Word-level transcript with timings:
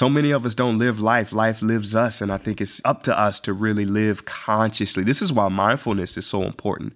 so 0.00 0.08
many 0.08 0.30
of 0.30 0.46
us 0.46 0.54
don't 0.54 0.78
live 0.78 0.98
life, 0.98 1.30
life 1.30 1.60
lives 1.60 1.94
us. 1.94 2.22
And 2.22 2.32
I 2.32 2.38
think 2.38 2.62
it's 2.62 2.80
up 2.86 3.02
to 3.02 3.20
us 3.20 3.38
to 3.40 3.52
really 3.52 3.84
live 3.84 4.24
consciously. 4.24 5.04
This 5.04 5.20
is 5.20 5.30
why 5.30 5.48
mindfulness 5.48 6.16
is 6.16 6.24
so 6.24 6.44
important. 6.44 6.94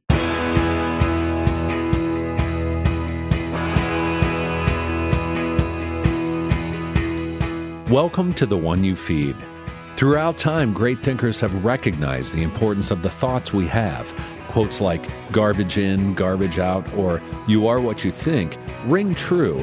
Welcome 7.91 8.33
to 8.33 8.47
The 8.47 8.57
One 8.57 8.83
You 8.83 8.97
Feed. 8.97 9.37
Throughout 9.97 10.39
time, 10.39 10.73
great 10.73 11.01
thinkers 11.01 11.39
have 11.41 11.63
recognized 11.63 12.35
the 12.35 12.43
importance 12.43 12.91
of 12.91 13.03
the 13.03 13.11
thoughts 13.11 13.53
we 13.53 13.67
have. 13.67 14.15
Quotes 14.49 14.81
like 14.81 15.03
garbage 15.31 15.77
in, 15.77 16.15
garbage 16.15 16.59
out, 16.59 16.91
or 16.95 17.21
you 17.47 17.67
are 17.67 17.81
what 17.81 18.03
you 18.03 18.11
think 18.11 18.57
ring 18.87 19.15
true. 19.15 19.63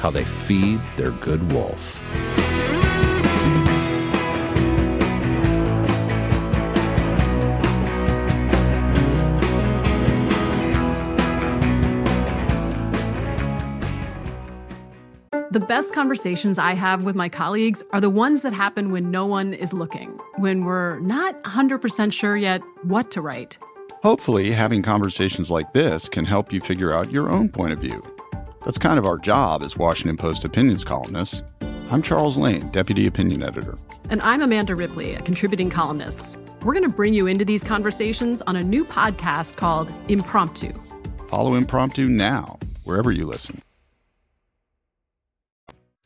how 0.00 0.10
they 0.10 0.24
feed 0.24 0.80
their 0.96 1.10
good 1.12 1.52
wolf. 1.52 2.02
The 15.52 15.58
best 15.58 15.92
conversations 15.92 16.60
I 16.60 16.74
have 16.74 17.02
with 17.02 17.16
my 17.16 17.28
colleagues 17.28 17.82
are 17.90 18.00
the 18.00 18.08
ones 18.08 18.42
that 18.42 18.52
happen 18.52 18.92
when 18.92 19.10
no 19.10 19.26
one 19.26 19.52
is 19.52 19.72
looking, 19.72 20.16
when 20.36 20.64
we're 20.64 21.00
not 21.00 21.42
100% 21.42 22.12
sure 22.12 22.36
yet 22.36 22.62
what 22.84 23.10
to 23.10 23.20
write. 23.20 23.58
Hopefully, 24.04 24.52
having 24.52 24.80
conversations 24.80 25.50
like 25.50 25.72
this 25.72 26.08
can 26.08 26.24
help 26.24 26.52
you 26.52 26.60
figure 26.60 26.92
out 26.92 27.10
your 27.10 27.28
own 27.28 27.48
point 27.48 27.72
of 27.72 27.80
view. 27.80 28.19
That's 28.64 28.78
kind 28.78 28.98
of 28.98 29.06
our 29.06 29.16
job 29.18 29.62
as 29.62 29.76
Washington 29.76 30.16
Post 30.16 30.44
opinions 30.44 30.84
columnists. 30.84 31.42
I'm 31.90 32.02
Charles 32.02 32.36
Lane, 32.36 32.68
Deputy 32.68 33.06
Opinion 33.06 33.42
Editor. 33.42 33.76
And 34.10 34.20
I'm 34.20 34.42
Amanda 34.42 34.74
Ripley, 34.74 35.14
a 35.14 35.22
contributing 35.22 35.70
columnist. 35.70 36.36
We're 36.62 36.74
going 36.74 36.88
to 36.88 36.94
bring 36.94 37.14
you 37.14 37.26
into 37.26 37.44
these 37.44 37.64
conversations 37.64 38.42
on 38.42 38.56
a 38.56 38.62
new 38.62 38.84
podcast 38.84 39.56
called 39.56 39.90
Impromptu. 40.08 40.72
Follow 41.28 41.54
Impromptu 41.54 42.08
now, 42.08 42.58
wherever 42.84 43.10
you 43.10 43.26
listen. 43.26 43.62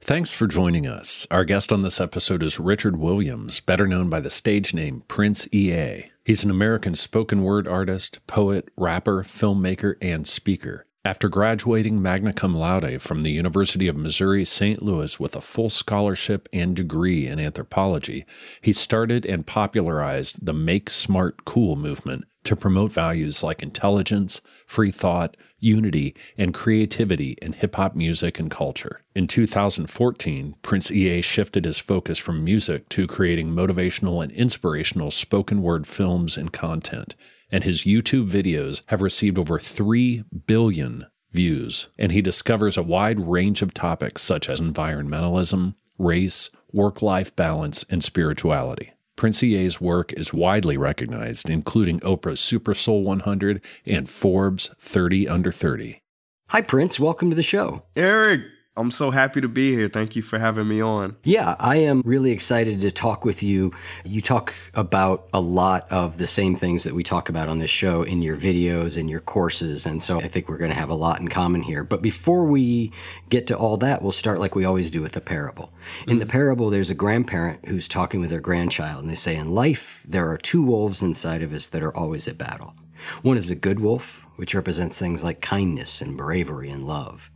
Thanks 0.00 0.30
for 0.30 0.46
joining 0.46 0.86
us. 0.86 1.26
Our 1.30 1.44
guest 1.44 1.72
on 1.72 1.82
this 1.82 2.00
episode 2.00 2.42
is 2.42 2.60
Richard 2.60 2.96
Williams, 2.96 3.60
better 3.60 3.86
known 3.86 4.08
by 4.10 4.20
the 4.20 4.30
stage 4.30 4.72
name 4.74 5.02
Prince 5.08 5.52
EA. 5.52 6.04
He's 6.24 6.44
an 6.44 6.50
American 6.50 6.94
spoken 6.94 7.42
word 7.42 7.66
artist, 7.66 8.24
poet, 8.26 8.68
rapper, 8.76 9.22
filmmaker, 9.24 9.96
and 10.00 10.28
speaker. 10.28 10.86
After 11.06 11.28
graduating 11.28 12.00
magna 12.00 12.32
cum 12.32 12.54
laude 12.54 13.02
from 13.02 13.20
the 13.20 13.30
University 13.30 13.88
of 13.88 13.96
Missouri 13.96 14.46
St. 14.46 14.82
Louis 14.82 15.20
with 15.20 15.36
a 15.36 15.42
full 15.42 15.68
scholarship 15.68 16.48
and 16.50 16.74
degree 16.74 17.26
in 17.26 17.38
anthropology, 17.38 18.24
he 18.62 18.72
started 18.72 19.26
and 19.26 19.46
popularized 19.46 20.46
the 20.46 20.54
Make 20.54 20.88
Smart 20.88 21.44
Cool 21.44 21.76
movement 21.76 22.24
to 22.44 22.56
promote 22.56 22.90
values 22.90 23.42
like 23.42 23.62
intelligence, 23.62 24.40
free 24.66 24.90
thought, 24.90 25.36
unity, 25.58 26.14
and 26.38 26.54
creativity 26.54 27.36
in 27.42 27.52
hip 27.52 27.76
hop 27.76 27.94
music 27.94 28.38
and 28.38 28.50
culture. 28.50 29.02
In 29.14 29.26
2014, 29.26 30.54
Prince 30.62 30.90
EA 30.90 31.20
shifted 31.20 31.66
his 31.66 31.78
focus 31.78 32.18
from 32.18 32.42
music 32.42 32.88
to 32.88 33.06
creating 33.06 33.48
motivational 33.50 34.22
and 34.22 34.32
inspirational 34.32 35.10
spoken 35.10 35.60
word 35.60 35.86
films 35.86 36.38
and 36.38 36.50
content, 36.50 37.14
and 37.50 37.64
his 37.64 37.82
YouTube 37.82 38.28
videos 38.28 38.82
have 38.86 39.02
received 39.02 39.38
over 39.38 39.58
3 39.58 40.24
billion 40.46 41.06
views. 41.32 41.88
And 41.98 42.12
he 42.12 42.22
discovers 42.22 42.76
a 42.76 42.82
wide 42.82 43.28
range 43.28 43.60
of 43.60 43.74
topics 43.74 44.22
such 44.22 44.48
as 44.48 44.60
environmentalism, 44.60 45.74
race, 45.98 46.50
work 46.72 47.02
life 47.02 47.34
balance, 47.36 47.84
and 47.90 48.02
spirituality. 48.02 48.92
Prince 49.16 49.42
EA's 49.42 49.80
work 49.80 50.12
is 50.14 50.34
widely 50.34 50.76
recognized, 50.76 51.48
including 51.48 52.00
Oprah's 52.00 52.40
Super 52.40 52.74
Soul 52.74 53.04
100 53.04 53.62
and 53.86 54.08
Forbes 54.08 54.68
30 54.80 55.28
Under 55.28 55.52
30. 55.52 56.00
Hi, 56.48 56.60
Prince. 56.60 56.98
Welcome 56.98 57.30
to 57.30 57.36
the 57.36 57.42
show. 57.42 57.84
Eric, 57.96 58.42
I'm 58.76 58.90
so 58.90 59.12
happy 59.12 59.40
to 59.40 59.46
be 59.46 59.70
here. 59.70 59.86
Thank 59.86 60.16
you 60.16 60.22
for 60.22 60.36
having 60.36 60.66
me 60.66 60.80
on. 60.80 61.16
Yeah, 61.22 61.54
I 61.60 61.76
am 61.76 62.02
really 62.04 62.32
excited 62.32 62.80
to 62.80 62.90
talk 62.90 63.24
with 63.24 63.40
you. 63.40 63.72
You 64.04 64.20
talk 64.20 64.52
about 64.74 65.28
a 65.32 65.40
lot 65.40 65.90
of 65.92 66.18
the 66.18 66.26
same 66.26 66.56
things 66.56 66.82
that 66.82 66.92
we 66.92 67.04
talk 67.04 67.28
about 67.28 67.48
on 67.48 67.60
this 67.60 67.70
show 67.70 68.02
in 68.02 68.20
your 68.20 68.36
videos 68.36 68.96
and 68.96 69.08
your 69.08 69.20
courses. 69.20 69.86
And 69.86 70.02
so 70.02 70.18
I 70.18 70.26
think 70.26 70.48
we're 70.48 70.58
going 70.58 70.72
to 70.72 70.76
have 70.76 70.90
a 70.90 70.94
lot 70.94 71.20
in 71.20 71.28
common 71.28 71.62
here. 71.62 71.84
But 71.84 72.02
before 72.02 72.46
we 72.46 72.90
get 73.28 73.46
to 73.46 73.56
all 73.56 73.76
that, 73.76 74.02
we'll 74.02 74.10
start 74.10 74.40
like 74.40 74.56
we 74.56 74.64
always 74.64 74.90
do 74.90 75.00
with 75.00 75.16
a 75.16 75.20
parable. 75.20 75.72
In 76.08 76.18
the 76.18 76.26
mm. 76.26 76.30
parable, 76.30 76.68
there's 76.68 76.90
a 76.90 76.94
grandparent 76.94 77.68
who's 77.68 77.86
talking 77.86 78.20
with 78.20 78.30
their 78.30 78.40
grandchild, 78.40 79.02
and 79.02 79.10
they 79.10 79.14
say, 79.14 79.36
In 79.36 79.54
life, 79.54 80.02
there 80.04 80.28
are 80.32 80.38
two 80.38 80.64
wolves 80.64 81.00
inside 81.00 81.44
of 81.44 81.52
us 81.52 81.68
that 81.68 81.82
are 81.84 81.96
always 81.96 82.26
at 82.26 82.38
battle. 82.38 82.74
One 83.22 83.36
is 83.36 83.52
a 83.52 83.54
good 83.54 83.78
wolf, 83.78 84.20
which 84.34 84.54
represents 84.54 84.98
things 84.98 85.22
like 85.22 85.40
kindness 85.40 86.02
and 86.02 86.16
bravery 86.16 86.70
and 86.70 86.88
love 86.88 87.30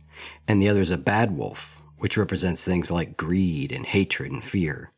and 0.47 0.61
the 0.61 0.69
other 0.69 0.81
is 0.81 0.91
a 0.91 0.97
bad 0.97 1.35
wolf, 1.35 1.81
which 1.97 2.17
represents 2.17 2.63
things 2.63 2.91
like 2.91 3.17
greed 3.17 3.71
and 3.71 3.85
hatred 3.85 4.31
and 4.31 4.43
fear. 4.43 4.91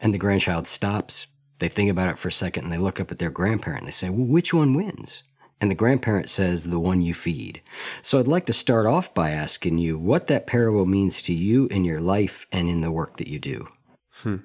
And 0.00 0.14
the 0.14 0.18
grandchild 0.18 0.66
stops, 0.66 1.26
they 1.58 1.68
think 1.68 1.90
about 1.90 2.10
it 2.10 2.18
for 2.18 2.28
a 2.28 2.32
second, 2.32 2.64
and 2.64 2.72
they 2.72 2.78
look 2.78 3.00
up 3.00 3.10
at 3.10 3.18
their 3.18 3.30
grandparent 3.30 3.82
and 3.82 3.88
they 3.88 3.92
say, 3.92 4.10
Well, 4.10 4.26
which 4.26 4.54
one 4.54 4.74
wins? 4.74 5.22
And 5.60 5.70
the 5.70 5.74
grandparent 5.74 6.28
says, 6.28 6.64
The 6.64 6.80
one 6.80 7.00
you 7.00 7.14
feed. 7.14 7.62
So 8.02 8.18
I'd 8.18 8.28
like 8.28 8.46
to 8.46 8.52
start 8.52 8.86
off 8.86 9.14
by 9.14 9.30
asking 9.30 9.78
you 9.78 9.98
what 9.98 10.26
that 10.26 10.46
parable 10.46 10.86
means 10.86 11.22
to 11.22 11.34
you 11.34 11.66
in 11.68 11.84
your 11.84 12.00
life 12.00 12.46
and 12.52 12.68
in 12.68 12.80
the 12.80 12.90
work 12.90 13.16
that 13.18 13.28
you 13.28 13.38
do. 13.38 13.68
Hmm. 14.10 14.36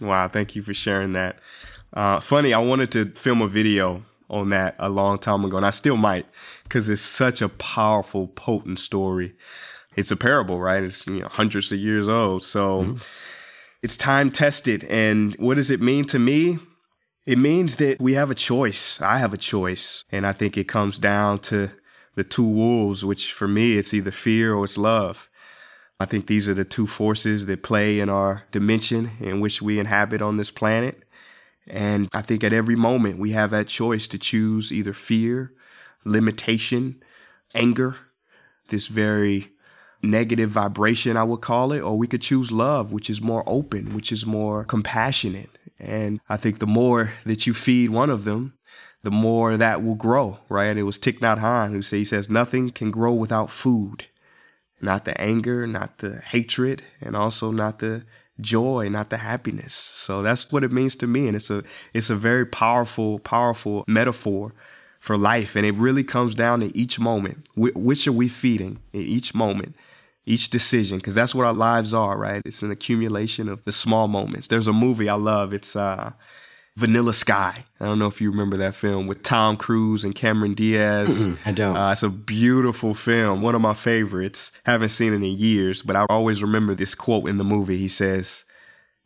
Wow, 0.00 0.28
thank 0.28 0.56
you 0.56 0.62
for 0.62 0.74
sharing 0.74 1.12
that. 1.12 1.38
Uh, 1.92 2.20
funny, 2.20 2.52
I 2.52 2.58
wanted 2.58 2.90
to 2.92 3.06
film 3.12 3.40
a 3.40 3.46
video 3.46 4.04
on 4.28 4.50
that 4.50 4.74
a 4.78 4.88
long 4.88 5.18
time 5.18 5.44
ago, 5.44 5.56
and 5.56 5.66
I 5.66 5.70
still 5.70 5.96
might 5.96 6.26
because 6.64 6.88
it's 6.88 7.00
such 7.00 7.40
a 7.40 7.48
powerful, 7.48 8.28
potent 8.28 8.80
story 8.80 9.34
it's 9.96 10.10
a 10.10 10.16
parable, 10.16 10.60
right? 10.60 10.82
It's 10.82 11.06
you 11.06 11.20
know, 11.20 11.28
hundreds 11.28 11.72
of 11.72 11.78
years 11.78 12.08
old. 12.08 12.42
So 12.42 12.82
mm-hmm. 12.82 12.96
it's 13.82 13.96
time 13.96 14.30
tested. 14.30 14.84
And 14.84 15.34
what 15.36 15.54
does 15.54 15.70
it 15.70 15.80
mean 15.80 16.04
to 16.06 16.18
me? 16.18 16.58
It 17.26 17.38
means 17.38 17.76
that 17.76 18.00
we 18.00 18.14
have 18.14 18.30
a 18.30 18.34
choice. 18.34 19.00
I 19.00 19.18
have 19.18 19.32
a 19.32 19.38
choice. 19.38 20.04
And 20.10 20.26
I 20.26 20.32
think 20.32 20.56
it 20.56 20.68
comes 20.68 20.98
down 20.98 21.38
to 21.40 21.70
the 22.14 22.24
two 22.24 22.46
wolves, 22.46 23.04
which 23.04 23.32
for 23.32 23.48
me, 23.48 23.76
it's 23.76 23.94
either 23.94 24.10
fear 24.10 24.54
or 24.54 24.64
it's 24.64 24.78
love. 24.78 25.28
I 26.00 26.06
think 26.06 26.26
these 26.26 26.48
are 26.48 26.54
the 26.54 26.64
two 26.64 26.86
forces 26.86 27.46
that 27.46 27.62
play 27.62 28.00
in 28.00 28.08
our 28.08 28.42
dimension 28.50 29.12
in 29.20 29.40
which 29.40 29.62
we 29.62 29.78
inhabit 29.78 30.22
on 30.22 30.36
this 30.36 30.50
planet. 30.50 31.04
And 31.66 32.08
I 32.12 32.20
think 32.20 32.44
at 32.44 32.52
every 32.52 32.76
moment 32.76 33.18
we 33.18 33.30
have 33.30 33.50
that 33.50 33.68
choice 33.68 34.06
to 34.08 34.18
choose 34.18 34.72
either 34.72 34.92
fear, 34.92 35.52
limitation, 36.04 37.02
anger, 37.54 37.96
this 38.68 38.86
very 38.86 39.53
negative 40.10 40.50
vibration, 40.50 41.16
I 41.16 41.24
would 41.24 41.40
call 41.40 41.72
it, 41.72 41.80
or 41.80 41.96
we 41.96 42.06
could 42.06 42.22
choose 42.22 42.52
love, 42.52 42.92
which 42.92 43.10
is 43.10 43.20
more 43.20 43.42
open, 43.46 43.94
which 43.94 44.12
is 44.12 44.24
more 44.26 44.64
compassionate. 44.64 45.50
And 45.78 46.20
I 46.28 46.36
think 46.36 46.58
the 46.58 46.66
more 46.66 47.12
that 47.24 47.46
you 47.46 47.54
feed 47.54 47.90
one 47.90 48.10
of 48.10 48.24
them, 48.24 48.54
the 49.02 49.10
more 49.10 49.56
that 49.56 49.82
will 49.84 49.96
grow, 49.96 50.38
right? 50.48 50.66
And 50.66 50.78
It 50.78 50.84
was 50.84 50.98
Thich 50.98 51.18
Nhat 51.18 51.38
Hanh 51.38 51.72
who 51.72 51.82
says, 51.82 51.98
he 51.98 52.04
says, 52.04 52.30
nothing 52.30 52.70
can 52.70 52.90
grow 52.90 53.12
without 53.12 53.50
food. 53.50 54.06
Not 54.80 55.04
the 55.04 55.18
anger, 55.20 55.66
not 55.66 55.98
the 55.98 56.20
hatred, 56.20 56.82
and 57.00 57.16
also 57.16 57.50
not 57.50 57.78
the 57.78 58.04
joy, 58.40 58.88
not 58.88 59.10
the 59.10 59.18
happiness. 59.18 59.72
So 59.72 60.22
that's 60.22 60.50
what 60.50 60.64
it 60.64 60.72
means 60.72 60.96
to 60.96 61.06
me. 61.06 61.26
And 61.26 61.36
it's 61.36 61.50
a 61.50 61.62
it's 61.92 62.10
a 62.10 62.16
very 62.16 62.44
powerful, 62.44 63.18
powerful 63.20 63.84
metaphor 63.86 64.52
for 64.98 65.16
life. 65.16 65.54
And 65.56 65.64
it 65.64 65.74
really 65.74 66.04
comes 66.04 66.34
down 66.34 66.60
to 66.60 66.76
each 66.76 66.98
moment. 66.98 67.46
Wh- 67.54 67.76
which 67.76 68.06
are 68.06 68.12
we 68.12 68.28
feeding 68.28 68.80
in 68.92 69.02
each 69.02 69.34
moment? 69.34 69.74
Each 70.26 70.50
decision 70.50 70.98
because 70.98 71.14
that's 71.14 71.34
what 71.34 71.46
our 71.46 71.52
lives 71.52 71.92
are 71.92 72.16
right? 72.16 72.42
It's 72.44 72.62
an 72.62 72.70
accumulation 72.70 73.48
of 73.48 73.64
the 73.64 73.72
small 73.72 74.08
moments. 74.08 74.48
There's 74.48 74.68
a 74.68 74.72
movie 74.72 75.08
i 75.08 75.14
love. 75.14 75.52
It's 75.52 75.76
uh, 75.76 76.12
vanilla 76.76 77.14
sky. 77.14 77.64
I 77.80 77.84
don't 77.84 77.98
know 77.98 78.06
if 78.06 78.20
you 78.20 78.30
remember 78.30 78.56
that 78.58 78.74
film 78.74 79.06
with 79.06 79.22
tom 79.22 79.56
cruise 79.56 80.04
and 80.04 80.14
cameron 80.14 80.54
diaz. 80.54 81.28
I 81.44 81.52
don't. 81.52 81.76
Uh, 81.76 81.90
it's 81.92 82.02
a 82.02 82.08
beautiful 82.08 82.94
film 82.94 83.42
one 83.42 83.54
of 83.54 83.60
my 83.60 83.74
favorites. 83.74 84.52
Haven't 84.64 84.90
seen 84.90 85.12
it 85.12 85.16
in 85.16 85.24
years 85.24 85.82
but 85.82 85.96
i 85.96 86.06
always 86.08 86.42
remember 86.42 86.74
this 86.74 86.94
quote 86.94 87.28
in 87.28 87.38
the 87.38 87.44
movie. 87.44 87.76
He 87.76 87.88
says 87.88 88.44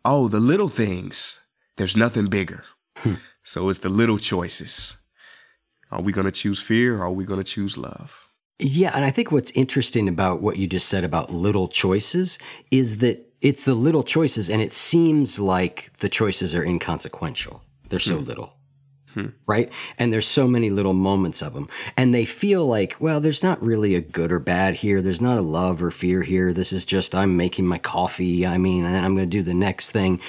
oh 0.05 0.29
the 0.29 0.41
little 0.41 0.69
things 0.69 1.41
there's 1.76 1.97
nothing 1.97 2.26
bigger. 2.26 2.64
So 3.44 3.71
it's 3.71 3.79
the 3.79 3.88
little 3.88 4.19
choices. 4.19 4.97
Are 5.91 6.03
we 6.03 6.12
going 6.12 6.26
to 6.26 6.32
choose 6.32 6.61
fear 6.61 6.99
or 6.99 7.05
are 7.05 7.11
we 7.11 7.25
going 7.25 7.43
to 7.43 7.44
choose 7.44 7.79
love? 7.79 8.27
Yeah, 8.58 8.90
and 8.94 9.05
I 9.05 9.10
think 9.10 9.31
what's 9.31 9.50
interesting 9.52 10.08
about 10.08 10.43
what 10.43 10.56
you 10.56 10.66
just 10.66 10.88
said 10.88 11.05
about 11.05 11.32
little 11.32 11.69
choices 11.69 12.38
is 12.70 12.99
that 12.99 13.25
it's 13.40 13.64
the 13.64 13.75
little 13.75 14.02
choices, 14.02 14.50
and 14.50 14.60
it 14.60 14.72
seems 14.72 15.38
like 15.38 15.93
the 15.99 16.08
choices 16.08 16.55
are 16.55 16.64
inconsequential. 16.64 17.62
They're 17.88 18.00
so 18.00 18.19
hmm. 18.19 18.25
little. 18.25 18.52
Hmm. 19.14 19.28
Right. 19.46 19.72
And 19.96 20.12
there's 20.12 20.26
so 20.26 20.46
many 20.46 20.69
little 20.69 20.93
moments 20.93 21.40
of 21.40 21.55
them. 21.55 21.69
And 21.96 22.14
they 22.14 22.26
feel 22.26 22.66
like, 22.66 22.96
well, 23.00 23.20
there's 23.20 23.43
not 23.43 23.62
really 23.62 23.94
a 23.94 24.02
good 24.02 24.31
or 24.31 24.38
bad 24.38 24.75
here. 24.75 25.00
There's 25.00 25.20
not 25.20 25.38
a 25.38 25.43
love 25.43 25.82
or 25.82 25.90
fear 25.90 26.22
here. 26.22 26.52
This 26.52 26.75
is 26.75 26.84
just, 26.84 27.14
I'm 27.14 27.34
making 27.37 27.66
my 27.66 27.78
coffee. 27.78 28.46
I 28.46 28.58
mean, 28.58 28.84
and 28.84 28.94
then 28.94 29.02
I'm 29.02 29.14
going 29.14 29.28
to 29.28 29.37
do 29.37 29.43
the 29.43 29.54
next 29.54 29.93
thing. 29.93 30.20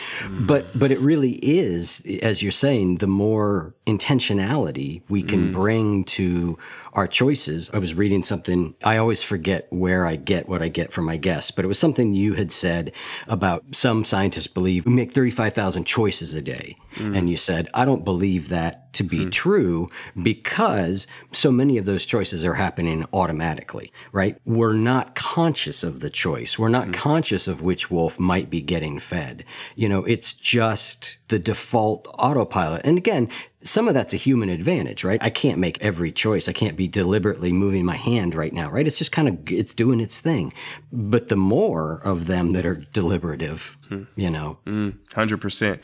But, 0.47 0.63
hmm. 0.63 0.79
but 0.79 0.91
it 0.91 0.99
really 0.99 1.33
is, 1.33 2.05
as 2.21 2.41
you're 2.41 2.53
saying, 2.53 2.95
the 2.95 3.07
more 3.07 3.75
intentionality 3.85 5.01
we 5.09 5.23
can 5.23 5.51
bring 5.51 6.05
to 6.05 6.57
our 6.93 7.07
choices. 7.07 7.69
I 7.73 7.77
was 7.77 7.93
reading 7.93 8.21
something. 8.21 8.75
I 8.83 8.97
always 8.97 9.21
forget 9.21 9.67
where 9.69 10.05
I 10.05 10.15
get 10.15 10.49
what 10.49 10.61
I 10.61 10.67
get 10.67 10.91
from 10.91 11.05
my 11.05 11.17
guests, 11.17 11.51
but 11.51 11.65
it 11.65 11.67
was 11.67 11.79
something 11.79 12.13
you 12.13 12.33
had 12.33 12.51
said 12.51 12.91
about 13.27 13.63
some 13.71 14.03
scientists 14.03 14.47
believe 14.47 14.85
we 14.85 14.93
make 14.93 15.11
35,000 15.11 15.85
choices 15.85 16.35
a 16.35 16.41
day. 16.41 16.75
Mm. 16.95 17.17
And 17.17 17.29
you 17.29 17.37
said, 17.37 17.69
I 17.73 17.85
don't 17.85 18.03
believe 18.03 18.49
that 18.49 18.88
to 18.93 19.03
be 19.03 19.23
hmm. 19.23 19.29
true 19.29 19.89
because 20.21 21.07
so 21.31 21.51
many 21.51 21.77
of 21.77 21.85
those 21.85 22.05
choices 22.05 22.43
are 22.43 22.55
happening 22.55 23.05
automatically, 23.13 23.91
right? 24.11 24.39
We're 24.45 24.73
not 24.73 25.15
conscious 25.15 25.83
of 25.83 25.99
the 25.99 26.09
choice. 26.09 26.57
We're 26.57 26.69
not 26.69 26.87
hmm. 26.87 26.93
conscious 26.93 27.47
of 27.47 27.61
which 27.61 27.91
wolf 27.91 28.19
might 28.19 28.49
be 28.49 28.61
getting 28.61 28.99
fed. 28.99 29.45
You 29.75 29.89
know, 29.89 30.03
it's 30.05 30.33
just 30.33 31.17
the 31.27 31.39
default 31.39 32.07
autopilot. 32.17 32.81
And 32.83 32.97
again, 32.97 33.29
some 33.63 33.87
of 33.87 33.93
that's 33.93 34.13
a 34.13 34.17
human 34.17 34.49
advantage, 34.49 35.03
right? 35.03 35.21
I 35.21 35.29
can't 35.29 35.59
make 35.59 35.81
every 35.81 36.11
choice. 36.11 36.47
I 36.47 36.53
can't 36.53 36.77
be 36.77 36.87
deliberately 36.87 37.51
moving 37.51 37.85
my 37.85 37.97
hand 37.97 38.33
right 38.33 38.53
now, 38.53 38.69
right? 38.69 38.87
It's 38.87 38.97
just 38.97 39.11
kind 39.11 39.27
of, 39.27 39.37
it's 39.47 39.73
doing 39.73 39.99
its 39.99 40.19
thing. 40.19 40.53
But 40.91 41.27
the 41.27 41.35
more 41.35 41.95
of 42.05 42.27
them 42.27 42.53
that 42.53 42.65
are 42.65 42.75
deliberative, 42.75 43.77
hmm. 43.89 44.03
you 44.15 44.29
know, 44.29 44.57
100%. 44.65 45.79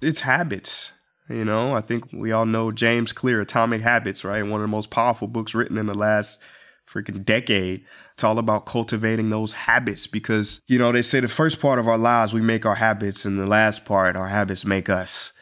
It's 0.00 0.20
habits. 0.20 0.92
You 1.32 1.44
know, 1.44 1.74
I 1.74 1.80
think 1.80 2.12
we 2.12 2.32
all 2.32 2.44
know 2.44 2.70
James 2.70 3.12
Clear, 3.12 3.40
Atomic 3.40 3.80
Habits, 3.80 4.24
right? 4.24 4.42
One 4.42 4.60
of 4.60 4.60
the 4.60 4.68
most 4.68 4.90
powerful 4.90 5.28
books 5.28 5.54
written 5.54 5.78
in 5.78 5.86
the 5.86 5.94
last 5.94 6.42
freaking 6.86 7.24
decade. 7.24 7.84
It's 8.12 8.24
all 8.24 8.38
about 8.38 8.66
cultivating 8.66 9.30
those 9.30 9.54
habits 9.54 10.06
because, 10.06 10.60
you 10.66 10.78
know, 10.78 10.92
they 10.92 11.00
say 11.02 11.20
the 11.20 11.28
first 11.28 11.60
part 11.60 11.78
of 11.78 11.88
our 11.88 11.96
lives, 11.96 12.34
we 12.34 12.42
make 12.42 12.66
our 12.66 12.74
habits, 12.74 13.24
and 13.24 13.38
the 13.38 13.46
last 13.46 13.84
part, 13.84 14.14
our 14.14 14.28
habits 14.28 14.64
make 14.64 14.90
us. 14.90 15.32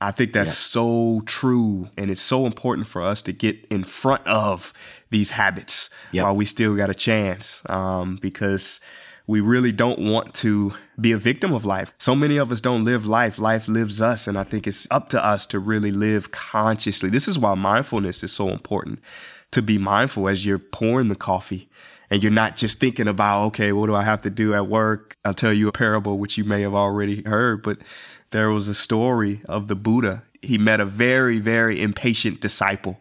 I 0.00 0.12
think 0.12 0.32
that's 0.32 0.56
so 0.56 1.22
true. 1.26 1.88
And 1.96 2.08
it's 2.10 2.20
so 2.20 2.46
important 2.46 2.86
for 2.86 3.02
us 3.02 3.20
to 3.22 3.32
get 3.32 3.64
in 3.68 3.82
front 3.82 4.24
of 4.28 4.72
these 5.10 5.30
habits 5.30 5.90
Yep. 6.12 6.24
while 6.24 6.36
we 6.36 6.44
still 6.44 6.76
got 6.76 6.88
a 6.88 6.94
chance 6.94 7.62
um, 7.66 8.16
because 8.22 8.80
we 9.28 9.40
really 9.40 9.72
don't 9.72 9.98
want 9.98 10.32
to 10.32 10.72
be 10.98 11.12
a 11.12 11.18
victim 11.18 11.52
of 11.52 11.66
life. 11.66 11.94
So 11.98 12.16
many 12.16 12.38
of 12.38 12.50
us 12.50 12.62
don't 12.62 12.84
live 12.84 13.04
life, 13.04 13.38
life 13.38 13.68
lives 13.68 14.00
us. 14.00 14.26
And 14.26 14.38
I 14.38 14.42
think 14.42 14.66
it's 14.66 14.88
up 14.90 15.10
to 15.10 15.24
us 15.24 15.44
to 15.46 15.58
really 15.60 15.92
live 15.92 16.32
consciously. 16.32 17.10
This 17.10 17.28
is 17.28 17.38
why 17.38 17.54
mindfulness 17.54 18.24
is 18.24 18.32
so 18.32 18.48
important 18.48 19.00
to 19.50 19.60
be 19.60 19.76
mindful 19.76 20.28
as 20.28 20.46
you're 20.46 20.58
pouring 20.58 21.08
the 21.08 21.14
coffee 21.14 21.68
and 22.10 22.22
you're 22.22 22.32
not 22.32 22.56
just 22.56 22.80
thinking 22.80 23.06
about, 23.06 23.44
okay, 23.48 23.70
what 23.72 23.86
do 23.86 23.94
I 23.94 24.02
have 24.02 24.22
to 24.22 24.30
do 24.30 24.54
at 24.54 24.66
work? 24.66 25.14
I'll 25.26 25.34
tell 25.34 25.52
you 25.52 25.68
a 25.68 25.72
parable, 25.72 26.18
which 26.18 26.38
you 26.38 26.44
may 26.44 26.62
have 26.62 26.74
already 26.74 27.22
heard, 27.22 27.62
but 27.62 27.78
there 28.30 28.50
was 28.50 28.66
a 28.66 28.74
story 28.74 29.42
of 29.46 29.68
the 29.68 29.76
Buddha. 29.76 30.22
He 30.40 30.56
met 30.56 30.80
a 30.80 30.86
very, 30.86 31.38
very 31.38 31.82
impatient 31.82 32.40
disciple. 32.40 32.98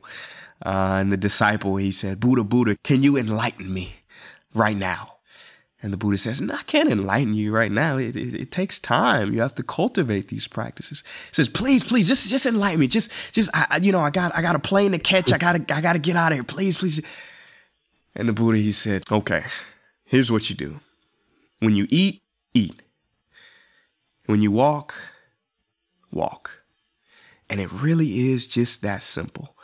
Uh, 0.66 0.98
and 1.00 1.10
the 1.10 1.18
disciple, 1.18 1.78
he 1.78 1.92
said, 1.92 2.20
Buddha, 2.20 2.44
Buddha, 2.44 2.76
can 2.84 3.02
you 3.02 3.16
enlighten 3.16 3.74
me 3.74 3.94
right 4.54 4.76
now? 4.76 5.17
And 5.84 5.94
the 5.94 5.98
Buddha 5.98 6.18
says, 6.18 6.42
I 6.42 6.64
can't 6.64 6.90
enlighten 6.92 7.36
you 7.36 7.54
right 7.54 7.72
now. 7.72 7.98
It, 7.98 8.16
it, 8.16 8.34
it 8.34 8.52
takes 8.52 8.80
time. 8.80 9.32
You 9.32 9.42
have 9.42 9.54
to 9.56 9.64
cultivate 9.64 10.28
these 10.30 10.48
practices. 10.48 11.04
He 11.30 11.36
says, 11.36 11.48
please, 11.48 11.84
please, 11.84 12.08
just, 12.08 12.30
just 12.32 12.48
enlighten 12.48 12.80
me. 12.80 12.88
Just, 12.88 13.12
just, 13.32 13.50
I- 13.54 13.78
you 13.82 13.92
know, 13.92 14.00
I 14.00 14.10
got, 14.10 14.36
I 14.36 14.42
got 14.42 14.56
a 14.56 14.60
plane 14.60 14.92
to 14.94 14.98
catch. 15.00 15.32
I 15.32 15.38
gotta, 15.38 15.64
I 15.74 15.82
gotta 15.82 16.00
get 16.00 16.16
out 16.16 16.32
of 16.32 16.38
here. 16.38 16.44
Please, 16.44 16.78
please. 16.78 17.00
And 18.16 18.28
the 18.28 18.34
Buddha, 18.34 18.58
he 18.58 18.72
said, 18.72 19.04
okay, 19.12 19.44
here's 20.06 20.32
what 20.32 20.50
you 20.50 20.56
do. 20.56 20.80
When 21.60 21.76
you 21.76 21.86
eat, 21.92 22.24
eat. 22.56 22.82
When 24.26 24.42
you 24.42 24.52
walk, 24.52 24.96
walk. 26.12 26.64
And 27.50 27.62
it 27.62 27.72
really 27.72 28.32
is 28.32 28.48
just 28.48 28.82
that 28.82 29.04
simple 29.04 29.56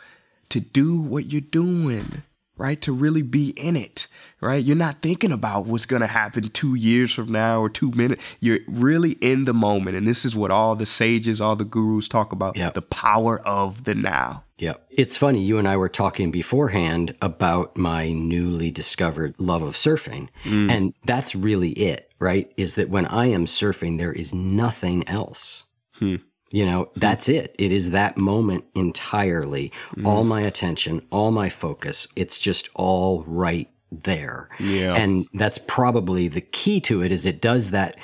to 0.50 0.60
do 0.60 0.96
what 1.00 1.32
you're 1.32 1.42
doing, 1.42 2.22
right? 2.58 2.80
To 2.82 2.94
really 2.94 3.22
be 3.22 3.50
in 3.52 3.76
it, 3.76 4.08
right? 4.42 4.64
You're 4.64 4.76
not 4.76 5.02
thinking 5.02 5.32
about 5.32 5.66
what's 5.66 5.86
going 5.86 6.02
to 6.02 6.08
happen 6.08 6.50
two 6.50 6.76
years 6.76 7.12
from 7.12 7.32
now 7.32 7.60
or 7.62 7.70
two 7.70 7.92
minutes. 7.92 8.22
You're 8.40 8.60
really 8.68 9.14
in 9.14 9.46
the 9.46 9.54
moment. 9.54 9.98
And 9.98 10.08
this 10.08 10.24
is 10.26 10.36
what 10.36 10.52
all 10.52 10.76
the 10.76 10.86
sages, 10.86 11.42
all 11.42 11.56
the 11.56 11.66
gurus 11.66 12.08
talk 12.08 12.32
about 12.32 12.56
Yep. 12.56 12.74
the 12.76 12.82
power 12.84 13.40
of 13.40 13.84
the 13.86 13.96
now. 13.96 14.44
Yeah. 14.60 14.76
It's 14.92 15.18
funny. 15.18 15.44
You 15.44 15.58
and 15.58 15.68
I 15.68 15.76
were 15.78 15.90
talking 15.90 16.32
beforehand 16.32 17.16
about 17.22 17.76
my 17.76 18.12
newly 18.12 18.72
discovered 18.72 19.34
love 19.40 19.62
of 19.62 19.76
surfing. 19.76 20.30
Mm. 20.44 20.72
And 20.72 20.94
that's 21.06 21.36
really 21.36 21.72
it, 21.72 22.12
right? 22.20 22.52
Is 22.56 22.76
that 22.76 22.90
when 22.90 23.06
I 23.08 23.26
am 23.28 23.46
surfing, 23.46 23.98
there 23.98 24.14
is 24.14 24.34
nothing 24.34 25.08
else. 25.08 25.64
Hmm. 25.96 26.18
You 26.54 26.66
know, 26.66 26.84
hmm. 26.84 27.00
that's 27.00 27.28
it. 27.28 27.56
It 27.58 27.72
is 27.72 27.92
that 27.92 28.16
moment 28.18 28.64
entirely. 28.76 29.72
Hmm. 29.96 30.06
All 30.06 30.24
my 30.24 30.42
attention, 30.42 31.02
all 31.10 31.32
my 31.32 31.50
focus. 31.50 32.08
It's 32.16 32.38
just 32.38 32.70
all 32.76 33.24
right 33.24 33.70
there. 33.92 34.50
Yeah. 34.60 34.94
And 34.94 35.28
that's 35.34 35.58
probably 35.58 36.28
the 36.28 36.42
key 36.42 36.80
to 36.82 37.02
it 37.02 37.12
is 37.12 37.26
it 37.26 37.42
does 37.42 37.72
that 37.72 37.98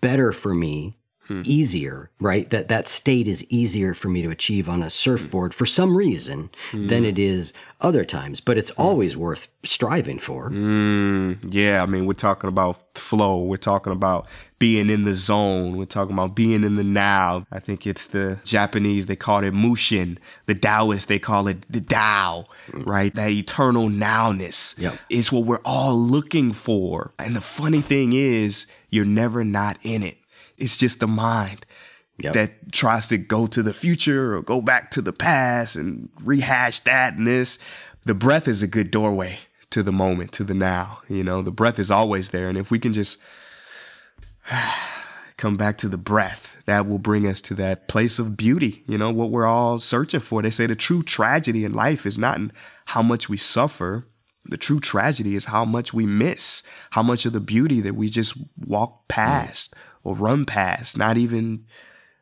better 0.00 0.32
for 0.32 0.54
me 0.54 0.92
Hmm. 1.26 1.42
easier, 1.44 2.10
right? 2.20 2.48
That 2.50 2.68
that 2.68 2.86
state 2.86 3.26
is 3.26 3.44
easier 3.50 3.94
for 3.94 4.08
me 4.08 4.20
to 4.22 4.30
achieve 4.30 4.68
on 4.68 4.82
a 4.82 4.90
surfboard 4.90 5.54
for 5.54 5.64
some 5.64 5.96
reason 5.96 6.50
than 6.72 7.02
hmm. 7.02 7.08
it 7.08 7.18
is 7.18 7.52
other 7.80 8.04
times, 8.04 8.40
but 8.40 8.58
it's 8.58 8.70
hmm. 8.70 8.82
always 8.82 9.16
worth 9.16 9.48
striving 9.62 10.18
for. 10.18 10.50
Yeah, 10.52 11.82
I 11.82 11.86
mean, 11.86 12.06
we're 12.06 12.12
talking 12.12 12.48
about 12.48 12.98
flow. 12.98 13.42
We're 13.42 13.56
talking 13.56 13.92
about 13.92 14.26
being 14.58 14.88
in 14.88 15.04
the 15.04 15.14
zone. 15.14 15.76
We're 15.76 15.84
talking 15.84 16.14
about 16.14 16.34
being 16.34 16.64
in 16.64 16.76
the 16.76 16.84
now. 16.84 17.46
I 17.52 17.58
think 17.58 17.86
it's 17.86 18.06
the 18.06 18.38
Japanese, 18.44 19.06
they 19.06 19.16
call 19.16 19.44
it 19.44 19.52
Mushin. 19.52 20.18
The 20.46 20.54
Taoists, 20.54 21.06
they 21.06 21.18
call 21.18 21.48
it 21.48 21.70
the 21.70 21.82
Tao, 21.82 22.46
right? 22.72 23.14
That 23.14 23.30
eternal 23.30 23.88
nowness 23.88 24.78
Yep. 24.78 24.94
is 25.10 25.30
what 25.30 25.44
we're 25.44 25.60
all 25.64 25.98
looking 25.98 26.52
for. 26.52 27.10
And 27.18 27.36
the 27.36 27.42
funny 27.42 27.82
thing 27.82 28.12
is, 28.14 28.66
you're 28.88 29.04
never 29.04 29.44
not 29.44 29.76
in 29.82 30.02
it. 30.02 30.16
It's 30.58 30.76
just 30.76 31.00
the 31.00 31.08
mind 31.08 31.66
Yep. 32.18 32.34
that 32.34 32.72
tries 32.72 33.08
to 33.08 33.18
go 33.18 33.48
to 33.48 33.60
the 33.60 33.74
future 33.74 34.36
or 34.36 34.42
go 34.42 34.60
back 34.60 34.92
to 34.92 35.02
the 35.02 35.12
past 35.12 35.74
and 35.74 36.08
rehash 36.22 36.78
that 36.80 37.14
and 37.14 37.26
this. 37.26 37.58
The 38.04 38.14
breath 38.14 38.46
is 38.46 38.62
a 38.62 38.68
good 38.68 38.92
doorway 38.92 39.40
to 39.70 39.82
the 39.82 39.90
moment, 39.90 40.30
to 40.32 40.44
the 40.44 40.54
now. 40.54 41.00
You 41.08 41.24
know, 41.24 41.42
the 41.42 41.50
breath 41.50 41.80
is 41.80 41.90
always 41.90 42.30
there. 42.30 42.48
And 42.48 42.56
if 42.56 42.70
we 42.70 42.78
can 42.78 42.94
just 42.94 43.18
come 45.36 45.56
back 45.56 45.76
to 45.78 45.88
the 45.88 45.96
breath, 45.98 46.56
that 46.66 46.86
will 46.86 46.98
bring 46.98 47.26
us 47.26 47.40
to 47.42 47.54
that 47.54 47.88
place 47.88 48.18
of 48.18 48.36
beauty, 48.36 48.84
you 48.86 48.96
know, 48.96 49.10
what 49.10 49.30
we're 49.30 49.46
all 49.46 49.80
searching 49.80 50.20
for. 50.20 50.40
They 50.40 50.50
say 50.50 50.66
the 50.66 50.76
true 50.76 51.02
tragedy 51.02 51.64
in 51.64 51.74
life 51.74 52.06
is 52.06 52.16
not 52.16 52.36
in 52.36 52.52
how 52.86 53.02
much 53.02 53.28
we 53.28 53.36
suffer. 53.36 54.06
The 54.44 54.56
true 54.56 54.80
tragedy 54.80 55.34
is 55.36 55.46
how 55.46 55.64
much 55.64 55.94
we 55.94 56.04
miss, 56.04 56.62
how 56.90 57.02
much 57.02 57.24
of 57.24 57.32
the 57.32 57.40
beauty 57.40 57.80
that 57.80 57.94
we 57.94 58.08
just 58.10 58.34
walk 58.58 59.08
past 59.08 59.74
or 60.02 60.14
run 60.14 60.44
past, 60.44 60.98
not 60.98 61.16
even 61.16 61.64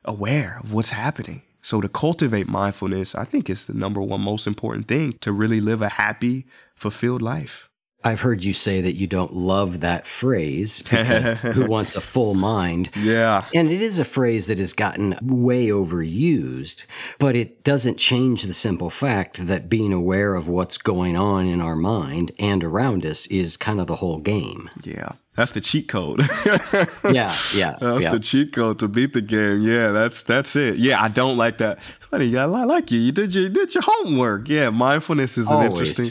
aware 0.04 0.60
of 0.62 0.72
what's 0.72 0.90
happening. 0.90 1.42
So 1.62 1.80
to 1.80 1.88
cultivate 1.88 2.48
mindfulness, 2.48 3.14
I 3.14 3.24
think 3.24 3.48
is 3.48 3.66
the 3.66 3.74
number 3.74 4.00
one 4.00 4.20
most 4.20 4.46
important 4.46 4.88
thing 4.88 5.14
to 5.20 5.32
really 5.32 5.60
live 5.60 5.82
a 5.82 5.88
happy, 5.88 6.46
fulfilled 6.74 7.22
life. 7.22 7.68
I've 8.04 8.20
heard 8.20 8.42
you 8.42 8.52
say 8.52 8.80
that 8.80 8.96
you 8.96 9.06
don't 9.06 9.34
love 9.34 9.80
that 9.80 10.06
phrase 10.06 10.82
because 10.82 11.38
who 11.38 11.66
wants 11.66 11.94
a 11.94 12.00
full 12.00 12.34
mind? 12.34 12.90
Yeah. 12.96 13.44
And 13.54 13.70
it 13.70 13.80
is 13.80 13.98
a 13.98 14.04
phrase 14.04 14.48
that 14.48 14.58
has 14.58 14.72
gotten 14.72 15.16
way 15.22 15.68
overused, 15.68 16.84
but 17.18 17.36
it 17.36 17.62
doesn't 17.64 17.98
change 17.98 18.42
the 18.42 18.52
simple 18.52 18.90
fact 18.90 19.46
that 19.46 19.68
being 19.68 19.92
aware 19.92 20.34
of 20.34 20.48
what's 20.48 20.78
going 20.78 21.16
on 21.16 21.46
in 21.46 21.60
our 21.60 21.76
mind 21.76 22.32
and 22.38 22.64
around 22.64 23.06
us 23.06 23.26
is 23.28 23.56
kind 23.56 23.80
of 23.80 23.86
the 23.86 23.96
whole 23.96 24.18
game. 24.18 24.68
Yeah. 24.82 25.12
That's 25.34 25.52
the 25.52 25.60
cheat 25.60 25.88
code. 25.88 26.20
Yeah, 27.04 27.32
yeah. 27.54 27.76
That's 27.80 28.04
yeah. 28.04 28.10
the 28.12 28.20
cheat 28.20 28.52
code 28.52 28.78
to 28.78 28.88
beat 28.88 29.12
the 29.12 29.20
game. 29.20 29.62
Yeah, 29.62 29.90
that's 29.90 30.22
that's 30.22 30.54
it. 30.56 30.76
Yeah, 30.76 31.02
I 31.02 31.08
don't 31.08 31.36
like 31.36 31.58
that. 31.58 31.78
It's 31.96 32.06
funny, 32.06 32.36
I 32.36 32.46
li- 32.46 32.64
like 32.64 32.90
you. 32.90 33.00
You 33.00 33.12
did 33.12 33.34
your 33.34 33.44
you 33.44 33.48
did 33.48 33.74
your 33.74 33.82
homework. 33.84 34.48
Yeah, 34.48 34.70
mindfulness 34.70 35.36
is 35.36 35.50
an 35.50 35.64
interesting. 35.64 36.10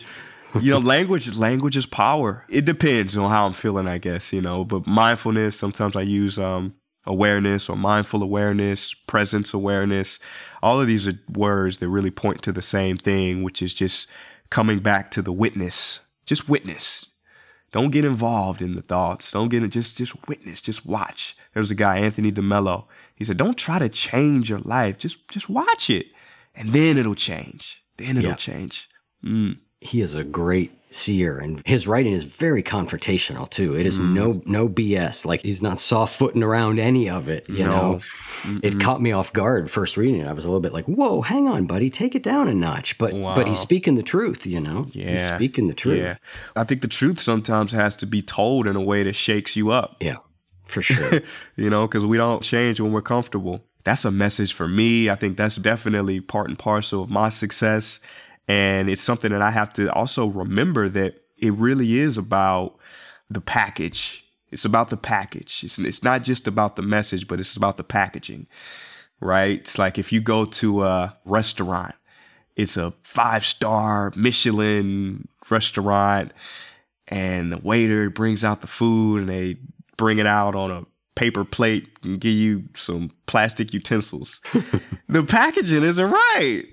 You 0.60 0.72
know, 0.72 0.80
language 0.80 1.34
language 1.38 1.78
is 1.78 1.86
power. 1.86 2.46
It 2.50 2.66
depends 2.66 3.16
on 3.18 3.30
how 3.30 3.46
I'm 3.46 3.54
feeling, 3.54 3.88
I 3.88 3.98
guess. 3.98 4.34
You 4.34 4.42
know, 4.42 4.64
but 4.66 4.86
mindfulness. 4.88 5.58
Sometimes 5.58 5.96
I 5.96 6.02
use 6.02 6.38
um 6.40 6.74
awareness 7.06 7.68
or 7.70 7.76
mindful 7.76 8.22
awareness, 8.22 8.94
presence 8.94 9.54
awareness. 9.54 10.20
All 10.62 10.80
of 10.80 10.88
these 10.88 11.08
are 11.08 11.20
words 11.30 11.80
that 11.80 11.90
really 11.90 12.12
point 12.12 12.42
to 12.44 12.52
the 12.52 12.62
same 12.62 12.98
thing, 12.98 13.42
which 13.44 13.62
is 13.62 13.74
just 13.74 14.08
coming 14.50 14.80
back 14.80 15.10
to 15.12 15.22
the 15.22 15.32
witness. 15.34 16.00
Just 16.26 16.48
witness. 16.48 17.06
Don't 17.72 17.92
get 17.92 18.04
involved 18.04 18.62
in 18.62 18.76
the 18.76 18.82
thoughts. 18.82 19.32
Don't 19.32 19.48
get 19.50 19.64
it. 19.64 19.70
Just 19.70 19.98
just 19.98 20.28
witness. 20.28 20.62
Just 20.62 20.86
watch. 20.86 21.36
There 21.54 21.62
was 21.62 21.72
a 21.72 21.76
guy, 21.76 21.98
Anthony 22.00 22.32
DeMello. 22.32 22.86
He 23.16 23.24
said, 23.24 23.38
"Don't 23.38 23.58
try 23.58 23.80
to 23.80 23.88
change 23.90 24.50
your 24.50 24.60
life. 24.60 24.98
Just 24.98 25.28
just 25.30 25.50
watch 25.50 25.90
it, 25.90 26.08
and 26.54 26.74
then 26.74 26.98
it'll 26.98 27.16
change. 27.16 27.82
Then 27.98 28.18
it'll 28.18 28.32
Yeah. 28.32 28.36
change." 28.36 28.90
Mm. 29.24 29.58
He 29.82 30.00
is 30.02 30.16
a 30.16 30.24
great 30.24 30.72
seer 30.94 31.38
and 31.38 31.62
his 31.66 31.88
writing 31.88 32.12
is 32.12 32.24
very 32.24 32.62
confrontational 32.62 33.50
too. 33.50 33.78
It 33.78 33.86
is 33.86 33.98
no 33.98 34.34
mm. 34.34 34.46
no 34.46 34.68
bs 34.68 35.26
like 35.26 35.42
he's 35.42 35.62
not 35.62 35.80
soft 35.80 36.14
footing 36.18 36.44
around 36.44 36.80
any 36.80 37.10
of 37.10 37.30
it 37.30 37.48
you 37.50 37.64
No. 37.64 38.00
know? 38.46 38.60
It 38.62 38.80
caught 38.80 39.02
me 39.02 39.14
off 39.14 39.32
guard 39.32 39.72
first 39.72 39.96
reading 39.96 40.20
it. 40.20 40.28
I 40.28 40.34
was 40.34 40.44
a 40.44 40.50
little 40.50 40.60
bit 40.60 40.74
like 40.74 40.86
whoa 40.86 41.22
hang 41.22 41.48
on 41.48 41.66
buddy. 41.66 41.90
Take 41.90 42.14
it 42.14 42.24
down 42.24 42.50
a 42.50 42.54
notch. 42.54 42.98
But 42.98 43.12
but 43.14 43.48
he's 43.48 43.60
speaking 43.62 43.96
the 43.96 44.04
truth 44.04 44.46
you 44.46 44.60
know? 44.60 44.88
He's 44.92 45.26
speaking 45.26 45.68
the 45.68 45.74
truth. 45.74 46.00
Yeah. 46.00 46.16
I 46.58 46.66
think 46.66 46.82
the 46.82 46.90
truth 46.90 47.22
sometimes 47.22 47.72
has 47.72 47.96
to 47.98 48.06
be 48.06 48.22
told 48.22 48.68
in 48.68 48.76
a 48.76 48.82
way 48.82 49.04
that 49.04 49.16
shakes 49.16 49.56
you 49.56 49.72
up. 49.72 49.96
yeah 50.02 50.18
for 50.66 50.82
sure. 50.82 51.22
You 51.58 51.70
know, 51.70 51.88
because 51.88 52.06
we 52.06 52.18
don't 52.18 52.42
change 52.44 52.80
when 52.80 52.92
we're 52.92 53.02
comfortable. 53.02 53.64
That's 53.84 54.06
a 54.06 54.12
message 54.12 54.54
for 54.54 54.68
me. 54.68 55.10
I 55.10 55.16
think 55.16 55.38
that's 55.38 55.56
definitely 55.56 56.20
part 56.22 56.50
and 56.50 56.58
parcel 56.58 57.04
of 57.04 57.10
my 57.10 57.30
success. 57.30 58.00
And 58.48 58.90
it's 58.90 59.02
something 59.02 59.32
that 59.32 59.42
I 59.42 59.52
have 59.52 59.72
to 59.74 59.92
also 59.94 60.28
remember 60.28 60.90
that 60.90 61.22
it 61.38 61.54
really 61.54 61.98
is 61.98 62.18
about 62.18 62.78
the 63.30 63.42
package. 63.42 64.26
It's 64.52 64.66
about 64.66 64.90
the 64.90 64.98
package. 64.98 65.64
It's, 65.64 65.80
it's 65.80 66.04
not 66.04 66.24
just 66.24 66.48
about 66.48 66.76
the 66.76 66.82
message, 66.82 67.28
but 67.28 67.40
it's 67.40 67.56
about 67.56 67.78
the 67.78 67.84
packaging, 67.84 68.48
right? 69.20 69.60
It's 69.60 69.78
like 69.78 69.98
if 69.98 70.12
you 70.12 70.22
go 70.22 70.46
to 70.46 70.84
a 70.84 71.18
restaurant, 71.26 71.96
it's 72.56 72.78
a 72.78 72.94
five 73.04 73.46
star 73.46 74.12
Michelin 74.16 75.28
restaurant, 75.50 76.34
and 77.08 77.52
the 77.52 77.58
waiter 77.58 78.10
brings 78.10 78.44
out 78.44 78.62
the 78.62 78.68
food 78.68 79.22
and 79.22 79.30
they 79.30 79.58
bring 79.98 80.18
it 80.18 80.28
out 80.28 80.56
on 80.56 80.72
a 80.72 80.86
paper 81.16 81.44
plate 81.44 81.88
and 82.04 82.20
give 82.20 82.34
you 82.34 82.64
some 82.76 83.12
plastic 83.26 83.74
utensils. 83.74 84.40
the 85.10 85.24
packaging 85.24 85.84
isn't 85.84 86.12
right. 86.12 86.64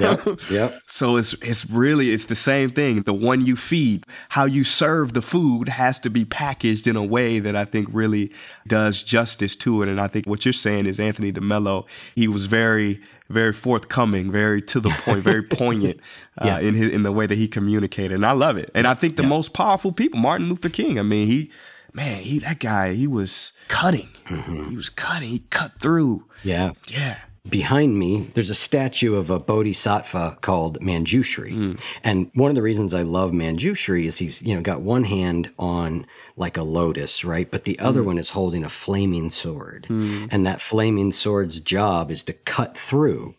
yep 0.00 0.26
yep 0.50 0.74
So 0.86 1.16
it's 1.16 1.34
it's 1.34 1.68
really 1.70 2.10
it's 2.10 2.24
the 2.24 2.34
same 2.34 2.70
thing. 2.70 3.02
The 3.02 3.14
one 3.14 3.46
you 3.46 3.54
feed, 3.54 4.04
how 4.28 4.44
you 4.44 4.64
serve 4.64 5.12
the 5.12 5.22
food 5.22 5.68
has 5.68 6.00
to 6.00 6.10
be 6.10 6.24
packaged 6.24 6.86
in 6.86 6.96
a 6.96 7.04
way 7.04 7.38
that 7.38 7.54
I 7.54 7.64
think 7.64 7.88
really 7.92 8.32
does 8.66 9.02
justice 9.02 9.54
to 9.56 9.82
it. 9.82 9.88
And 9.88 10.00
I 10.00 10.08
think 10.08 10.26
what 10.26 10.44
you're 10.44 10.52
saying 10.52 10.86
is 10.86 10.98
Anthony 10.98 11.32
DeMello, 11.32 11.86
he 12.14 12.28
was 12.28 12.46
very 12.46 13.00
very 13.28 13.52
forthcoming, 13.52 14.30
very 14.30 14.62
to 14.62 14.80
the 14.80 14.90
point, 14.90 15.22
very 15.22 15.42
poignant 15.62 15.98
uh, 16.38 16.58
in 16.60 16.74
his 16.74 16.90
in 16.90 17.02
the 17.02 17.12
way 17.12 17.26
that 17.26 17.36
he 17.36 17.46
communicated. 17.46 18.14
And 18.14 18.26
I 18.26 18.32
love 18.32 18.56
it. 18.56 18.70
And 18.74 18.86
I 18.86 18.94
think 18.94 19.16
the 19.16 19.22
most 19.22 19.52
powerful 19.52 19.92
people, 19.92 20.18
Martin 20.18 20.48
Luther 20.48 20.68
King. 20.68 20.98
I 20.98 21.02
mean, 21.02 21.26
he 21.26 21.50
man, 21.96 22.20
he 22.20 22.38
that 22.40 22.60
guy, 22.60 22.92
he 22.92 23.06
was 23.06 23.52
cutting. 23.68 24.10
Mm-hmm. 24.26 24.70
He 24.70 24.76
was 24.76 24.90
cutting. 24.90 25.28
He 25.30 25.40
cut 25.50 25.80
through. 25.80 26.24
yeah 26.44 26.72
Yeah. 26.86 27.18
behind 27.48 27.98
me, 27.98 28.30
there's 28.34 28.50
a 28.50 28.54
statue 28.54 29.14
of 29.14 29.30
a 29.30 29.38
bodhisattva 29.38 30.38
called 30.42 30.80
Manjushri. 30.80 31.52
Hmm. 31.52 31.72
And 32.04 32.30
one 32.34 32.50
of 32.50 32.54
the 32.54 32.62
reasons 32.62 32.92
I 32.92 33.02
love 33.02 33.30
Manjushri 33.30 34.04
is 34.04 34.18
he's, 34.18 34.42
you 34.42 34.54
know, 34.54 34.60
got 34.60 34.82
one 34.82 35.04
hand 35.04 35.50
on 35.58 36.06
like 36.36 36.56
a 36.56 36.62
lotus, 36.62 37.24
right? 37.24 37.50
But 37.50 37.64
the 37.64 37.78
other 37.78 38.00
hmm. 38.00 38.06
one 38.08 38.18
is 38.18 38.30
holding 38.30 38.64
a 38.64 38.68
flaming 38.68 39.30
sword. 39.30 39.86
Hmm. 39.86 40.26
And 40.30 40.46
that 40.46 40.60
flaming 40.60 41.12
sword's 41.12 41.60
job 41.60 42.10
is 42.10 42.22
to 42.24 42.32
cut 42.32 42.76
through 42.76 43.34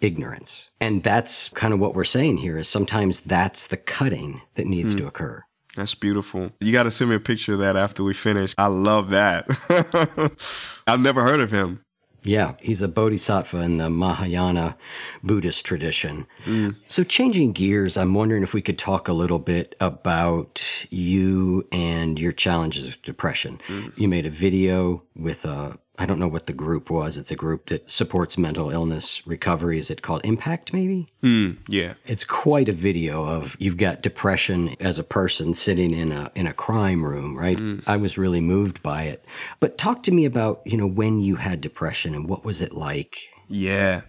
ignorance. 0.00 0.70
And 0.80 1.02
that's 1.02 1.48
kind 1.50 1.74
of 1.74 1.80
what 1.80 1.94
we're 1.94 2.04
saying 2.04 2.38
here 2.38 2.56
is 2.56 2.68
sometimes 2.68 3.20
that's 3.20 3.66
the 3.66 3.76
cutting 3.76 4.40
that 4.54 4.66
needs 4.66 4.94
to 4.94 5.06
occur. 5.06 5.44
That's 5.78 5.94
beautiful. 5.94 6.50
You 6.58 6.72
got 6.72 6.82
to 6.82 6.90
send 6.90 7.10
me 7.10 7.14
a 7.14 7.20
picture 7.20 7.54
of 7.54 7.60
that 7.60 7.76
after 7.76 8.02
we 8.02 8.12
finish. 8.12 8.52
I 8.58 8.66
love 8.66 9.10
that. 9.10 9.46
I've 10.88 10.98
never 10.98 11.22
heard 11.22 11.38
of 11.38 11.52
him. 11.52 11.84
Yeah, 12.24 12.54
he's 12.60 12.82
a 12.82 12.88
bodhisattva 12.88 13.58
in 13.58 13.78
the 13.78 13.88
Mahayana 13.88 14.76
Buddhist 15.22 15.64
tradition. 15.64 16.26
Mm. 16.46 16.74
So, 16.88 17.04
changing 17.04 17.52
gears, 17.52 17.96
I'm 17.96 18.12
wondering 18.12 18.42
if 18.42 18.52
we 18.52 18.60
could 18.60 18.76
talk 18.76 19.06
a 19.06 19.12
little 19.12 19.38
bit 19.38 19.76
about 19.80 20.84
you 20.90 21.64
and 21.70 22.18
your 22.18 22.32
challenges 22.32 22.86
with 22.86 23.00
depression. 23.02 23.60
Mm. 23.68 23.96
You 23.96 24.08
made 24.08 24.26
a 24.26 24.30
video 24.30 25.04
with 25.14 25.44
a, 25.44 25.78
I 25.98 26.06
don't 26.06 26.20
know 26.20 26.28
what 26.28 26.46
the 26.46 26.52
group 26.52 26.90
was. 26.90 27.18
It's 27.18 27.30
a 27.30 27.36
group 27.36 27.66
that 27.66 27.90
supports 27.90 28.38
mental 28.38 28.70
illness 28.70 29.26
recovery. 29.26 29.78
Is 29.78 29.90
it 29.90 30.02
called 30.02 30.20
Impact, 30.24 30.72
maybe? 30.72 31.08
Mm, 31.22 31.56
yeah. 31.68 31.94
It's 32.06 32.24
quite 32.24 32.68
a 32.68 32.72
video 32.72 33.24
of 33.24 33.56
you've 33.58 33.76
got 33.76 34.02
depression 34.02 34.76
as 34.80 34.98
a 34.98 35.04
person 35.04 35.54
sitting 35.54 35.92
in 35.92 36.12
a 36.12 36.30
in 36.34 36.46
a 36.46 36.52
crime 36.52 37.04
room, 37.04 37.36
right? 37.36 37.58
I 37.86 37.96
was 37.96 38.16
really 38.16 38.40
moved 38.40 38.82
by 38.82 39.04
it. 39.04 39.24
But 39.58 39.76
talk 39.76 40.02
to 40.04 40.12
me 40.12 40.24
about, 40.24 40.62
you 40.64 40.76
know, 40.76 40.86
when 40.86 41.20
you 41.20 41.36
had 41.36 41.60
depression 41.60 42.14
and 42.14 42.28
what 42.28 42.44
was 42.44 42.60
it 42.60 42.74
like? 42.74 43.28
Yeah. 43.48 44.02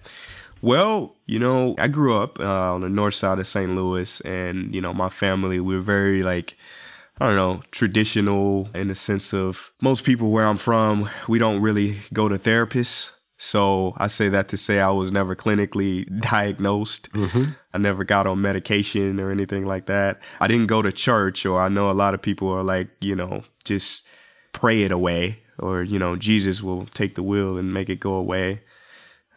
Well, 0.61 1.15
you 1.25 1.39
know, 1.39 1.75
I 1.77 1.87
grew 1.87 2.17
up 2.17 2.39
uh, 2.39 2.73
on 2.73 2.81
the 2.81 2.89
north 2.89 3.15
side 3.15 3.39
of 3.39 3.47
St. 3.47 3.75
Louis, 3.75 4.19
and, 4.21 4.75
you 4.75 4.81
know, 4.81 4.93
my 4.93 5.07
family, 5.07 5.59
we 5.59 5.75
were 5.75 5.81
very, 5.81 6.21
like, 6.21 6.57
I 7.19 7.27
don't 7.27 7.35
know, 7.35 7.61
traditional 7.71 8.69
in 8.73 8.87
the 8.87 8.95
sense 8.95 9.33
of 9.33 9.71
most 9.81 10.03
people 10.05 10.31
where 10.31 10.45
I'm 10.45 10.57
from, 10.57 11.09
we 11.27 11.37
don't 11.37 11.61
really 11.61 11.97
go 12.13 12.29
to 12.29 12.37
therapists. 12.37 13.11
So 13.37 13.93
I 13.97 14.07
say 14.07 14.29
that 14.29 14.49
to 14.49 14.57
say 14.57 14.79
I 14.79 14.89
was 14.89 15.11
never 15.11 15.35
clinically 15.35 16.07
diagnosed. 16.21 17.11
Mm-hmm. 17.11 17.51
I 17.73 17.77
never 17.77 18.03
got 18.03 18.25
on 18.25 18.41
medication 18.41 19.19
or 19.19 19.31
anything 19.31 19.65
like 19.65 19.87
that. 19.87 20.21
I 20.39 20.47
didn't 20.47 20.67
go 20.67 20.81
to 20.81 20.91
church, 20.91 21.45
or 21.45 21.61
I 21.61 21.67
know 21.67 21.91
a 21.91 21.93
lot 21.93 22.13
of 22.13 22.21
people 22.21 22.49
are 22.49 22.63
like, 22.63 22.89
you 23.01 23.15
know, 23.15 23.43
just 23.65 24.05
pray 24.53 24.83
it 24.83 24.91
away, 24.91 25.39
or, 25.57 25.83
you 25.83 25.99
know, 25.99 26.15
Jesus 26.15 26.61
will 26.61 26.85
take 26.87 27.15
the 27.15 27.23
wheel 27.23 27.57
and 27.57 27.73
make 27.73 27.89
it 27.89 27.99
go 27.99 28.13
away. 28.13 28.61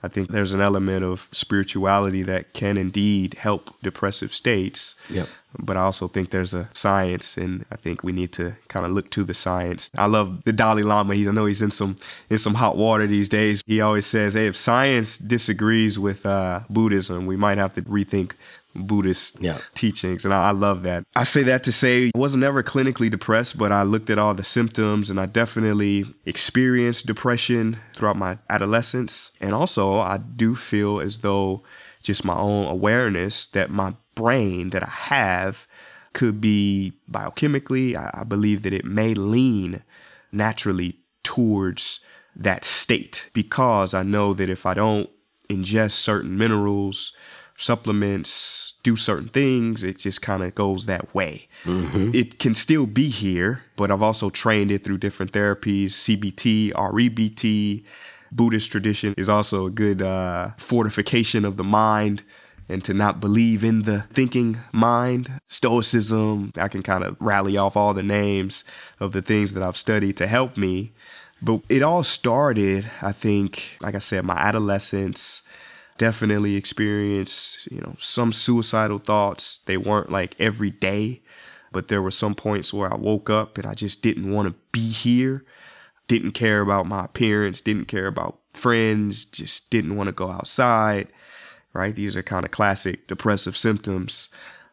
I 0.02 0.08
think 0.08 0.30
there's 0.30 0.52
an 0.52 0.60
element 0.60 1.04
of 1.04 1.28
spirituality 1.32 2.22
that 2.24 2.52
can 2.54 2.76
indeed 2.76 3.34
help 3.34 3.74
depressive 3.82 4.34
states. 4.34 4.94
Yep. 5.08 5.28
But 5.58 5.76
I 5.76 5.80
also 5.82 6.08
think 6.08 6.30
there's 6.30 6.54
a 6.54 6.68
science, 6.72 7.36
and 7.36 7.64
I 7.70 7.76
think 7.76 8.02
we 8.02 8.12
need 8.12 8.32
to 8.32 8.56
kind 8.68 8.86
of 8.86 8.92
look 8.92 9.10
to 9.10 9.22
the 9.22 9.34
science. 9.34 9.90
I 9.94 10.06
love 10.06 10.42
the 10.44 10.52
Dalai 10.52 10.82
Lama. 10.82 11.14
He, 11.14 11.28
I 11.28 11.30
know 11.30 11.44
he's 11.44 11.60
in 11.60 11.70
some 11.70 11.96
in 12.30 12.38
some 12.38 12.54
hot 12.54 12.76
water 12.76 13.06
these 13.06 13.28
days. 13.28 13.62
He 13.66 13.80
always 13.82 14.06
says, 14.06 14.32
"Hey, 14.32 14.46
if 14.46 14.56
science 14.56 15.18
disagrees 15.18 15.98
with 15.98 16.24
uh, 16.24 16.60
Buddhism, 16.70 17.26
we 17.26 17.36
might 17.36 17.58
have 17.58 17.74
to 17.74 17.82
rethink 17.82 18.32
Buddhist 18.74 19.40
Yeah. 19.40 19.58
teachings." 19.74 20.24
And 20.24 20.32
I, 20.34 20.48
I 20.48 20.50
love 20.52 20.82
that. 20.84 21.04
I 21.14 21.24
say 21.24 21.42
that 21.44 21.62
to 21.64 21.72
say 21.72 22.10
I 22.14 22.18
was 22.18 22.36
never 22.36 22.62
clinically 22.62 23.10
depressed, 23.10 23.58
but 23.58 23.72
I 23.72 23.82
looked 23.82 24.10
at 24.10 24.18
all 24.18 24.34
the 24.34 24.44
symptoms, 24.44 25.10
and 25.10 25.20
I 25.20 25.26
definitely 25.26 26.04
experienced 26.26 27.06
depression 27.06 27.78
throughout 27.94 28.16
my 28.16 28.38
adolescence. 28.50 29.30
And 29.40 29.52
also, 29.54 29.98
I 29.98 30.18
do 30.18 30.54
feel 30.54 31.00
as 31.00 31.18
though 31.18 31.62
just 32.02 32.24
my 32.24 32.36
own 32.36 32.66
awareness 32.66 33.46
that 33.46 33.70
my 33.70 33.94
brain 34.14 34.70
that 34.70 34.82
I 34.82 34.90
have 34.90 35.66
could 36.12 36.40
be 36.40 36.92
biochemically, 37.10 37.94
I, 37.96 38.10
I 38.12 38.24
believe 38.24 38.62
that 38.62 38.72
it 38.74 38.84
may 38.84 39.14
lean 39.14 39.82
naturally 40.30 40.98
towards 41.22 42.00
that 42.34 42.64
state 42.64 43.30
because 43.32 43.94
I 43.94 44.02
know 44.02 44.34
that 44.34 44.48
if 44.50 44.66
I 44.66 44.74
don't 44.74 45.08
ingest 45.48 45.92
certain 45.92 46.36
minerals, 46.36 47.12
supplements, 47.62 48.74
do 48.82 48.96
certain 48.96 49.28
things, 49.28 49.82
it 49.82 49.98
just 49.98 50.22
kind 50.22 50.42
of 50.42 50.54
goes 50.54 50.86
that 50.86 51.14
way. 51.14 51.48
It 52.14 52.38
can 52.38 52.54
still 52.54 52.86
be 52.86 53.08
here, 53.08 53.62
but 53.76 53.90
I've 53.90 54.02
also 54.02 54.28
trained 54.30 54.70
it 54.70 54.82
through 54.84 54.98
different 54.98 55.32
therapies, 55.32 55.90
CBT, 55.92 56.72
REBT. 56.72 57.84
Buddhist 58.32 58.70
tradition 58.72 59.14
is 59.16 59.28
also 59.28 59.66
a 59.66 59.70
good 59.70 60.00
uh, 60.02 60.50
fortification 60.56 61.44
of 61.44 61.56
the 61.56 61.64
mind 61.64 62.22
and 62.68 62.82
to 62.84 62.94
not 62.94 63.20
believe 63.20 63.62
in 63.62 63.82
the 63.82 64.02
thinking 64.14 64.58
mind. 64.72 65.30
Stoicism, 65.48 66.52
I 66.56 66.68
can 66.68 66.82
kind 66.82 67.04
of 67.04 67.16
rally 67.20 67.56
off 67.56 67.76
all 67.76 67.92
the 67.92 68.02
names 68.02 68.64
of 68.98 69.12
the 69.12 69.22
things 69.22 69.52
that 69.52 69.62
I've 69.62 69.76
studied 69.76 70.16
to 70.16 70.26
help 70.26 70.56
me. 70.56 70.92
But 71.42 71.60
it 71.68 71.82
all 71.82 72.02
started, 72.02 72.90
I 73.02 73.12
think, 73.12 73.76
like 73.80 73.94
I 73.94 73.98
said, 73.98 74.24
my 74.24 74.36
adolescence. 74.36 75.42
Definitely 75.98 76.56
experienced, 76.56 77.66
you 77.70 77.80
know, 77.80 77.96
some 77.98 78.32
suicidal 78.32 78.98
thoughts. 78.98 79.60
They 79.66 79.76
weren't 79.76 80.10
like 80.10 80.34
every 80.38 80.70
day, 80.70 81.22
but 81.70 81.88
there 81.88 82.02
were 82.02 82.10
some 82.10 82.34
points 82.34 82.72
where 82.72 82.92
I 82.92 82.96
woke 82.96 83.30
up 83.30 83.58
and 83.58 83.66
I 83.66 83.74
just 83.74 84.02
didn't 84.02 84.32
want 84.32 84.48
to 84.48 84.54
be 84.72 84.90
here. 84.90 85.44
Didn't 86.08 86.32
care 86.32 86.60
about 86.60 86.86
my 86.86 87.04
appearance, 87.04 87.60
didn't 87.60 87.86
care 87.86 88.06
about 88.06 88.38
friends, 88.52 89.24
just 89.24 89.70
didn't 89.70 89.96
want 89.96 90.08
to 90.08 90.12
go 90.12 90.30
outside 90.30 91.08
right? 91.72 91.94
These 91.94 92.16
are 92.16 92.22
kind 92.22 92.44
of 92.44 92.50
classic 92.50 93.06
depressive 93.06 93.56
symptoms. 93.56 94.28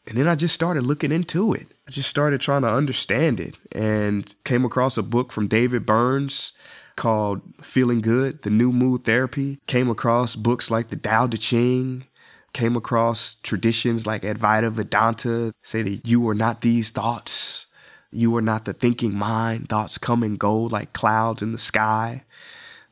And 0.08 0.18
then 0.18 0.28
I 0.28 0.36
just 0.36 0.54
started 0.54 0.86
looking 0.86 1.12
into 1.12 1.54
it. 1.54 1.68
I 1.88 1.92
just 1.92 2.10
started 2.10 2.42
trying 2.42 2.64
to 2.64 2.72
understand 2.72 3.40
it 3.40 3.58
and 3.72 4.34
came 4.44 4.66
across 4.66 4.98
a 4.98 5.04
book 5.04 5.32
from 5.32 5.48
David 5.48 5.86
Burns 5.86 6.54
called 7.00 7.42
Feeling 7.64 8.02
Good, 8.02 8.42
the 8.42 8.50
New 8.50 8.74
Mood 8.74 9.06
Therapy. 9.06 9.58
Came 9.68 9.90
across 9.90 10.36
books 10.36 10.70
like 10.70 10.90
the 10.90 10.98
Tao 10.98 11.28
Te 11.28 11.38
Ching, 11.38 12.04
came 12.52 12.76
across 12.76 13.36
traditions 13.36 14.06
like 14.06 14.24
Advaita 14.24 14.70
Vedanta, 14.70 15.54
say 15.64 15.82
that 15.82 16.06
you 16.06 16.28
are 16.28 16.36
not 16.36 16.60
these 16.60 16.90
thoughts. 16.90 17.68
You 18.12 18.36
are 18.36 18.42
not 18.42 18.66
the 18.66 18.74
thinking 18.74 19.16
mind. 19.16 19.70
Thoughts 19.70 19.98
come 19.98 20.24
and 20.24 20.38
go 20.38 20.64
like 20.64 20.92
clouds 20.92 21.42
in 21.42 21.54
the 21.54 21.58
sky. 21.58 22.26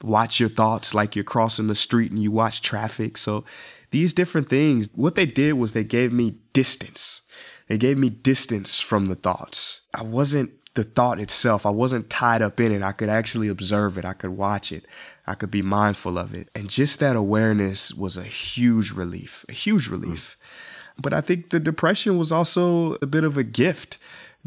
Watch 0.01 0.39
your 0.39 0.49
thoughts 0.49 0.93
like 0.93 1.15
you're 1.15 1.25
crossing 1.25 1.67
the 1.67 1.75
street 1.75 2.11
and 2.11 2.21
you 2.21 2.31
watch 2.31 2.61
traffic. 2.61 3.17
So 3.17 3.43
these 3.91 4.13
different 4.13 4.47
things, 4.47 4.89
what 4.93 5.15
they 5.15 5.25
did 5.25 5.53
was 5.53 5.73
they 5.73 5.83
gave 5.83 6.13
me 6.13 6.35
distance. 6.53 7.23
They 7.67 7.77
gave 7.77 7.97
me 7.97 8.09
distance 8.09 8.79
from 8.79 9.07
the 9.07 9.15
thoughts. 9.15 9.81
I 9.93 10.03
wasn't 10.03 10.51
the 10.77 10.83
thought 10.83 11.19
itself. 11.19 11.65
I 11.65 11.71
wasn't 11.71 12.07
tied 12.07 12.43
up 12.43 12.59
in 12.59 12.71
it. 12.71 12.83
I 12.83 12.91
could 12.91 13.09
actually 13.09 13.47
observe 13.47 13.97
it. 13.97 14.05
I 14.05 14.13
could 14.13 14.29
watch 14.29 14.71
it. 14.71 14.85
I 15.25 15.33
could 15.33 15.49
be 15.49 15.63
mindful 15.63 16.19
of 16.19 16.35
it. 16.35 16.49
And 16.53 16.69
just 16.69 16.99
that 16.99 17.15
awareness 17.15 17.91
was 17.95 18.15
a 18.15 18.23
huge 18.23 18.91
relief, 18.91 19.43
a 19.49 19.53
huge 19.53 19.87
relief. 19.87 20.37
Mm. 20.39 21.01
But 21.01 21.13
I 21.15 21.21
think 21.21 21.49
the 21.49 21.59
depression 21.59 22.19
was 22.19 22.31
also 22.31 22.95
a 23.01 23.07
bit 23.07 23.23
of 23.23 23.37
a 23.37 23.43
gift 23.43 23.97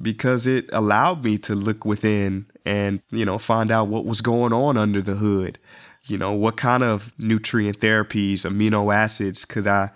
because 0.00 0.46
it 0.46 0.70
allowed 0.72 1.24
me 1.24 1.36
to 1.38 1.56
look 1.56 1.84
within 1.84 2.46
and, 2.64 3.02
you 3.10 3.24
know, 3.24 3.36
find 3.36 3.72
out 3.72 3.88
what 3.88 4.06
was 4.06 4.20
going 4.20 4.52
on 4.52 4.76
under 4.76 5.02
the 5.02 5.16
hood. 5.16 5.58
You 6.04 6.16
know, 6.16 6.32
what 6.32 6.56
kind 6.56 6.84
of 6.84 7.12
nutrient 7.18 7.80
therapies, 7.80 8.48
amino 8.48 8.94
acids 8.94 9.44
could 9.44 9.66
I 9.66 9.90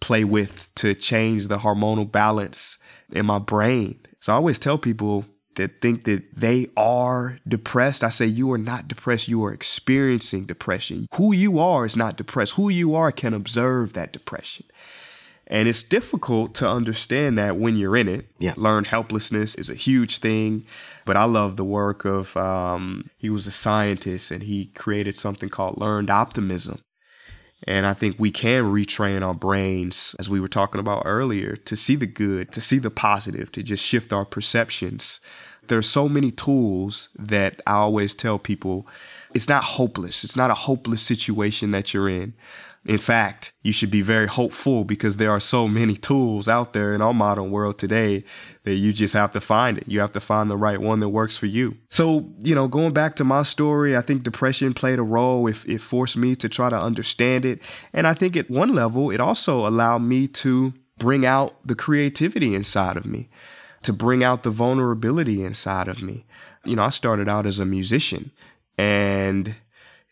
play 0.00 0.24
with 0.24 0.70
to 0.74 0.94
change 0.94 1.46
the 1.46 1.58
hormonal 1.58 2.10
balance 2.12 2.76
in 3.10 3.24
my 3.24 3.38
brain? 3.38 3.98
So 4.20 4.34
I 4.34 4.36
always 4.36 4.58
tell 4.58 4.76
people 4.76 5.24
that 5.58 5.82
think 5.82 6.04
that 6.04 6.34
they 6.34 6.70
are 6.76 7.38
depressed, 7.46 8.02
I 8.02 8.08
say 8.08 8.26
you 8.26 8.50
are 8.52 8.58
not 8.58 8.88
depressed. 8.88 9.28
You 9.28 9.44
are 9.44 9.52
experiencing 9.52 10.46
depression. 10.46 11.06
Who 11.14 11.32
you 11.32 11.58
are 11.58 11.84
is 11.84 11.96
not 11.96 12.16
depressed. 12.16 12.54
Who 12.54 12.70
you 12.70 12.94
are 12.94 13.12
can 13.12 13.34
observe 13.34 13.92
that 13.92 14.12
depression. 14.12 14.64
And 15.46 15.68
it's 15.68 15.82
difficult 15.82 16.54
to 16.56 16.68
understand 16.68 17.38
that 17.38 17.56
when 17.56 17.76
you're 17.76 17.96
in 17.96 18.08
it. 18.08 18.26
Yeah. 18.38 18.54
Learn 18.56 18.84
helplessness 18.84 19.54
is 19.54 19.70
a 19.70 19.74
huge 19.74 20.18
thing. 20.18 20.66
But 21.04 21.16
I 21.16 21.24
love 21.24 21.56
the 21.56 21.64
work 21.64 22.04
of, 22.04 22.36
um, 22.36 23.10
he 23.16 23.30
was 23.30 23.46
a 23.46 23.50
scientist 23.50 24.30
and 24.30 24.42
he 24.42 24.66
created 24.66 25.16
something 25.16 25.48
called 25.48 25.78
learned 25.78 26.10
optimism. 26.10 26.80
And 27.66 27.86
I 27.86 27.94
think 27.94 28.16
we 28.18 28.30
can 28.30 28.64
retrain 28.64 29.24
our 29.24 29.34
brains, 29.34 30.14
as 30.20 30.28
we 30.28 30.38
were 30.38 30.48
talking 30.48 30.80
about 30.80 31.02
earlier, 31.04 31.56
to 31.56 31.76
see 31.76 31.96
the 31.96 32.06
good, 32.06 32.52
to 32.52 32.60
see 32.60 32.78
the 32.78 32.90
positive, 32.90 33.50
to 33.52 33.62
just 33.64 33.84
shift 33.84 34.12
our 34.12 34.24
perceptions 34.24 35.18
there's 35.68 35.88
so 35.88 36.08
many 36.08 36.30
tools 36.30 37.08
that 37.18 37.60
I 37.66 37.74
always 37.74 38.14
tell 38.14 38.38
people 38.38 38.86
it's 39.34 39.48
not 39.48 39.64
hopeless. 39.64 40.24
It's 40.24 40.36
not 40.36 40.50
a 40.50 40.54
hopeless 40.54 41.02
situation 41.02 41.70
that 41.72 41.92
you're 41.92 42.08
in. 42.08 42.34
In 42.86 42.98
fact, 42.98 43.52
you 43.62 43.72
should 43.72 43.90
be 43.90 44.02
very 44.02 44.26
hopeful 44.26 44.84
because 44.84 45.16
there 45.16 45.30
are 45.30 45.40
so 45.40 45.68
many 45.68 45.96
tools 45.96 46.48
out 46.48 46.72
there 46.72 46.94
in 46.94 47.02
our 47.02 47.12
modern 47.12 47.50
world 47.50 47.78
today 47.78 48.24
that 48.62 48.76
you 48.76 48.92
just 48.92 49.14
have 49.14 49.32
to 49.32 49.40
find 49.40 49.76
it. 49.76 49.84
You 49.88 50.00
have 50.00 50.12
to 50.12 50.20
find 50.20 50.50
the 50.50 50.56
right 50.56 50.80
one 50.80 51.00
that 51.00 51.08
works 51.10 51.36
for 51.36 51.46
you. 51.46 51.76
So, 51.88 52.32
you 52.38 52.54
know, 52.54 52.68
going 52.68 52.94
back 52.94 53.16
to 53.16 53.24
my 53.24 53.42
story, 53.42 53.96
I 53.96 54.00
think 54.00 54.22
depression 54.22 54.72
played 54.74 54.98
a 54.98 55.02
role. 55.02 55.48
If 55.48 55.68
it 55.68 55.80
forced 55.80 56.16
me 56.16 56.36
to 56.36 56.48
try 56.48 56.70
to 56.70 56.80
understand 56.80 57.44
it. 57.44 57.60
And 57.92 58.06
I 58.06 58.14
think 58.14 58.36
at 58.36 58.48
one 58.48 58.74
level, 58.74 59.10
it 59.10 59.20
also 59.20 59.66
allowed 59.66 60.02
me 60.02 60.28
to 60.28 60.72
bring 60.98 61.26
out 61.26 61.54
the 61.66 61.74
creativity 61.74 62.54
inside 62.54 62.96
of 62.96 63.06
me 63.06 63.28
to 63.82 63.92
bring 63.92 64.24
out 64.24 64.42
the 64.42 64.50
vulnerability 64.50 65.44
inside 65.44 65.88
of 65.88 66.02
me. 66.02 66.24
You 66.64 66.76
know, 66.76 66.82
I 66.82 66.90
started 66.90 67.28
out 67.28 67.46
as 67.46 67.58
a 67.58 67.64
musician 67.64 68.30
and 68.76 69.54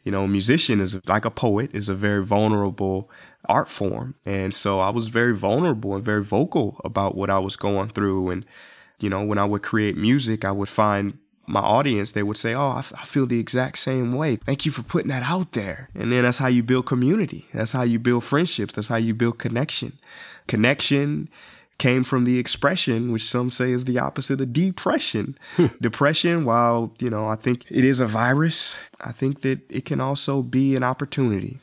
you 0.02 0.12
know, 0.12 0.26
musician 0.28 0.80
is 0.80 0.96
like 1.08 1.24
a 1.24 1.30
poet 1.30 1.70
is 1.74 1.88
a 1.88 1.94
very 1.94 2.24
vulnerable 2.24 3.10
art 3.48 3.68
form. 3.68 4.14
And 4.24 4.54
so 4.54 4.78
I 4.78 4.90
was 4.90 5.08
very 5.08 5.34
vulnerable 5.34 5.96
and 5.96 6.04
very 6.04 6.22
vocal 6.22 6.80
about 6.84 7.16
what 7.16 7.28
I 7.28 7.40
was 7.40 7.56
going 7.56 7.88
through 7.88 8.30
and 8.30 8.46
you 8.98 9.10
know, 9.10 9.22
when 9.22 9.36
I 9.36 9.44
would 9.44 9.62
create 9.62 9.96
music, 9.96 10.44
I 10.44 10.52
would 10.52 10.70
find 10.70 11.18
my 11.46 11.60
audience, 11.60 12.12
they 12.12 12.22
would 12.22 12.36
say, 12.36 12.54
Oh, 12.54 12.70
I, 12.70 12.78
f- 12.80 12.92
I 12.96 13.04
feel 13.04 13.26
the 13.26 13.38
exact 13.38 13.78
same 13.78 14.14
way. 14.14 14.36
Thank 14.36 14.66
you 14.66 14.72
for 14.72 14.82
putting 14.82 15.08
that 15.08 15.22
out 15.22 15.52
there. 15.52 15.88
And 15.94 16.10
then 16.10 16.24
that's 16.24 16.38
how 16.38 16.48
you 16.48 16.62
build 16.62 16.86
community. 16.86 17.46
That's 17.54 17.72
how 17.72 17.82
you 17.82 17.98
build 17.98 18.24
friendships. 18.24 18.74
That's 18.74 18.88
how 18.88 18.96
you 18.96 19.14
build 19.14 19.38
connection. 19.38 19.98
Connection 20.48 21.28
came 21.78 22.04
from 22.04 22.24
the 22.24 22.38
expression, 22.38 23.12
which 23.12 23.24
some 23.24 23.50
say 23.50 23.70
is 23.70 23.84
the 23.84 23.98
opposite 23.98 24.40
of 24.40 24.52
depression. 24.52 25.36
Hmm. 25.56 25.66
Depression, 25.80 26.44
while, 26.44 26.94
you 26.98 27.10
know, 27.10 27.28
I 27.28 27.36
think 27.36 27.64
it 27.70 27.84
is 27.84 28.00
a 28.00 28.06
virus, 28.06 28.76
I 29.00 29.12
think 29.12 29.42
that 29.42 29.60
it 29.70 29.84
can 29.84 30.00
also 30.00 30.42
be 30.42 30.74
an 30.76 30.82
opportunity, 30.82 31.58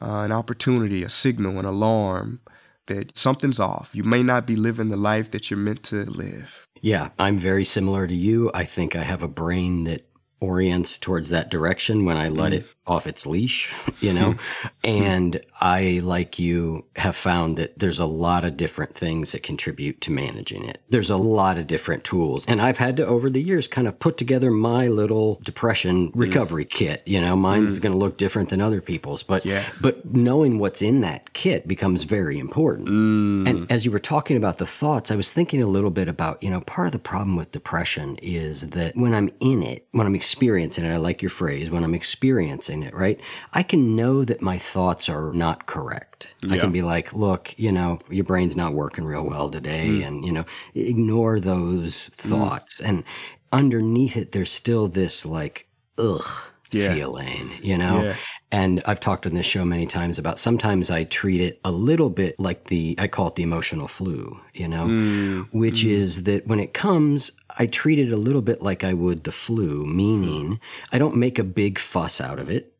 uh, 0.00 0.20
an 0.20 0.32
opportunity, 0.32 1.02
a 1.02 1.10
signal, 1.10 1.58
an 1.58 1.66
alarm 1.66 2.40
that 2.86 3.16
something's 3.16 3.60
off. 3.60 3.90
You 3.94 4.02
may 4.02 4.22
not 4.22 4.46
be 4.46 4.56
living 4.56 4.88
the 4.88 4.96
life 4.96 5.30
that 5.30 5.50
you're 5.50 5.58
meant 5.58 5.82
to 5.84 6.04
live. 6.06 6.66
Yeah, 6.80 7.10
I'm 7.18 7.38
very 7.38 7.64
similar 7.64 8.06
to 8.06 8.14
you. 8.14 8.50
I 8.54 8.64
think 8.64 8.96
I 8.96 9.02
have 9.02 9.22
a 9.22 9.28
brain 9.28 9.84
that 9.84 10.06
orients 10.40 10.96
towards 10.98 11.28
that 11.28 11.50
direction 11.50 12.06
when 12.06 12.16
I 12.16 12.28
let 12.28 12.52
mm. 12.52 12.56
it 12.56 12.66
off 12.90 13.06
its 13.06 13.26
leash, 13.26 13.74
you 14.00 14.12
know? 14.12 14.34
and 14.84 15.40
I, 15.60 16.00
like 16.02 16.38
you, 16.38 16.84
have 16.96 17.16
found 17.16 17.56
that 17.56 17.78
there's 17.78 17.98
a 17.98 18.06
lot 18.06 18.44
of 18.44 18.56
different 18.56 18.94
things 18.94 19.32
that 19.32 19.42
contribute 19.42 20.00
to 20.02 20.10
managing 20.10 20.64
it. 20.64 20.82
There's 20.90 21.08
a 21.08 21.16
lot 21.16 21.56
of 21.56 21.66
different 21.66 22.04
tools. 22.04 22.44
And 22.46 22.60
I've 22.60 22.78
had 22.78 22.96
to, 22.98 23.06
over 23.06 23.30
the 23.30 23.40
years, 23.40 23.68
kind 23.68 23.86
of 23.86 23.98
put 23.98 24.16
together 24.16 24.50
my 24.50 24.88
little 24.88 25.40
depression 25.44 26.10
recovery 26.14 26.64
mm. 26.64 26.70
kit. 26.70 27.02
You 27.06 27.20
know, 27.20 27.36
mine's 27.36 27.78
mm. 27.78 27.82
going 27.82 27.92
to 27.92 27.98
look 27.98 28.16
different 28.16 28.50
than 28.50 28.60
other 28.60 28.80
people's, 28.80 29.22
but, 29.22 29.46
yeah. 29.46 29.64
but 29.80 30.04
knowing 30.04 30.58
what's 30.58 30.82
in 30.82 31.00
that 31.02 31.32
kit 31.32 31.68
becomes 31.68 32.04
very 32.04 32.38
important. 32.38 32.88
Mm. 32.88 33.48
And 33.48 33.72
as 33.72 33.84
you 33.84 33.90
were 33.90 33.98
talking 33.98 34.36
about 34.36 34.58
the 34.58 34.66
thoughts, 34.66 35.10
I 35.10 35.16
was 35.16 35.32
thinking 35.32 35.62
a 35.62 35.66
little 35.66 35.90
bit 35.90 36.08
about, 36.08 36.42
you 36.42 36.50
know, 36.50 36.60
part 36.62 36.86
of 36.88 36.92
the 36.92 36.98
problem 36.98 37.36
with 37.36 37.52
depression 37.52 38.16
is 38.22 38.70
that 38.70 38.96
when 38.96 39.14
I'm 39.14 39.30
in 39.40 39.62
it, 39.62 39.86
when 39.92 40.06
I'm 40.06 40.14
experiencing 40.14 40.84
it, 40.84 40.92
I 40.92 40.96
like 40.96 41.22
your 41.22 41.30
phrase, 41.30 41.70
when 41.70 41.84
I'm 41.84 41.94
experiencing 41.94 42.79
it, 42.82 42.94
right? 42.94 43.20
I 43.52 43.62
can 43.62 43.96
know 43.96 44.24
that 44.24 44.42
my 44.42 44.58
thoughts 44.58 45.08
are 45.08 45.32
not 45.32 45.66
correct. 45.66 46.28
Yeah. 46.42 46.54
I 46.54 46.58
can 46.58 46.72
be 46.72 46.82
like, 46.82 47.12
look, 47.12 47.54
you 47.56 47.72
know, 47.72 47.98
your 48.08 48.24
brain's 48.24 48.56
not 48.56 48.74
working 48.74 49.04
real 49.04 49.24
well 49.24 49.50
today. 49.50 49.88
Mm. 49.88 50.06
And, 50.06 50.24
you 50.24 50.32
know, 50.32 50.44
ignore 50.74 51.40
those 51.40 52.08
thoughts. 52.16 52.80
Mm. 52.80 52.88
And 52.88 53.04
underneath 53.52 54.16
it, 54.16 54.32
there's 54.32 54.52
still 54.52 54.88
this 54.88 55.24
like, 55.26 55.66
ugh. 55.98 56.24
Yeah. 56.72 56.94
feeling, 56.94 57.50
you 57.62 57.76
know? 57.76 58.02
Yeah. 58.02 58.16
And 58.52 58.82
I've 58.86 59.00
talked 59.00 59.26
on 59.26 59.34
this 59.34 59.46
show 59.46 59.64
many 59.64 59.86
times 59.86 60.18
about 60.18 60.38
sometimes 60.38 60.90
I 60.90 61.04
treat 61.04 61.40
it 61.40 61.60
a 61.64 61.70
little 61.70 62.10
bit 62.10 62.38
like 62.38 62.64
the, 62.64 62.96
I 62.98 63.06
call 63.06 63.28
it 63.28 63.36
the 63.36 63.42
emotional 63.42 63.86
flu, 63.86 64.40
you 64.54 64.66
know, 64.66 64.86
mm. 64.86 65.48
which 65.52 65.82
mm. 65.82 65.90
is 65.90 66.24
that 66.24 66.46
when 66.46 66.58
it 66.58 66.74
comes, 66.74 67.30
I 67.58 67.66
treat 67.66 67.98
it 67.98 68.12
a 68.12 68.16
little 68.16 68.42
bit 68.42 68.62
like 68.62 68.82
I 68.82 68.92
would 68.92 69.24
the 69.24 69.32
flu, 69.32 69.84
meaning 69.86 70.60
I 70.92 70.98
don't 70.98 71.16
make 71.16 71.38
a 71.38 71.44
big 71.44 71.78
fuss 71.78 72.20
out 72.20 72.38
of 72.38 72.50
it. 72.50 72.72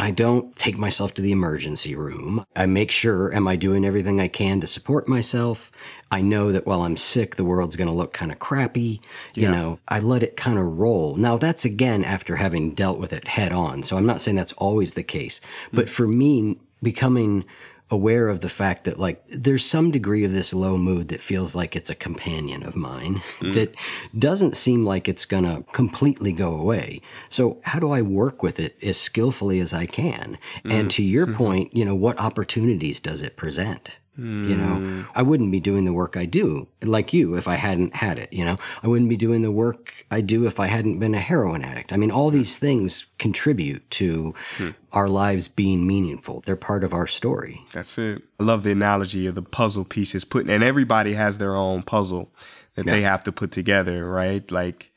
I 0.00 0.12
don't 0.12 0.54
take 0.54 0.78
myself 0.78 1.12
to 1.14 1.22
the 1.22 1.32
emergency 1.32 1.96
room. 1.96 2.44
I 2.54 2.66
make 2.66 2.92
sure, 2.92 3.34
am 3.34 3.48
I 3.48 3.56
doing 3.56 3.84
everything 3.84 4.20
I 4.20 4.28
can 4.28 4.60
to 4.60 4.66
support 4.68 5.08
myself? 5.08 5.72
I 6.10 6.22
know 6.22 6.52
that 6.52 6.66
while 6.66 6.82
I'm 6.82 6.96
sick, 6.96 7.36
the 7.36 7.44
world's 7.44 7.76
going 7.76 7.88
to 7.88 7.94
look 7.94 8.12
kind 8.12 8.32
of 8.32 8.38
crappy. 8.38 9.00
You 9.34 9.42
yeah. 9.42 9.50
know, 9.50 9.78
I 9.88 9.98
let 10.00 10.22
it 10.22 10.36
kind 10.36 10.58
of 10.58 10.78
roll. 10.78 11.16
Now, 11.16 11.36
that's 11.36 11.64
again 11.64 12.04
after 12.04 12.36
having 12.36 12.74
dealt 12.74 12.98
with 12.98 13.12
it 13.12 13.28
head 13.28 13.52
on. 13.52 13.82
So 13.82 13.96
I'm 13.96 14.06
not 14.06 14.20
saying 14.20 14.36
that's 14.36 14.54
always 14.54 14.94
the 14.94 15.02
case. 15.02 15.40
But 15.72 15.86
mm. 15.86 15.90
for 15.90 16.08
me, 16.08 16.58
becoming 16.82 17.44
aware 17.90 18.28
of 18.28 18.40
the 18.40 18.48
fact 18.48 18.84
that 18.84 18.98
like 18.98 19.22
there's 19.28 19.64
some 19.64 19.90
degree 19.90 20.24
of 20.24 20.32
this 20.32 20.52
low 20.52 20.76
mood 20.76 21.08
that 21.08 21.20
feels 21.20 21.54
like 21.54 21.74
it's 21.74 21.88
a 21.88 21.94
companion 21.94 22.62
of 22.62 22.76
mine 22.76 23.22
mm. 23.40 23.54
that 23.54 23.74
doesn't 24.18 24.56
seem 24.56 24.84
like 24.84 25.08
it's 25.08 25.24
going 25.24 25.44
to 25.44 25.62
completely 25.72 26.32
go 26.32 26.54
away. 26.54 27.00
So 27.28 27.58
how 27.62 27.78
do 27.78 27.90
I 27.90 28.02
work 28.02 28.42
with 28.42 28.60
it 28.60 28.76
as 28.82 28.98
skillfully 28.98 29.60
as 29.60 29.72
I 29.72 29.86
can? 29.86 30.36
Mm. 30.64 30.72
And 30.72 30.90
to 30.92 31.02
your 31.02 31.26
mm-hmm. 31.26 31.36
point, 31.36 31.74
you 31.74 31.84
know, 31.84 31.94
what 31.94 32.18
opportunities 32.20 33.00
does 33.00 33.22
it 33.22 33.36
present? 33.36 33.96
You 34.18 34.56
know, 34.56 34.74
hmm. 34.74 35.02
I 35.14 35.22
wouldn't 35.22 35.52
be 35.52 35.60
doing 35.60 35.84
the 35.84 35.92
work 35.92 36.16
I 36.16 36.24
do 36.24 36.66
like 36.82 37.12
you 37.12 37.36
if 37.36 37.46
I 37.46 37.54
hadn't 37.54 37.94
had 37.94 38.18
it. 38.18 38.32
You 38.32 38.44
know, 38.44 38.56
I 38.82 38.88
wouldn't 38.88 39.08
be 39.08 39.16
doing 39.16 39.42
the 39.42 39.52
work 39.52 39.94
I 40.10 40.20
do 40.22 40.44
if 40.46 40.58
I 40.58 40.66
hadn't 40.66 40.98
been 40.98 41.14
a 41.14 41.20
heroin 41.20 41.62
addict. 41.62 41.92
I 41.92 41.96
mean, 41.96 42.10
all 42.10 42.30
these 42.30 42.56
things 42.56 43.06
contribute 43.18 43.88
to 43.92 44.34
hmm. 44.56 44.70
our 44.92 45.08
lives 45.08 45.46
being 45.46 45.86
meaningful. 45.86 46.40
They're 46.40 46.56
part 46.56 46.82
of 46.82 46.92
our 46.92 47.06
story. 47.06 47.64
That's 47.72 47.96
it. 47.96 48.22
I 48.40 48.42
love 48.42 48.64
the 48.64 48.72
analogy 48.72 49.28
of 49.28 49.36
the 49.36 49.42
puzzle 49.42 49.84
pieces 49.84 50.24
putting, 50.24 50.50
and 50.50 50.64
everybody 50.64 51.14
has 51.14 51.38
their 51.38 51.54
own 51.54 51.82
puzzle 51.82 52.32
that 52.74 52.86
yeah. 52.86 52.92
they 52.92 53.02
have 53.02 53.22
to 53.24 53.32
put 53.32 53.52
together, 53.52 54.04
right? 54.08 54.50
Like, 54.50 54.90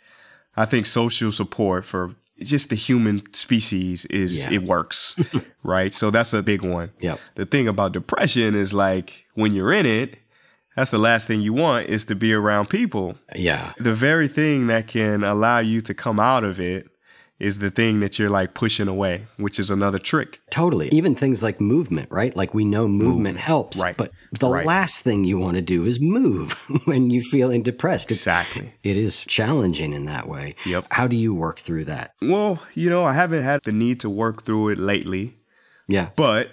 I 0.56 0.66
think 0.66 0.88
social 0.88 1.32
support 1.32 1.86
for 1.86 2.16
just 2.44 2.70
the 2.70 2.76
human 2.76 3.22
species 3.34 4.06
is 4.06 4.46
yeah. 4.46 4.54
it 4.54 4.64
works, 4.64 5.16
right? 5.64 5.94
So 5.94 6.12
that's 6.12 6.34
a 6.34 6.44
big 6.44 6.64
one. 6.64 6.92
Yeah. 7.00 7.18
The 7.36 7.46
thing 7.46 7.68
about 7.68 7.92
depression 7.92 8.56
is 8.56 8.74
like 8.74 9.26
when 9.36 9.54
you're 9.54 9.74
in 9.74 9.86
it, 9.86 10.18
that's 10.76 10.92
the 10.92 10.98
last 10.98 11.28
thing 11.28 11.42
you 11.42 11.54
want 11.54 11.88
is 11.88 12.06
to 12.06 12.16
be 12.16 12.34
around 12.34 12.70
people. 12.70 13.16
Yeah. 13.36 13.74
The 13.80 13.94
very 13.94 14.28
thing 14.28 14.68
that 14.68 14.88
can 14.88 15.24
allow 15.24 15.60
you 15.60 15.82
to 15.82 15.94
come 15.94 16.20
out 16.20 16.44
of 16.44 16.60
it 16.60 16.91
is 17.42 17.58
the 17.58 17.72
thing 17.72 18.00
that 18.02 18.20
you're 18.20 18.30
like 18.30 18.54
pushing 18.54 18.88
away, 18.88 19.26
which 19.38 19.60
is 19.60 19.72
another 19.72 19.98
trick. 19.98 20.40
Totally. 20.52 20.90
Even 20.90 21.16
things 21.16 21.42
like 21.42 21.60
movement, 21.60 22.10
right? 22.12 22.36
Like 22.36 22.54
we 22.54 22.64
know 22.64 22.88
movement 22.88 23.40
helps, 23.40 23.82
Right. 23.82 23.98
but 23.98 24.12
the 24.32 24.48
Right. 24.50 24.66
last 24.66 25.04
thing 25.04 25.24
you 25.24 25.40
want 25.40 25.56
to 25.56 25.62
do 25.62 25.84
is 25.86 26.00
move 26.00 26.52
when 26.86 27.10
you're 27.10 27.24
feeling 27.24 27.64
depressed. 27.64 28.12
Exactly. 28.12 28.74
It 28.84 28.96
is 28.96 29.26
challenging 29.26 29.92
in 29.94 30.06
that 30.06 30.28
way. 30.30 30.54
Yep. 30.66 30.86
How 30.92 31.08
do 31.08 31.16
you 31.18 31.34
work 31.34 31.60
through 31.60 31.86
that? 31.86 32.12
Well, 32.22 32.60
you 32.76 32.90
know, 32.90 33.04
I 33.06 33.14
haven't 33.14 33.44
had 33.44 33.62
the 33.64 33.72
need 33.72 34.00
to 34.02 34.10
work 34.10 34.44
through 34.44 34.70
it 34.70 34.80
lately, 34.80 35.38
Yeah. 35.88 36.10
but 36.16 36.50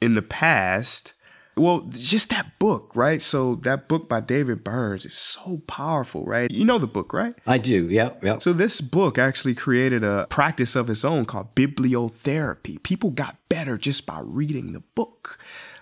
in 0.00 0.14
the 0.14 0.22
past, 0.22 1.14
well, 1.58 1.80
just 1.90 2.30
that 2.30 2.58
book, 2.58 2.90
right? 2.94 3.20
So 3.20 3.56
that 3.56 3.88
book 3.88 4.08
by 4.08 4.20
David 4.20 4.64
Burns 4.64 5.04
is 5.04 5.14
so 5.14 5.62
powerful, 5.66 6.24
right? 6.24 6.50
You 6.50 6.64
know 6.64 6.78
the 6.78 6.86
book, 6.86 7.12
right? 7.12 7.34
I 7.46 7.58
do. 7.58 7.86
Yeah. 7.86 8.10
Yeah. 8.22 8.38
So 8.38 8.52
this 8.52 8.80
book 8.80 9.18
actually 9.18 9.54
created 9.54 10.04
a 10.04 10.26
practice 10.30 10.76
of 10.76 10.88
its 10.88 11.04
own 11.04 11.24
called 11.24 11.54
bibliotherapy. 11.54 12.82
People 12.82 13.10
got 13.10 13.36
better 13.48 13.76
just 13.76 14.06
by 14.06 14.20
reading 14.22 14.72
the 14.72 14.80
book. 14.80 15.38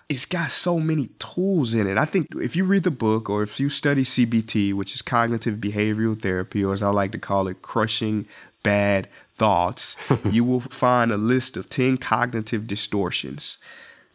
It's 0.08 0.26
got 0.26 0.50
so 0.50 0.78
many 0.78 1.08
tools 1.18 1.74
in 1.74 1.88
it. 1.88 1.98
I 1.98 2.04
think 2.04 2.28
if 2.36 2.54
you 2.54 2.64
read 2.64 2.84
the 2.84 2.92
book 2.92 3.28
or 3.28 3.42
if 3.42 3.58
you 3.58 3.68
study 3.68 4.04
CBT, 4.04 4.72
which 4.72 4.94
is 4.94 5.02
cognitive 5.02 5.56
behavioral 5.56 6.20
therapy, 6.20 6.64
or 6.64 6.72
as 6.72 6.82
I 6.82 6.90
like 6.90 7.12
to 7.12 7.18
call 7.18 7.48
it, 7.48 7.62
crushing 7.62 8.26
bad 8.62 9.08
thoughts, 9.34 9.96
you 10.30 10.44
will 10.44 10.60
find 10.60 11.10
a 11.10 11.16
list 11.16 11.56
of 11.56 11.68
10 11.68 11.98
cognitive 11.98 12.66
distortions. 12.66 13.58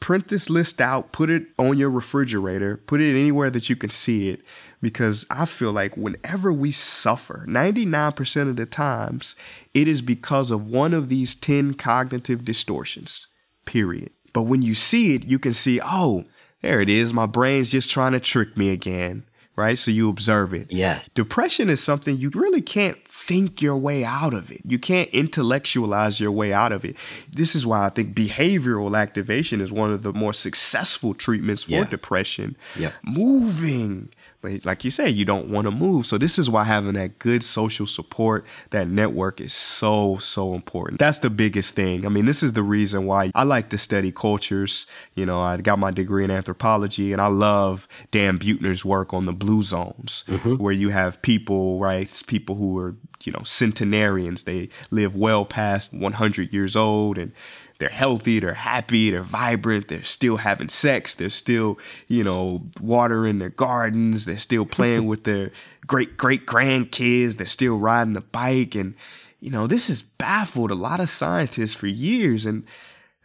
Print 0.02 0.28
this 0.28 0.50
list 0.50 0.82
out, 0.82 1.14
put 1.14 1.30
it 1.30 1.46
on 1.58 1.78
your 1.78 1.90
refrigerator, 1.90 2.76
put 2.76 3.00
it 3.00 3.18
anywhere 3.18 3.50
that 3.52 3.70
you 3.70 3.76
can 3.78 3.92
see 3.92 4.30
it, 4.30 4.42
because 4.82 5.26
I 5.30 5.46
feel 5.46 5.72
like 5.72 5.96
whenever 5.96 6.52
we 6.52 6.72
suffer, 6.72 7.46
99% 7.48 8.50
of 8.50 8.56
the 8.56 8.66
times, 8.66 9.36
it 9.74 9.88
is 9.88 10.02
because 10.02 10.52
of 10.52 10.66
one 10.66 10.94
of 10.94 11.08
these 11.08 11.36
10 11.36 11.76
cognitive 11.76 12.44
distortions, 12.44 13.28
period. 13.66 14.10
But 14.34 14.44
when 14.44 14.64
you 14.64 14.74
see 14.74 15.14
it, 15.14 15.28
you 15.28 15.38
can 15.38 15.54
see, 15.54 15.80
oh, 15.84 16.26
there 16.62 16.82
it 16.82 16.90
is. 16.90 17.14
My 17.14 17.28
brain's 17.28 17.72
just 17.72 17.92
trying 17.92 18.14
to 18.14 18.20
trick 18.20 18.58
me 18.58 18.72
again, 18.72 19.24
right? 19.56 19.78
So 19.78 19.92
you 19.92 20.10
observe 20.10 20.54
it. 20.54 20.72
Yes. 20.72 21.10
Depression 21.14 21.70
is 21.70 21.82
something 21.82 22.18
you 22.18 22.32
really 22.34 22.62
can't 22.62 22.98
think 23.28 23.62
your 23.62 23.76
way 23.78 24.04
out 24.04 24.34
of 24.34 24.52
it. 24.52 24.62
You 24.66 24.80
can't 24.80 25.10
intellectualize 25.10 26.20
your 26.20 26.32
way 26.32 26.52
out 26.54 26.72
of 26.72 26.84
it. 26.84 26.96
This 27.32 27.56
is 27.56 27.66
why 27.66 27.86
I 27.86 27.90
think 27.90 28.16
behavioral 28.16 28.98
activation 28.98 29.62
is 29.62 29.72
one 29.72 29.92
of 29.92 30.04
the 30.04 30.12
more 30.14 30.34
successful 30.34 31.14
treatments 31.14 31.64
for 31.64 31.72
Yeah. 31.74 31.84
depression. 31.86 32.56
Yep. 32.78 32.94
Moving. 33.04 34.10
But 34.42 34.66
like 34.66 34.84
you 34.84 34.92
say, 34.92 35.10
you 35.10 35.24
don't 35.24 35.50
want 35.50 35.66
to 35.66 35.72
move. 35.72 36.06
So 36.06 36.18
this 36.18 36.40
is 36.40 36.50
why 36.50 36.64
having 36.64 36.94
that 36.94 37.20
good 37.20 37.44
social 37.44 37.86
support, 37.86 38.46
that 38.72 38.88
network 38.88 39.40
is 39.40 39.54
so, 39.54 40.18
so 40.18 40.54
important. 40.56 41.00
That's 41.00 41.20
the 41.20 41.30
biggest 41.30 41.76
thing. 41.76 42.06
I 42.06 42.10
mean, 42.10 42.26
this 42.26 42.42
is 42.42 42.54
the 42.54 42.64
reason 42.64 43.06
why 43.06 43.32
I 43.36 43.44
like 43.44 43.70
to 43.70 43.78
study 43.78 44.12
cultures. 44.12 44.88
You 45.14 45.26
know, 45.26 45.42
I 45.42 45.58
got 45.58 45.80
my 45.80 45.92
degree 45.92 46.24
in 46.24 46.32
anthropology 46.32 47.14
and 47.14 47.22
I 47.22 47.28
love 47.28 47.88
Dan 48.10 48.40
Buettner's 48.40 48.84
work 48.84 49.14
on 49.14 49.26
the 49.26 49.34
blue 49.34 49.62
zones, 49.64 50.24
mm-hmm. 50.28 50.56
where 50.56 50.74
you 50.74 50.90
have 50.90 51.22
people, 51.22 51.80
right? 51.80 52.24
People 52.28 52.56
who 52.56 52.78
are, 52.80 52.96
you 53.24 53.32
know, 53.32 53.44
centenarians. 53.44 54.44
They 54.44 54.70
live 54.90 55.16
well 55.16 55.46
past 55.46 55.94
100 55.94 56.52
years 56.52 56.76
old 56.76 57.18
and 57.18 57.32
they're 57.82 57.90
healthy, 57.90 58.40
they're 58.40 58.54
happy, 58.54 59.10
they're 59.10 59.24
vibrant, 59.24 59.88
they're 59.88 60.04
still 60.04 60.38
having 60.38 60.70
sex, 60.70 61.16
they're 61.16 61.32
still, 61.32 61.80
you 62.08 62.24
know, 62.24 62.62
watering 62.80 63.40
their 63.40 63.50
gardens, 63.50 64.26
they're 64.26 64.38
still 64.38 64.68
playing 64.68 65.08
with 65.08 65.24
their 65.24 65.52
great 65.88 66.16
great 66.16 66.46
grandkids, 66.46 67.38
they're 67.38 67.48
still 67.48 67.80
riding 67.80 68.14
the 68.14 68.22
bike. 68.22 68.76
And, 68.76 68.94
you 69.40 69.50
know, 69.50 69.66
this 69.66 69.88
has 69.88 70.04
baffled 70.04 70.70
a 70.70 70.76
lot 70.76 71.00
of 71.00 71.10
scientists 71.10 71.74
for 71.74 71.88
years. 71.88 72.46
And 72.46 72.66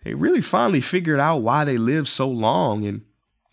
they 0.04 0.14
really 0.14 0.40
finally 0.40 0.80
figured 0.80 1.20
out 1.20 1.42
why 1.42 1.64
they 1.64 1.76
live 1.76 2.08
so 2.08 2.26
long. 2.26 2.86
And 2.86 3.02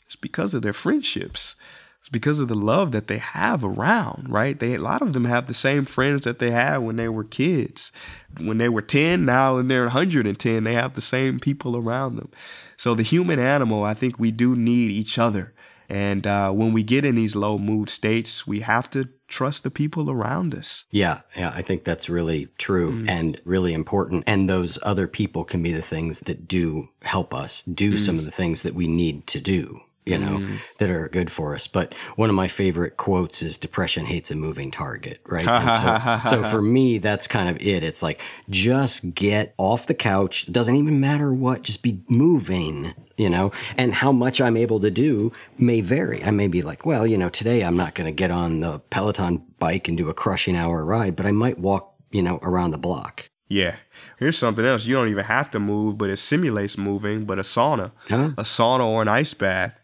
it's 0.06 0.16
because 0.16 0.54
of 0.54 0.62
their 0.62 0.72
friendships. 0.72 1.58
It's 2.04 2.10
because 2.10 2.42
of 2.42 2.50
the 2.50 2.56
love 2.56 2.92
that 2.92 3.08
they 3.08 3.20
have 3.20 3.64
around, 3.64 4.28
right? 4.28 4.60
They 4.60 4.74
a 4.74 4.82
lot 4.82 5.02
of 5.02 5.14
them 5.14 5.24
have 5.24 5.48
the 5.48 5.54
same 5.54 5.86
friends 5.86 6.26
that 6.26 6.40
they 6.40 6.52
had 6.52 6.80
when 6.80 6.98
they 6.98 7.08
were 7.08 7.24
kids. 7.24 7.94
When 8.42 8.58
they 8.58 8.68
were 8.68 8.82
10, 8.82 9.24
now 9.24 9.56
when 9.56 9.70
they're 9.70 9.84
110, 9.84 10.64
they 10.66 10.74
have 10.74 10.96
the 10.96 11.02
same 11.02 11.40
people 11.40 11.78
around 11.78 12.18
them. 12.18 12.30
So 12.76 12.94
the 12.94 13.04
human 13.04 13.40
animal, 13.40 13.86
I 13.86 13.94
think 13.94 14.20
we 14.20 14.32
do 14.32 14.54
need 14.54 14.92
each 14.92 15.18
other. 15.18 15.54
And 15.88 16.28
uh, 16.28 16.52
when 16.52 16.74
we 16.74 16.84
get 16.84 17.06
in 17.06 17.16
these 17.16 17.38
low 17.38 17.58
mood 17.58 17.90
states, 17.90 18.46
we 18.46 18.60
have 18.60 18.90
to 18.92 19.08
trust 19.30 19.64
the 19.64 19.72
people 19.72 20.12
around 20.12 20.54
us. 20.54 20.84
Yeah, 20.92 21.22
yeah, 21.38 21.54
I 21.56 21.62
think 21.62 21.86
that's 21.86 22.10
really 22.10 22.50
true 22.58 23.06
and 23.08 23.40
really 23.46 23.74
important. 23.74 24.26
And 24.28 24.50
those 24.50 24.78
other 24.84 25.08
people 25.08 25.46
can 25.46 25.64
be 25.64 25.72
the 25.72 25.82
things 25.82 26.20
that 26.22 26.50
do 26.50 26.90
help 27.02 27.34
us 27.34 27.64
do 27.64 27.98
some 27.98 28.20
of 28.20 28.26
the 28.26 28.32
things 28.32 28.64
that 28.64 28.76
we 28.76 28.88
need 28.88 29.26
to 29.28 29.40
do, 29.40 29.80
you 30.06 30.18
know, 30.18 30.38
mm. 30.38 30.60
that 30.80 30.90
are 30.90 31.08
good 31.10 31.32
for 31.32 31.56
us. 31.56 31.68
But 31.68 31.94
one 32.16 32.30
of 32.30 32.36
my 32.36 32.48
favorite 32.48 32.98
quotes 32.98 33.42
is 33.42 33.58
depression 33.58 34.06
hates 34.06 34.32
a 34.32 34.36
moving 34.36 34.72
target, 34.72 35.20
right? 35.26 36.24
So, 36.26 36.42
so 36.42 36.50
for 36.50 36.62
me, 36.62 36.98
that's 36.98 37.28
kind 37.28 37.50
of 37.50 37.58
it. 37.62 37.84
It's 37.84 38.04
like 38.04 38.22
just 38.50 39.14
get 39.14 39.54
off 39.58 39.88
the 39.88 39.94
couch. 39.94 40.52
Doesn't 40.52 40.76
even 40.76 41.00
matter 41.00 41.34
what, 41.34 41.62
just 41.62 41.82
be 41.82 42.02
moving. 42.08 42.94
You 43.16 43.30
know, 43.30 43.52
and 43.78 43.94
how 43.94 44.12
much 44.12 44.42
I'm 44.42 44.58
able 44.58 44.80
to 44.80 44.90
do 44.90 45.32
may 45.60 45.82
vary. 45.82 46.24
I 46.24 46.32
may 46.32 46.48
be 46.48 46.64
like, 46.64 46.84
well, 46.84 47.06
you 47.06 47.16
know, 47.16 47.30
today 47.30 47.64
I'm 47.64 47.78
not 47.78 47.94
going 47.94 48.08
to 48.08 48.12
get 48.12 48.32
on 48.32 48.60
the 48.62 48.80
Peloton 48.80 49.44
bike 49.60 49.88
and 49.88 49.96
do 49.96 50.10
a 50.10 50.16
crushing 50.16 50.58
hour 50.58 50.84
ride, 50.84 51.16
but 51.16 51.28
I 51.28 51.32
might 51.32 51.60
walk, 51.60 51.94
you 52.12 52.24
know, 52.24 52.40
around 52.42 52.72
the 52.72 52.80
block. 52.80 53.30
Yeah. 53.50 53.76
Here's 54.18 54.38
something 54.38 54.66
else. 54.66 54.86
You 54.86 54.96
don't 54.96 55.10
even 55.10 55.26
have 55.26 55.52
to 55.52 55.60
move, 55.60 55.96
but 55.96 56.10
it 56.10 56.18
simulates 56.18 56.76
moving. 56.76 57.26
But 57.26 57.38
a 57.38 57.44
sauna, 57.44 57.92
Huh? 58.10 58.32
a 58.36 58.42
sauna 58.44 58.84
or 58.84 59.04
an 59.04 59.08
ice 59.08 59.36
bath, 59.36 59.80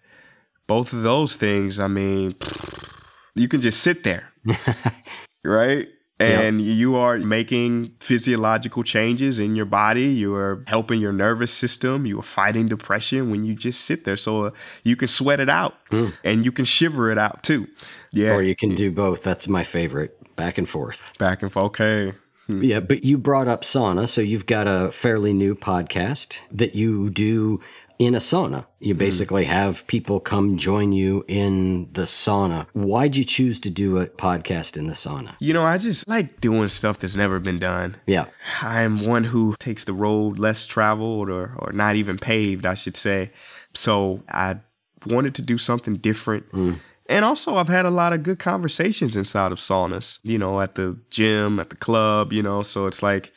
both 0.69 0.93
of 0.93 1.01
those 1.01 1.36
things, 1.36 1.79
I 1.79 1.88
mean, 1.88 2.36
you 3.34 3.47
can 3.47 3.60
just 3.60 3.82
sit 3.82 4.03
there, 4.03 4.32
right? 5.43 5.88
And 6.21 6.60
you 6.60 6.97
are 6.97 7.17
making 7.17 7.95
physiological 8.01 8.84
changes 8.84 9.39
in 9.39 9.55
your 9.55 9.65
body. 9.65 10.03
You 10.03 10.36
are 10.36 10.63
helping 10.67 10.99
your 10.99 11.13
nervous 11.13 11.51
system. 11.51 12.05
You 12.05 12.19
are 12.19 12.23
fighting 12.23 12.67
depression 12.67 13.32
when 13.32 13.45
you 13.45 13.55
just 13.55 13.86
sit 13.86 14.03
there. 14.03 14.17
So 14.17 14.43
uh, 14.43 14.51
you 14.84 14.97
can 14.97 15.08
sweat 15.08 15.39
it 15.39 15.49
out 15.49 15.75
and 16.25 16.43
you 16.43 16.51
can 16.51 16.65
shiver 16.65 17.10
it 17.10 17.17
out 17.17 17.41
too. 17.41 17.67
Yeah. 18.12 18.36
Or 18.36 18.41
you 18.41 18.55
can 18.55 18.75
do 18.75 18.91
both. 18.91 19.23
That's 19.23 19.47
my 19.47 19.63
favorite, 19.63 20.36
back 20.36 20.58
and 20.58 20.67
forth. 20.67 21.13
back 21.17 21.41
and 21.41 21.51
forth. 21.51 21.65
Okay. 21.67 22.13
Yeah, 22.49 22.79
but 22.79 23.03
you 23.03 23.19
brought 23.19 23.47
up 23.47 23.62
sauna, 23.62 24.08
so 24.08 24.21
you've 24.21 24.47
got 24.47 24.67
a 24.67 24.91
fairly 24.91 25.34
new 25.34 25.53
podcast 25.53 26.39
that 26.51 26.73
you 26.73 27.12
do 27.12 27.62
in 27.99 28.15
a 28.15 28.19
sauna. 28.19 28.65
You 28.79 28.93
hmm. 28.93 28.99
basically 28.99 29.45
have 29.45 29.85
people 29.88 30.19
come 30.21 30.57
join 30.57 30.93
you 30.93 31.23
in 31.27 31.91
the 31.91 32.03
sauna. 32.03 32.65
Why'd 32.73 33.15
you 33.15 33.25
choose 33.25 33.59
to 33.59 33.69
do 33.69 33.97
a 33.97 34.07
podcast 34.07 34.77
in 34.77 34.88
the 34.88 34.93
sauna? 34.93 35.35
You 35.39 35.53
know, 35.53 35.63
I 35.63 35.77
just 35.77 36.07
like 36.07 36.39
doing 36.39 36.69
stuff 36.69 36.99
that's 36.99 37.17
never 37.17 37.39
been 37.39 37.59
done. 37.59 37.97
Yeah. 38.07 38.25
I'm 38.62 39.05
one 39.05 39.25
who 39.25 39.55
takes 39.59 39.83
the 39.83 39.93
road 39.93 40.39
less 40.39 40.65
traveled 40.65 41.29
or, 41.29 41.53
or 41.57 41.73
not 41.73 41.97
even 41.97 42.17
paved, 42.17 42.65
I 42.65 42.73
should 42.73 42.95
say. 42.95 43.31
So 43.73 44.23
I 44.29 44.57
wanted 45.05 45.35
to 45.35 45.41
do 45.41 45.57
something 45.57 45.97
different. 45.97 46.45
Hmm. 46.51 46.73
And 47.07 47.25
also, 47.25 47.55
I've 47.55 47.67
had 47.67 47.85
a 47.85 47.89
lot 47.89 48.13
of 48.13 48.21
good 48.21 48.38
conversations 48.38 49.15
inside 49.15 49.51
of 49.51 49.57
saunas, 49.57 50.19
you 50.21 50.38
know, 50.38 50.62
at 50.62 50.75
the 50.75 50.95
gym, 51.09 51.59
at 51.59 51.71
the 51.71 51.75
club, 51.75 52.31
you 52.31 52.43
know. 52.43 52.62
So 52.62 52.85
it's 52.85 53.01
like, 53.01 53.33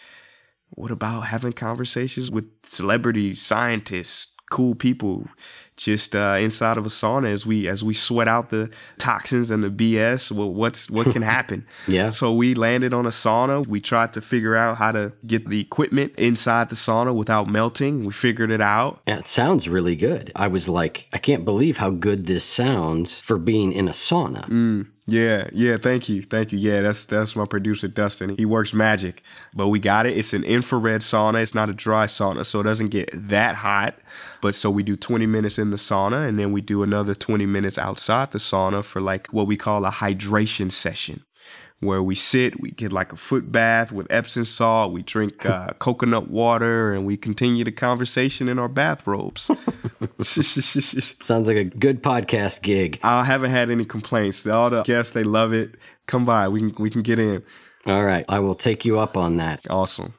what 0.75 0.90
about 0.90 1.22
having 1.22 1.55
conversations 1.55 2.31
with 2.31 2.51
celebrities, 2.64 3.40
scientists, 3.40 4.32
cool 4.53 4.75
people, 4.75 5.27
just 5.77 6.15
uh, 6.15 6.37
inside 6.39 6.77
of 6.79 6.85
a 6.87 6.91
sauna 6.91 7.29
as 7.29 7.47
we 7.47 7.67
as 7.69 7.83
we 7.83 7.95
sweat 7.95 8.29
out 8.29 8.51
the 8.51 8.71
toxins 8.99 9.51
and 9.51 9.65
the 9.65 9.71
BS? 9.71 10.31
Well, 10.31 10.53
what's 10.53 10.91
what 10.91 11.11
can 11.11 11.23
happen? 11.37 11.67
Yeah. 11.89 12.11
So 12.11 12.33
we 12.35 12.55
landed 12.55 12.93
on 12.95 13.07
a 13.07 13.11
sauna. 13.11 13.67
We 13.67 13.81
tried 13.81 14.13
to 14.15 14.21
figure 14.21 14.55
out 14.57 14.77
how 14.77 14.93
to 14.93 15.13
get 15.27 15.49
the 15.49 15.61
equipment 15.61 16.15
inside 16.17 16.69
the 16.69 16.77
sauna 16.77 17.15
without 17.15 17.49
melting. 17.49 18.05
We 18.05 18.13
figured 18.13 18.51
it 18.51 18.61
out. 18.61 19.01
Yeah, 19.07 19.19
It 19.19 19.27
sounds 19.27 19.69
really 19.69 19.97
good. 19.97 20.31
I 20.37 20.49
was 20.49 20.69
like, 20.69 21.09
I 21.13 21.19
can't 21.19 21.45
believe 21.45 21.79
how 21.79 21.91
good 21.91 22.27
this 22.27 22.45
sounds 22.45 23.21
for 23.21 23.39
being 23.39 23.73
in 23.73 23.89
a 23.89 23.93
sauna. 23.93 24.87
Yeah, 25.07 25.49
yeah, 25.53 25.79
thank 25.79 26.09
you. 26.09 26.23
Thank 26.23 26.53
you. 26.53 26.59
Yeah, 26.59 26.81
that's 26.83 27.07
that's 27.07 27.35
my 27.35 27.45
producer 27.45 27.89
Dustin. 27.89 28.37
He 28.37 28.45
works 28.45 28.73
magic. 28.73 29.25
But 29.53 29.67
we 29.69 29.81
got 29.81 30.07
it. 30.07 30.17
It's 30.17 30.33
an 30.33 30.45
infrared 30.45 31.01
sauna. 31.01 31.43
It's 31.43 31.55
not 31.57 31.69
a 31.69 31.75
dry 31.75 32.07
sauna, 32.07 32.47
so 32.47 32.61
it 32.61 32.63
doesn't 32.63 32.91
get 32.91 33.11
that 33.13 33.57
hot. 33.57 33.97
But 34.41 34.55
so 34.55 34.71
we 34.71 34.85
do 34.85 34.95
20 34.97 35.27
minutes 35.27 35.59
in 35.62 35.70
the 35.70 35.79
sauna 35.79 36.29
and 36.29 36.38
then 36.38 36.53
we 36.53 36.61
do 36.61 36.83
another 36.83 37.14
20 37.14 37.46
minutes 37.46 37.79
outside 37.79 38.33
the 38.33 38.38
sauna 38.38 38.85
for 38.85 39.01
like 39.01 39.29
what 39.29 39.46
we 39.46 39.57
call 39.57 39.87
a 39.87 39.90
hydration 39.90 40.70
session. 40.70 41.25
Where 41.81 42.03
we 42.03 42.14
sit, 42.14 42.61
we 42.61 42.70
get 42.70 42.92
like 42.92 43.12
a 43.12 43.16
foot 43.16 43.51
bath 43.51 43.90
with 43.90 44.07
Epsom 44.09 44.44
salt, 44.44 44.92
we 44.92 45.03
drink 45.03 45.44
uh, 45.44 45.70
coconut 45.81 46.31
water, 46.31 46.94
and 46.94 47.05
we 47.05 47.16
continue 47.16 47.64
the 47.64 47.72
conversation 47.72 48.48
in 48.48 48.57
our 48.61 48.68
bathrobes. 48.68 49.51
Sounds 50.22 51.48
like 51.48 51.57
a 51.57 51.64
good 51.64 52.01
podcast 52.01 52.62
gig. 52.62 53.01
I 53.03 53.25
haven't 53.25 53.51
had 53.51 53.68
any 53.68 53.85
complaints. 53.85 54.46
All 54.46 54.70
the 54.70 54.85
guests, 54.85 55.11
they 55.11 55.25
love 55.25 55.53
it. 55.53 55.75
Come 56.07 56.25
by. 56.25 56.46
We 56.46 56.61
can 56.61 56.75
we 56.79 56.88
can 56.88 57.03
get 57.03 57.18
in. 57.18 57.42
All 57.85 58.05
right, 58.05 58.25
I 58.29 58.38
will 58.38 58.55
take 58.55 58.85
you 58.85 59.01
up 59.01 59.16
on 59.16 59.38
that. 59.38 59.66
Awesome. 59.68 60.14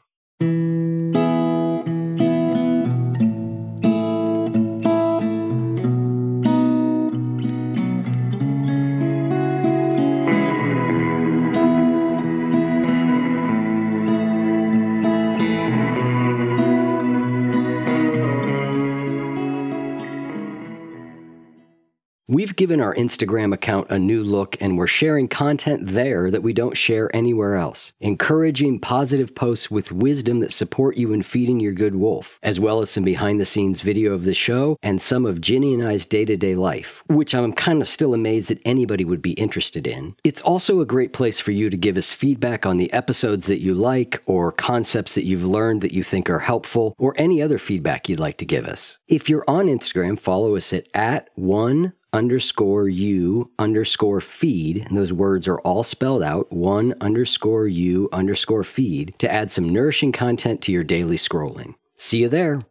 We've 22.53 22.69
given 22.69 22.81
our 22.81 22.93
Instagram 22.93 23.51
account 23.51 23.89
a 23.89 23.97
new 23.97 24.23
look 24.23 24.57
and 24.61 24.77
we're 24.77 24.85
sharing 24.85 25.27
content 25.27 25.87
there 25.87 26.29
that 26.29 26.43
we 26.43 26.53
don't 26.53 26.77
share 26.77 27.09
anywhere 27.15 27.55
else. 27.55 27.93
Encouraging 27.99 28.79
positive 28.79 29.33
posts 29.33 29.71
with 29.71 29.91
wisdom 29.91 30.39
that 30.41 30.51
support 30.51 30.95
you 30.95 31.13
in 31.13 31.23
feeding 31.23 31.59
your 31.59 31.71
good 31.71 31.95
wolf, 31.95 32.37
as 32.43 32.59
well 32.59 32.81
as 32.81 32.91
some 32.91 33.03
behind 33.03 33.41
the 33.41 33.45
scenes 33.45 33.81
video 33.81 34.13
of 34.13 34.25
the 34.25 34.35
show 34.35 34.77
and 34.83 35.01
some 35.01 35.25
of 35.25 35.41
Ginny 35.41 35.73
and 35.73 35.83
I's 35.83 36.05
day 36.05 36.25
to 36.25 36.37
day 36.37 36.53
life, 36.53 37.01
which 37.07 37.33
I'm 37.33 37.53
kind 37.53 37.81
of 37.81 37.89
still 37.89 38.13
amazed 38.13 38.51
that 38.51 38.61
anybody 38.65 39.03
would 39.03 39.23
be 39.23 39.33
interested 39.33 39.87
in. 39.87 40.15
It's 40.23 40.41
also 40.41 40.79
a 40.79 40.85
great 40.85 41.11
place 41.11 41.39
for 41.39 41.49
you 41.49 41.71
to 41.71 41.77
give 41.77 41.97
us 41.97 42.13
feedback 42.13 42.67
on 42.67 42.77
the 42.77 42.93
episodes 42.93 43.47
that 43.47 43.61
you 43.61 43.73
like 43.73 44.21
or 44.27 44.51
concepts 44.51 45.15
that 45.15 45.25
you've 45.25 45.43
learned 45.43 45.81
that 45.81 45.91
you 45.91 46.03
think 46.03 46.29
are 46.29 46.37
helpful 46.37 46.93
or 46.99 47.15
any 47.17 47.41
other 47.41 47.57
feedback 47.57 48.07
you'd 48.07 48.19
like 48.19 48.37
to 48.37 48.45
give 48.45 48.67
us. 48.67 48.99
If 49.07 49.27
you're 49.27 49.43
on 49.47 49.65
Instagram, 49.65 50.19
follow 50.19 50.55
us 50.55 50.71
at, 50.71 50.87
at 50.93 51.31
one 51.33 51.93
underscore 52.13 52.87
you 52.87 53.51
underscore 53.59 54.21
feed, 54.21 54.85
and 54.85 54.95
those 54.95 55.11
words 55.11 55.47
are 55.47 55.59
all 55.61 55.83
spelled 55.83 56.23
out, 56.23 56.51
one 56.51 56.93
underscore 57.01 57.67
you 57.67 58.07
underscore 58.13 58.63
feed, 58.63 59.13
to 59.17 59.31
add 59.31 59.51
some 59.51 59.67
nourishing 59.67 60.11
content 60.11 60.61
to 60.61 60.71
your 60.71 60.83
daily 60.83 61.17
scrolling. 61.17 61.73
See 61.97 62.19
you 62.19 62.29
there. 62.29 62.61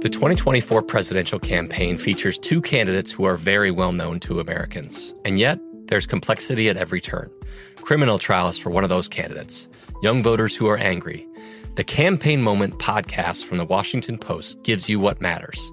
The 0.00 0.08
2024 0.08 0.82
presidential 0.82 1.38
campaign 1.38 1.96
features 1.96 2.38
two 2.38 2.60
candidates 2.60 3.10
who 3.10 3.24
are 3.24 3.36
very 3.36 3.70
well 3.70 3.92
known 3.92 4.20
to 4.20 4.40
Americans, 4.40 5.14
and 5.24 5.38
yet 5.38 5.58
there's 5.86 6.06
complexity 6.06 6.68
at 6.68 6.76
every 6.76 7.00
turn. 7.00 7.30
Criminal 7.76 8.18
trials 8.18 8.58
for 8.58 8.70
one 8.70 8.84
of 8.84 8.90
those 8.90 9.08
candidates, 9.08 9.68
young 10.02 10.22
voters 10.22 10.54
who 10.54 10.68
are 10.68 10.76
angry. 10.76 11.26
The 11.74 11.84
Campaign 11.84 12.42
Moment 12.42 12.78
podcast 12.78 13.44
from 13.44 13.58
the 13.58 13.64
Washington 13.64 14.18
Post 14.18 14.62
gives 14.62 14.88
you 14.88 15.00
what 15.00 15.20
matters. 15.20 15.72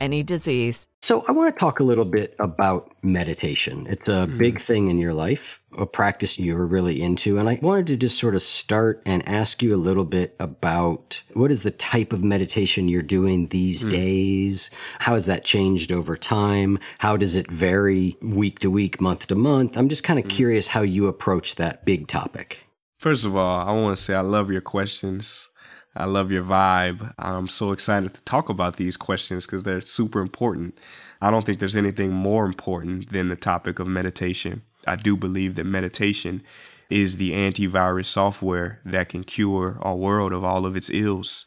any 0.00 0.22
disease. 0.22 0.86
So, 1.02 1.24
I 1.28 1.32
want 1.32 1.54
to 1.54 1.58
talk 1.58 1.78
a 1.78 1.84
little 1.84 2.04
bit 2.04 2.34
about 2.40 2.90
meditation. 3.02 3.86
It's 3.88 4.08
a 4.08 4.26
Hmm. 4.26 4.38
big 4.38 4.60
thing 4.60 4.90
in 4.90 4.98
your 4.98 5.14
life, 5.14 5.60
a 5.78 5.86
practice 5.86 6.38
you're 6.38 6.66
really 6.66 7.00
into. 7.00 7.38
And 7.38 7.48
I 7.48 7.58
wanted 7.62 7.86
to 7.88 7.96
just 7.96 8.18
sort 8.18 8.34
of 8.34 8.42
start 8.42 9.02
and 9.06 9.26
ask 9.28 9.62
you 9.62 9.74
a 9.74 9.76
little 9.78 10.04
bit 10.04 10.34
about 10.40 11.22
what 11.34 11.52
is 11.52 11.62
the 11.62 11.70
type 11.70 12.12
of 12.12 12.24
meditation 12.24 12.88
you're 12.88 13.02
doing 13.02 13.46
these 13.48 13.84
Hmm. 13.84 13.90
days? 13.90 14.70
How 14.98 15.14
has 15.14 15.26
that 15.26 15.44
changed 15.44 15.92
over 15.92 16.16
time? 16.16 16.78
How 16.98 17.16
does 17.16 17.34
it 17.36 17.48
vary 17.50 18.16
week 18.20 18.58
to 18.60 18.70
week, 18.70 19.00
month 19.00 19.28
to 19.28 19.34
month? 19.36 19.76
I'm 19.78 19.88
just 19.88 20.02
kind 20.04 20.18
of 20.18 20.24
Hmm. 20.24 20.30
curious 20.30 20.66
how 20.68 20.82
you 20.82 21.06
approach 21.06 21.54
that 21.54 21.84
big 21.84 22.08
topic. 22.08 22.58
First 22.98 23.24
of 23.24 23.36
all, 23.36 23.60
I 23.60 23.72
want 23.72 23.96
to 23.96 24.02
say 24.02 24.14
I 24.14 24.20
love 24.22 24.50
your 24.50 24.62
questions. 24.62 25.50
I 25.96 26.04
love 26.04 26.30
your 26.30 26.44
vibe. 26.44 27.14
I'm 27.18 27.48
so 27.48 27.72
excited 27.72 28.12
to 28.14 28.22
talk 28.22 28.48
about 28.48 28.76
these 28.76 28.96
questions 28.96 29.46
because 29.46 29.62
they're 29.62 29.80
super 29.80 30.20
important. 30.20 30.78
I 31.20 31.30
don't 31.30 31.46
think 31.46 31.58
there's 31.58 31.76
anything 31.76 32.12
more 32.12 32.44
important 32.44 33.12
than 33.12 33.28
the 33.28 33.36
topic 33.36 33.78
of 33.78 33.86
meditation. 33.86 34.62
I 34.86 34.96
do 34.96 35.16
believe 35.16 35.54
that 35.54 35.64
meditation 35.64 36.42
is 36.90 37.16
the 37.16 37.32
antivirus 37.32 38.06
software 38.06 38.80
that 38.84 39.08
can 39.08 39.24
cure 39.24 39.78
our 39.80 39.96
world 39.96 40.32
of 40.32 40.44
all 40.44 40.66
of 40.66 40.76
its 40.76 40.90
ills. 40.90 41.46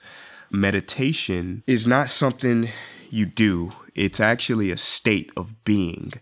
Meditation 0.52 1.64
is 1.68 1.86
not 1.86 2.10
something 2.10 2.70
you 3.10 3.26
do, 3.26 3.72
it's 3.96 4.20
actually 4.20 4.72
a 4.72 4.78
state 4.78 5.32
of 5.38 5.64
being. 5.64 6.14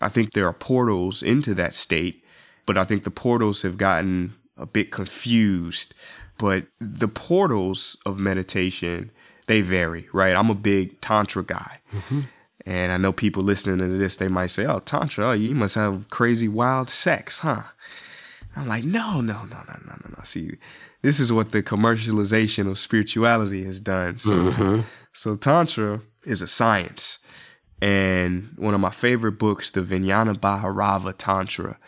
I 0.00 0.08
think 0.08 0.32
there 0.32 0.46
are 0.46 0.52
portals 0.52 1.22
into 1.22 1.54
that 1.54 1.74
state, 1.74 2.24
but 2.66 2.78
I 2.78 2.84
think 2.84 3.04
the 3.04 3.10
portals 3.10 3.62
have 3.62 3.76
gotten 3.76 4.34
a 4.56 4.66
bit 4.66 4.92
confused. 4.92 5.94
But 6.38 6.66
the 6.80 7.08
portals 7.08 7.96
of 8.04 8.18
meditation, 8.18 9.10
they 9.46 9.60
vary, 9.60 10.08
right? 10.12 10.34
I'm 10.34 10.50
a 10.50 10.54
big 10.54 11.00
Tantra 11.00 11.44
guy. 11.44 11.80
Mm-hmm. 11.92 12.20
And 12.66 12.92
I 12.92 12.96
know 12.96 13.12
people 13.12 13.42
listening 13.42 13.78
to 13.78 13.98
this, 13.98 14.16
they 14.16 14.28
might 14.28 14.46
say, 14.48 14.64
oh, 14.64 14.78
Tantra, 14.80 15.28
oh, 15.28 15.32
you 15.32 15.54
must 15.54 15.74
have 15.74 16.08
crazy, 16.10 16.48
wild 16.48 16.88
sex, 16.88 17.40
huh? 17.40 17.62
I'm 18.56 18.66
like, 18.66 18.84
no, 18.84 19.20
no, 19.20 19.44
no, 19.44 19.62
no, 19.66 19.78
no, 19.86 19.94
no, 20.04 20.14
no. 20.16 20.24
See, 20.24 20.56
this 21.02 21.20
is 21.20 21.32
what 21.32 21.52
the 21.52 21.62
commercialization 21.62 22.70
of 22.70 22.78
spirituality 22.78 23.64
has 23.64 23.80
done. 23.80 24.18
So, 24.18 24.50
mm-hmm. 24.50 24.80
so 25.12 25.36
Tantra 25.36 26.00
is 26.24 26.40
a 26.40 26.46
science. 26.46 27.18
And 27.82 28.50
one 28.56 28.72
of 28.72 28.80
my 28.80 28.90
favorite 28.90 29.32
books, 29.32 29.70
the 29.70 29.82
Vijnana 29.82 30.38
Bhairava 30.38 31.14
Tantra, 31.18 31.78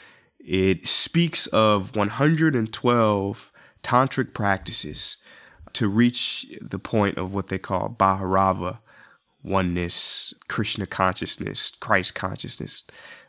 it 0.41 0.87
speaks 0.87 1.47
of 1.49 1.97
112 1.97 3.53
tantric 3.87 4.35
practices 4.35 5.17
to 5.73 5.87
reach 5.87 6.47
the 6.61 6.79
point 6.79 7.19
of 7.19 7.33
what 7.33 7.47
they 7.47 7.59
call 7.59 7.89
Bhairava, 7.89 8.79
oneness, 9.45 10.35
Krishna 10.49 10.87
consciousness, 10.87 11.73
Christ 11.79 12.15
consciousness, 12.15 12.83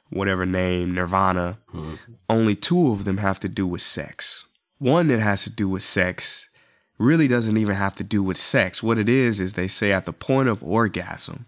whatever 0.10 0.46
name, 0.46 0.90
nirvana. 0.90 1.60
Mm-hmm. 1.74 1.96
Only 2.30 2.56
two 2.56 2.92
of 2.92 3.06
them 3.06 3.18
have 3.18 3.40
to 3.42 3.50
do 3.50 3.68
with 3.68 3.84
sex. 3.84 4.46
One 4.80 5.10
that 5.10 5.20
has 5.20 5.44
to 5.44 5.52
do 5.52 5.70
with 5.70 5.84
sex 5.84 6.50
really 6.98 7.28
doesn't 7.28 7.58
even 7.58 7.76
have 7.76 7.96
to 7.98 8.04
do 8.04 8.24
with 8.24 8.38
sex. 8.38 8.82
What 8.82 8.98
it 8.98 9.10
is, 9.10 9.40
is 9.40 9.54
they 9.54 9.68
say 9.68 9.92
at 9.92 10.06
the 10.06 10.14
point 10.14 10.50
of 10.50 10.64
orgasm, 10.64 11.46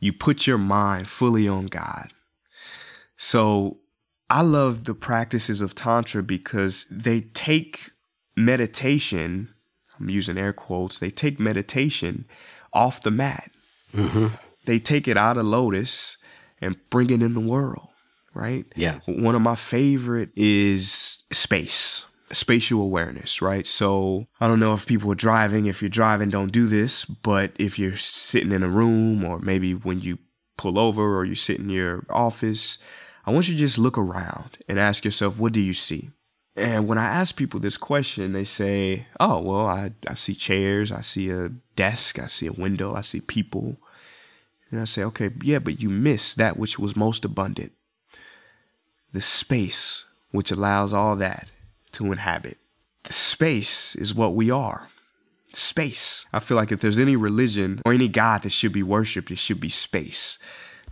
you 0.00 0.12
put 0.12 0.46
your 0.46 0.58
mind 0.58 1.08
fully 1.08 1.48
on 1.48 1.66
God. 1.66 2.12
So 3.16 3.78
I 4.28 4.42
love 4.42 4.84
the 4.84 4.94
practices 4.94 5.62
of 5.62 5.74
Tantra 5.74 6.22
because 6.22 6.86
they 6.90 7.22
take 7.22 7.92
meditation, 8.36 9.54
I'm 9.98 10.10
using 10.10 10.38
air 10.38 10.52
quotes, 10.52 10.98
they 10.98 11.10
take 11.10 11.38
meditation 11.38 12.26
off 12.72 13.00
the 13.02 13.10
mat. 13.10 13.50
Mm-hmm. 13.94 14.28
They 14.66 14.78
take 14.78 15.06
it 15.08 15.16
out 15.16 15.36
of 15.36 15.46
lotus 15.46 16.16
and 16.60 16.76
bring 16.90 17.10
it 17.10 17.22
in 17.22 17.34
the 17.34 17.40
world, 17.40 17.88
right? 18.34 18.64
Yeah. 18.74 19.00
One 19.06 19.34
of 19.34 19.42
my 19.42 19.54
favorite 19.54 20.30
is 20.34 21.22
space, 21.30 22.04
spatial 22.32 22.80
awareness, 22.80 23.42
right? 23.42 23.66
So 23.66 24.26
I 24.40 24.48
don't 24.48 24.60
know 24.60 24.74
if 24.74 24.86
people 24.86 25.12
are 25.12 25.16
driving. 25.16 25.66
If 25.66 25.82
you're 25.82 25.88
driving, 25.90 26.30
don't 26.30 26.52
do 26.52 26.66
this. 26.66 27.04
But 27.04 27.52
if 27.56 27.78
you're 27.78 27.96
sitting 27.96 28.52
in 28.52 28.62
a 28.62 28.68
room 28.68 29.24
or 29.24 29.38
maybe 29.38 29.74
when 29.74 30.00
you 30.00 30.18
pull 30.56 30.78
over 30.78 31.16
or 31.16 31.24
you 31.24 31.34
sit 31.34 31.58
in 31.58 31.68
your 31.68 32.06
office, 32.08 32.78
I 33.26 33.30
want 33.30 33.48
you 33.48 33.54
to 33.54 33.60
just 33.60 33.78
look 33.78 33.98
around 33.98 34.58
and 34.68 34.78
ask 34.78 35.04
yourself, 35.04 35.38
what 35.38 35.52
do 35.52 35.60
you 35.60 35.74
see? 35.74 36.10
And 36.56 36.86
when 36.86 36.98
I 36.98 37.06
ask 37.06 37.34
people 37.34 37.58
this 37.58 37.76
question, 37.76 38.32
they 38.32 38.44
say, 38.44 39.06
oh, 39.18 39.40
well, 39.40 39.66
I, 39.66 39.92
I 40.06 40.14
see 40.14 40.34
chairs, 40.34 40.92
I 40.92 41.00
see 41.00 41.30
a 41.30 41.48
desk, 41.74 42.20
I 42.20 42.28
see 42.28 42.46
a 42.46 42.52
window, 42.52 42.94
I 42.94 43.00
see 43.00 43.20
people. 43.20 43.76
And 44.70 44.80
I 44.80 44.84
say, 44.84 45.02
okay, 45.04 45.30
yeah, 45.42 45.58
but 45.58 45.80
you 45.80 45.88
miss 45.88 46.34
that 46.34 46.56
which 46.56 46.78
was 46.78 46.94
most 46.94 47.24
abundant 47.24 47.72
the 49.14 49.22
space 49.22 50.04
which 50.32 50.50
allows 50.50 50.92
all 50.92 51.16
that 51.16 51.50
to 51.92 52.12
inhabit. 52.12 52.58
The 53.04 53.12
space 53.12 53.94
is 53.94 54.14
what 54.14 54.34
we 54.34 54.50
are. 54.50 54.88
Space. 55.52 56.26
I 56.32 56.40
feel 56.40 56.56
like 56.56 56.72
if 56.72 56.80
there's 56.80 56.98
any 56.98 57.14
religion 57.14 57.80
or 57.86 57.92
any 57.92 58.08
God 58.08 58.42
that 58.42 58.50
should 58.50 58.72
be 58.72 58.82
worshiped, 58.82 59.30
it 59.30 59.38
should 59.38 59.60
be 59.60 59.68
space. 59.68 60.38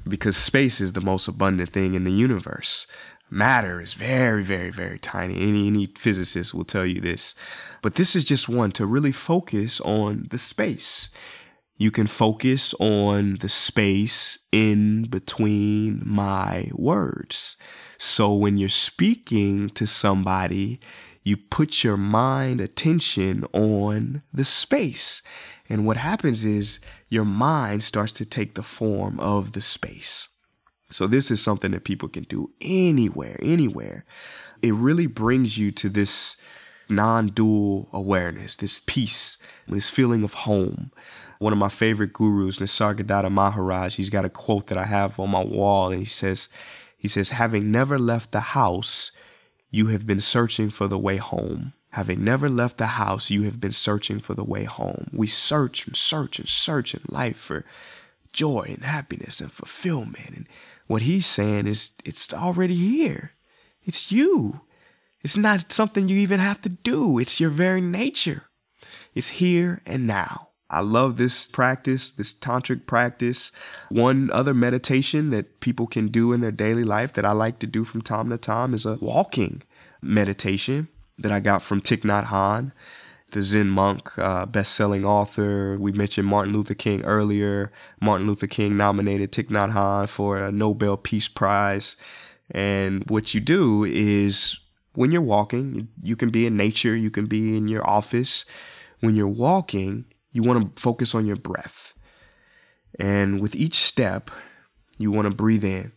Because 0.06 0.36
space 0.36 0.80
is 0.80 0.92
the 0.92 1.00
most 1.00 1.26
abundant 1.26 1.70
thing 1.70 1.94
in 1.94 2.04
the 2.04 2.12
universe. 2.12 2.86
Matter 3.34 3.80
is 3.80 3.94
very, 3.94 4.42
very, 4.42 4.68
very 4.68 4.98
tiny. 4.98 5.40
Any 5.40 5.66
any 5.66 5.86
physicist 5.86 6.52
will 6.52 6.66
tell 6.66 6.84
you 6.84 7.00
this. 7.00 7.34
But 7.80 7.94
this 7.94 8.14
is 8.14 8.26
just 8.26 8.46
one 8.46 8.72
to 8.72 8.84
really 8.84 9.10
focus 9.10 9.80
on 9.80 10.26
the 10.28 10.36
space. 10.36 11.08
You 11.78 11.90
can 11.90 12.08
focus 12.08 12.74
on 12.78 13.36
the 13.36 13.48
space 13.48 14.38
in 14.52 15.04
between 15.04 16.02
my 16.04 16.70
words. 16.74 17.56
So 17.96 18.34
when 18.34 18.58
you're 18.58 18.68
speaking 18.68 19.70
to 19.70 19.86
somebody, 19.86 20.78
you 21.22 21.38
put 21.38 21.82
your 21.82 21.96
mind 21.96 22.60
attention 22.60 23.46
on 23.54 24.22
the 24.34 24.44
space. 24.44 25.22
And 25.70 25.86
what 25.86 25.96
happens 25.96 26.44
is 26.44 26.80
your 27.08 27.24
mind 27.24 27.82
starts 27.82 28.12
to 28.12 28.26
take 28.26 28.56
the 28.56 28.62
form 28.62 29.18
of 29.20 29.52
the 29.52 29.62
space. 29.62 30.28
So 30.92 31.06
this 31.06 31.30
is 31.30 31.42
something 31.42 31.72
that 31.72 31.84
people 31.84 32.08
can 32.08 32.24
do 32.24 32.50
anywhere, 32.60 33.38
anywhere. 33.40 34.04
It 34.60 34.74
really 34.74 35.06
brings 35.06 35.58
you 35.58 35.70
to 35.72 35.88
this 35.88 36.36
non-dual 36.88 37.88
awareness, 37.92 38.56
this 38.56 38.82
peace, 38.86 39.38
this 39.66 39.88
feeling 39.88 40.22
of 40.22 40.34
home. 40.34 40.92
One 41.38 41.52
of 41.52 41.58
my 41.58 41.70
favorite 41.70 42.12
gurus, 42.12 42.58
Nisargadatta 42.58 43.30
Maharaj, 43.30 43.96
he's 43.96 44.10
got 44.10 44.24
a 44.24 44.30
quote 44.30 44.68
that 44.68 44.78
I 44.78 44.84
have 44.84 45.18
on 45.18 45.30
my 45.30 45.42
wall, 45.42 45.90
and 45.90 45.98
he 45.98 46.04
says, 46.04 46.48
he 46.96 47.08
says, 47.08 47.30
having 47.30 47.72
never 47.72 47.98
left 47.98 48.30
the 48.30 48.40
house, 48.40 49.10
you 49.70 49.86
have 49.86 50.06
been 50.06 50.20
searching 50.20 50.70
for 50.70 50.86
the 50.86 50.98
way 50.98 51.16
home. 51.16 51.72
Having 51.90 52.24
never 52.24 52.48
left 52.48 52.78
the 52.78 52.86
house, 52.86 53.28
you 53.28 53.42
have 53.42 53.60
been 53.60 53.72
searching 53.72 54.20
for 54.20 54.34
the 54.34 54.44
way 54.44 54.64
home. 54.64 55.10
We 55.12 55.26
search 55.26 55.86
and 55.86 55.96
search 55.96 56.38
and 56.38 56.48
search 56.48 56.94
in 56.94 57.02
life 57.08 57.36
for 57.36 57.64
joy 58.32 58.66
and 58.74 58.84
happiness 58.84 59.40
and 59.40 59.52
fulfillment. 59.52 60.30
And 60.30 60.48
what 60.86 61.02
he's 61.02 61.26
saying 61.26 61.66
is, 61.66 61.90
it's 62.04 62.32
already 62.32 62.74
here. 62.74 63.32
It's 63.84 64.12
you. 64.12 64.60
It's 65.22 65.36
not 65.36 65.70
something 65.70 66.08
you 66.08 66.16
even 66.16 66.40
have 66.40 66.60
to 66.62 66.68
do, 66.68 67.18
it's 67.18 67.40
your 67.40 67.50
very 67.50 67.80
nature. 67.80 68.44
It's 69.14 69.28
here 69.28 69.82
and 69.86 70.06
now. 70.06 70.48
I 70.68 70.80
love 70.80 71.18
this 71.18 71.48
practice, 71.48 72.12
this 72.12 72.32
tantric 72.32 72.86
practice. 72.86 73.52
One 73.90 74.30
other 74.30 74.54
meditation 74.54 75.28
that 75.30 75.60
people 75.60 75.86
can 75.86 76.08
do 76.08 76.32
in 76.32 76.40
their 76.40 76.50
daily 76.50 76.82
life 76.82 77.12
that 77.12 77.26
I 77.26 77.32
like 77.32 77.58
to 77.58 77.66
do 77.66 77.84
from 77.84 78.00
time 78.00 78.30
to 78.30 78.38
time 78.38 78.72
is 78.72 78.86
a 78.86 78.96
walking 79.00 79.62
meditation 80.00 80.88
that 81.18 81.30
I 81.30 81.40
got 81.40 81.62
from 81.62 81.82
Thich 81.82 82.00
Nhat 82.00 82.26
Hanh, 82.26 82.72
the 83.32 83.42
Zen 83.42 83.68
monk, 83.68 84.16
uh, 84.18 84.46
best-selling 84.46 85.04
author. 85.04 85.76
We 85.78 85.92
mentioned 85.92 86.28
Martin 86.28 86.52
Luther 86.52 86.74
King 86.74 87.04
earlier. 87.04 87.72
Martin 88.00 88.26
Luther 88.26 88.46
King 88.46 88.76
nominated 88.76 89.32
Thich 89.32 89.48
Nhat 89.48 89.72
Hanh 89.72 90.08
for 90.08 90.38
a 90.38 90.52
Nobel 90.52 90.96
Peace 90.96 91.28
Prize. 91.28 91.96
And 92.50 93.08
what 93.10 93.34
you 93.34 93.40
do 93.40 93.84
is 93.84 94.58
when 94.94 95.10
you're 95.10 95.22
walking, 95.22 95.88
you 96.02 96.16
can 96.16 96.30
be 96.30 96.46
in 96.46 96.56
nature, 96.56 96.94
you 96.94 97.10
can 97.10 97.26
be 97.26 97.56
in 97.56 97.68
your 97.68 97.86
office. 97.88 98.44
When 99.00 99.16
you're 99.16 99.26
walking, 99.26 100.04
you 100.32 100.42
want 100.42 100.76
to 100.76 100.80
focus 100.80 101.14
on 101.14 101.26
your 101.26 101.36
breath. 101.36 101.94
And 102.98 103.40
with 103.40 103.54
each 103.54 103.76
step, 103.76 104.30
you 104.98 105.10
want 105.10 105.28
to 105.28 105.34
breathe 105.34 105.64
in. 105.64 105.92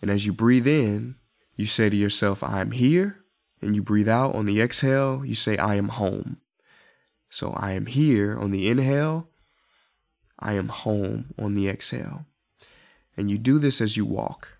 And 0.00 0.10
as 0.10 0.24
you 0.24 0.32
breathe 0.32 0.66
in, 0.66 1.16
you 1.56 1.66
say 1.66 1.90
to 1.90 1.96
yourself, 1.96 2.42
I 2.42 2.60
am 2.60 2.70
here. 2.70 3.19
And 3.62 3.74
you 3.74 3.82
breathe 3.82 4.08
out 4.08 4.34
on 4.34 4.46
the 4.46 4.60
exhale, 4.60 5.24
you 5.24 5.34
say, 5.34 5.56
I 5.56 5.74
am 5.74 5.88
home. 5.88 6.38
So 7.28 7.52
I 7.52 7.72
am 7.72 7.86
here 7.86 8.38
on 8.38 8.50
the 8.50 8.68
inhale, 8.68 9.28
I 10.38 10.54
am 10.54 10.68
home 10.68 11.34
on 11.38 11.54
the 11.54 11.68
exhale. 11.68 12.26
And 13.16 13.30
you 13.30 13.38
do 13.38 13.58
this 13.58 13.80
as 13.80 13.96
you 13.96 14.04
walk. 14.04 14.58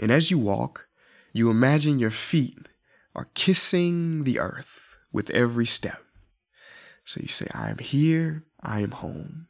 And 0.00 0.10
as 0.10 0.30
you 0.30 0.38
walk, 0.38 0.88
you 1.32 1.50
imagine 1.50 1.98
your 1.98 2.10
feet 2.10 2.68
are 3.14 3.28
kissing 3.34 4.24
the 4.24 4.40
earth 4.40 4.96
with 5.12 5.30
every 5.30 5.66
step. 5.66 6.02
So 7.04 7.20
you 7.20 7.28
say, 7.28 7.48
I 7.52 7.70
am 7.70 7.78
here, 7.78 8.44
I 8.62 8.80
am 8.80 8.92
home. 8.92 9.48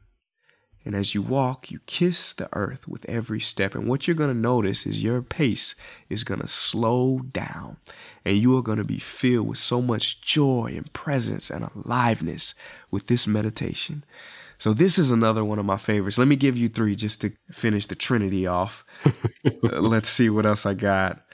And 0.84 0.94
as 0.94 1.14
you 1.14 1.20
walk, 1.20 1.70
you 1.70 1.80
kiss 1.86 2.32
the 2.32 2.48
earth 2.54 2.88
with 2.88 3.04
every 3.06 3.40
step. 3.40 3.74
And 3.74 3.86
what 3.86 4.06
you're 4.06 4.16
going 4.16 4.32
to 4.32 4.40
notice 4.40 4.86
is 4.86 5.02
your 5.02 5.20
pace 5.20 5.74
is 6.08 6.24
going 6.24 6.40
to 6.40 6.48
slow 6.48 7.20
down. 7.32 7.76
And 8.24 8.38
you 8.38 8.56
are 8.56 8.62
going 8.62 8.78
to 8.78 8.84
be 8.84 8.98
filled 8.98 9.48
with 9.48 9.58
so 9.58 9.82
much 9.82 10.20
joy 10.22 10.72
and 10.76 10.90
presence 10.92 11.50
and 11.50 11.68
aliveness 11.84 12.54
with 12.90 13.08
this 13.08 13.26
meditation. 13.26 14.04
So, 14.58 14.74
this 14.74 14.98
is 14.98 15.10
another 15.10 15.42
one 15.42 15.58
of 15.58 15.64
my 15.64 15.78
favorites. 15.78 16.18
Let 16.18 16.28
me 16.28 16.36
give 16.36 16.56
you 16.56 16.68
three 16.68 16.94
just 16.94 17.22
to 17.22 17.32
finish 17.50 17.86
the 17.86 17.94
Trinity 17.94 18.46
off. 18.46 18.84
uh, 19.06 19.80
let's 19.80 20.08
see 20.08 20.28
what 20.28 20.44
else 20.44 20.66
I 20.66 20.74
got. 20.74 21.24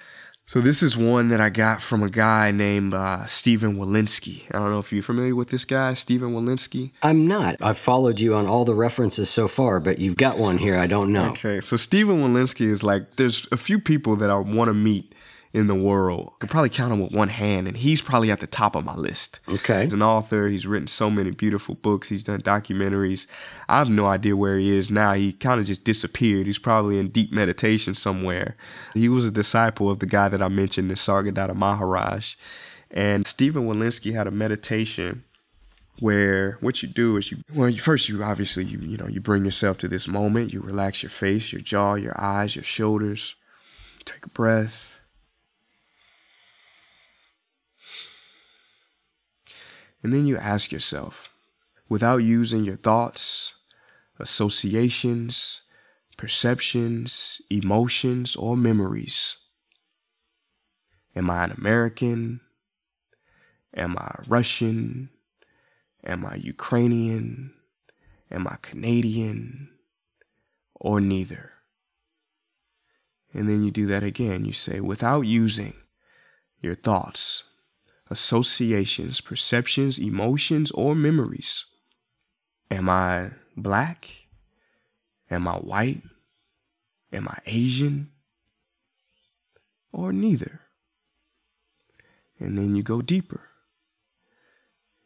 So 0.48 0.60
this 0.60 0.80
is 0.80 0.96
one 0.96 1.30
that 1.30 1.40
I 1.40 1.50
got 1.50 1.82
from 1.82 2.04
a 2.04 2.08
guy 2.08 2.52
named 2.52 2.94
uh, 2.94 3.26
Stephen 3.26 3.76
Wolinsky. 3.76 4.42
I 4.52 4.60
don't 4.60 4.70
know 4.70 4.78
if 4.78 4.92
you're 4.92 5.02
familiar 5.02 5.34
with 5.34 5.48
this 5.48 5.64
guy, 5.64 5.94
Stephen 5.94 6.34
Wolinsky. 6.34 6.92
I'm 7.02 7.26
not. 7.26 7.56
I've 7.60 7.78
followed 7.78 8.20
you 8.20 8.36
on 8.36 8.46
all 8.46 8.64
the 8.64 8.72
references 8.72 9.28
so 9.28 9.48
far, 9.48 9.80
but 9.80 9.98
you've 9.98 10.16
got 10.16 10.38
one 10.38 10.58
here 10.58 10.78
I 10.78 10.86
don't 10.86 11.12
know. 11.12 11.30
Okay, 11.30 11.60
so 11.60 11.76
Stephen 11.76 12.22
Wolinsky 12.22 12.66
is 12.66 12.84
like, 12.84 13.16
there's 13.16 13.48
a 13.50 13.56
few 13.56 13.80
people 13.80 14.14
that 14.16 14.30
I 14.30 14.36
want 14.36 14.68
to 14.68 14.74
meet 14.74 15.12
in 15.56 15.68
the 15.68 15.74
world. 15.74 16.34
I 16.34 16.38
could 16.40 16.50
probably 16.50 16.68
count 16.68 16.92
him 16.92 17.00
with 17.00 17.12
one 17.12 17.30
hand, 17.30 17.66
and 17.66 17.78
he's 17.78 18.02
probably 18.02 18.30
at 18.30 18.40
the 18.40 18.46
top 18.46 18.76
of 18.76 18.84
my 18.84 18.94
list. 18.94 19.40
Okay. 19.48 19.84
He's 19.84 19.94
an 19.94 20.02
author. 20.02 20.48
He's 20.48 20.66
written 20.66 20.86
so 20.86 21.10
many 21.10 21.30
beautiful 21.30 21.76
books. 21.76 22.10
He's 22.10 22.22
done 22.22 22.42
documentaries. 22.42 23.26
I 23.66 23.78
have 23.78 23.88
no 23.88 24.04
idea 24.04 24.36
where 24.36 24.58
he 24.58 24.70
is 24.76 24.90
now. 24.90 25.14
He 25.14 25.32
kind 25.32 25.58
of 25.58 25.64
just 25.64 25.82
disappeared. 25.82 26.46
He's 26.46 26.58
probably 26.58 26.98
in 26.98 27.08
deep 27.08 27.32
meditation 27.32 27.94
somewhere. 27.94 28.54
He 28.92 29.08
was 29.08 29.24
a 29.24 29.30
disciple 29.30 29.88
of 29.88 30.00
the 30.00 30.06
guy 30.06 30.28
that 30.28 30.42
I 30.42 30.48
mentioned, 30.48 30.90
Nisargadatta 30.90 31.54
Maharaj. 31.54 32.34
And 32.90 33.26
Stephen 33.26 33.66
Wolinsky 33.66 34.12
had 34.12 34.26
a 34.26 34.30
meditation 34.30 35.24
where 36.00 36.58
what 36.60 36.82
you 36.82 36.88
do 36.90 37.16
is 37.16 37.30
you 37.30 37.38
well 37.54 37.70
you, 37.70 37.80
first 37.80 38.10
you 38.10 38.22
obviously 38.22 38.62
you 38.62 38.78
you 38.80 38.98
know 38.98 39.06
you 39.06 39.18
bring 39.18 39.46
yourself 39.46 39.78
to 39.78 39.88
this 39.88 40.06
moment 40.06 40.52
you 40.52 40.60
relax 40.60 41.02
your 41.02 41.08
face 41.08 41.54
your 41.54 41.60
jaw 41.62 41.94
your 41.94 42.14
eyes 42.20 42.54
your 42.54 42.62
shoulders 42.62 43.34
take 44.04 44.22
a 44.26 44.28
breath 44.28 44.95
And 50.06 50.14
then 50.14 50.24
you 50.24 50.36
ask 50.36 50.70
yourself, 50.70 51.30
without 51.88 52.18
using 52.18 52.62
your 52.62 52.76
thoughts, 52.76 53.54
associations, 54.20 55.62
perceptions, 56.16 57.42
emotions, 57.50 58.36
or 58.36 58.56
memories, 58.56 59.36
am 61.16 61.28
I 61.28 61.42
an 61.42 61.50
American? 61.50 62.40
Am 63.76 63.96
I 63.98 64.14
Russian? 64.28 65.10
Am 66.04 66.24
I 66.24 66.36
Ukrainian? 66.36 67.52
Am 68.30 68.46
I 68.46 68.58
Canadian? 68.62 69.70
Or 70.76 71.00
neither? 71.00 71.50
And 73.34 73.48
then 73.48 73.64
you 73.64 73.72
do 73.72 73.86
that 73.86 74.04
again. 74.04 74.44
You 74.44 74.52
say, 74.52 74.78
without 74.78 75.22
using 75.22 75.74
your 76.62 76.76
thoughts, 76.76 77.42
associations, 78.10 79.20
perceptions, 79.20 79.98
emotions, 79.98 80.70
or 80.72 80.94
memories. 80.94 81.64
Am 82.70 82.88
I 82.88 83.30
black? 83.56 84.26
Am 85.30 85.48
I 85.48 85.54
white? 85.54 86.02
Am 87.12 87.28
I 87.28 87.38
Asian? 87.46 88.10
Or 89.92 90.12
neither? 90.12 90.60
And 92.38 92.58
then 92.58 92.76
you 92.76 92.82
go 92.82 93.02
deeper. 93.02 93.40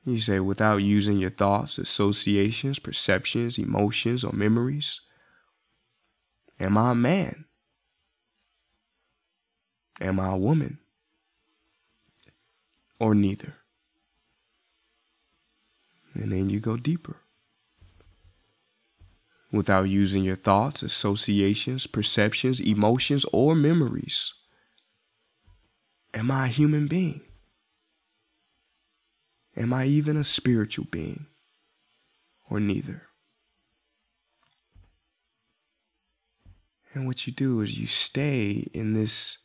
You 0.05 0.19
say, 0.19 0.41
without 0.41 0.79
using 0.79 1.19
your 1.19 1.31
thoughts, 1.31 1.79
associations, 1.79 2.79
perceptions, 2.79 3.59
emotions, 3.59 4.25
or 4.25 4.33
memories, 4.33 5.01
am 6.59 6.79
I 6.79 6.93
a 6.93 6.95
man? 6.95 7.45
Am 10.01 10.19
I 10.19 10.33
a 10.33 10.37
woman? 10.37 10.79
Or 13.01 13.15
neither. 13.15 13.55
And 16.15 16.31
then 16.31 16.51
you 16.51 16.61
go 16.61 16.77
deeper. 16.77 17.17
Without 19.51 19.89
using 19.89 20.23
your 20.23 20.37
thoughts, 20.37 20.83
associations, 20.83 21.87
perceptions, 21.87 22.61
emotions, 22.61 23.25
or 23.33 23.57
memories. 23.57 24.33
Am 26.15 26.31
I 26.31 26.47
a 26.47 26.49
human 26.49 26.87
being? 26.87 27.23
Am 29.57 29.73
I 29.73 29.87
even 29.87 30.17
a 30.17 30.25
spiritual 30.25 30.87
being? 30.91 31.27
Or 32.49 32.61
neither? 32.61 33.03
And 36.93 37.07
what 37.07 37.27
you 37.27 37.33
do 37.33 37.61
is 37.61 37.79
you 37.79 37.87
stay 37.87 38.69
in 38.73 38.95
this 38.95 39.39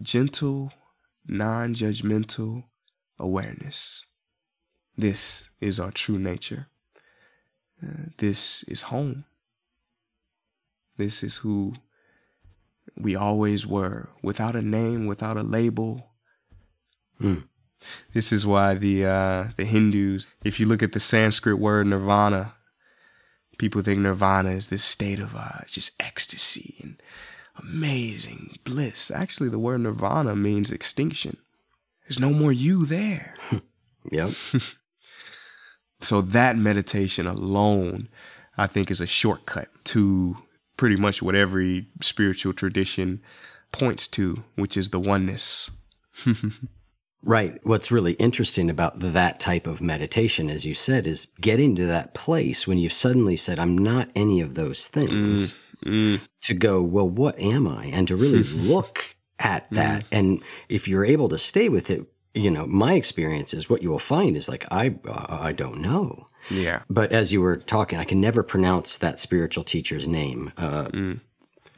gentle, 0.00 0.72
non 1.26 1.74
judgmental 1.74 2.64
awareness. 3.20 4.06
This 4.96 5.50
is 5.60 5.78
our 5.78 5.92
true 5.92 6.18
nature. 6.18 6.66
Uh, 7.82 8.10
this 8.18 8.64
is 8.64 8.82
home. 8.82 9.24
This 10.96 11.22
is 11.22 11.38
who 11.38 11.74
we 12.96 13.16
always 13.16 13.66
were, 13.66 14.10
without 14.22 14.56
a 14.56 14.62
name, 14.62 15.06
without 15.06 15.36
a 15.36 15.42
label. 15.42 16.10
Mm. 17.20 17.44
This 18.12 18.32
is 18.32 18.44
why 18.44 18.74
the 18.74 19.06
uh, 19.06 19.44
the 19.56 19.64
Hindus, 19.64 20.28
if 20.44 20.60
you 20.60 20.66
look 20.66 20.82
at 20.82 20.92
the 20.92 21.00
Sanskrit 21.00 21.58
word 21.58 21.86
nirvana, 21.86 22.54
people 23.58 23.80
think 23.80 24.00
nirvana 24.00 24.50
is 24.50 24.68
this 24.68 24.84
state 24.84 25.18
of 25.18 25.34
uh, 25.34 25.60
just 25.66 25.92
ecstasy 25.98 26.76
and 26.82 27.02
amazing 27.56 28.58
bliss. 28.64 29.10
Actually, 29.10 29.48
the 29.48 29.58
word 29.58 29.80
nirvana 29.80 30.36
means 30.36 30.70
extinction. 30.70 31.38
There's 32.10 32.18
no 32.18 32.32
more 32.32 32.52
you 32.52 32.84
there. 32.84 33.34
Yep. 34.10 34.30
So 36.02 36.22
that 36.22 36.56
meditation 36.56 37.26
alone, 37.26 38.08
I 38.56 38.66
think, 38.66 38.90
is 38.90 39.02
a 39.02 39.06
shortcut 39.06 39.68
to 39.84 40.34
pretty 40.78 40.96
much 40.96 41.20
what 41.20 41.34
every 41.34 41.88
spiritual 42.00 42.54
tradition 42.54 43.20
points 43.70 44.06
to, 44.06 44.42
which 44.54 44.78
is 44.78 44.88
the 44.88 44.98
oneness. 44.98 45.70
Right. 47.22 47.60
What's 47.64 47.90
really 47.90 48.14
interesting 48.14 48.70
about 48.70 48.98
that 49.00 49.40
type 49.40 49.66
of 49.66 49.82
meditation, 49.82 50.48
as 50.48 50.64
you 50.64 50.72
said, 50.72 51.06
is 51.06 51.26
getting 51.38 51.76
to 51.76 51.84
that 51.84 52.14
place 52.14 52.66
when 52.66 52.78
you've 52.78 52.94
suddenly 52.94 53.36
said, 53.36 53.58
I'm 53.58 53.76
not 53.76 54.08
any 54.16 54.40
of 54.40 54.54
those 54.54 54.86
things, 54.86 55.54
mm, 55.84 56.16
mm. 56.16 56.20
to 56.44 56.54
go, 56.54 56.80
well, 56.80 57.06
what 57.06 57.38
am 57.38 57.68
I? 57.68 57.84
And 57.88 58.08
to 58.08 58.16
really 58.16 58.42
look 58.44 59.16
at 59.40 59.68
that. 59.72 60.04
And 60.12 60.42
if 60.68 60.86
you're 60.86 61.04
able 61.04 61.28
to 61.30 61.38
stay 61.38 61.68
with 61.68 61.90
it, 61.90 62.04
you 62.34 62.50
know, 62.50 62.66
my 62.66 62.94
experience 62.94 63.52
is 63.52 63.68
what 63.68 63.82
you 63.82 63.90
will 63.90 63.98
find 63.98 64.36
is 64.36 64.48
like, 64.48 64.64
I, 64.70 64.94
uh, 65.08 65.38
I 65.40 65.52
don't 65.52 65.80
know. 65.80 66.26
Yeah. 66.48 66.82
But 66.88 67.10
as 67.12 67.32
you 67.32 67.40
were 67.40 67.56
talking, 67.56 67.98
I 67.98 68.04
can 68.04 68.20
never 68.20 68.42
pronounce 68.42 68.98
that 68.98 69.18
spiritual 69.18 69.64
teacher's 69.64 70.06
name. 70.06 70.52
Uh, 70.56 70.88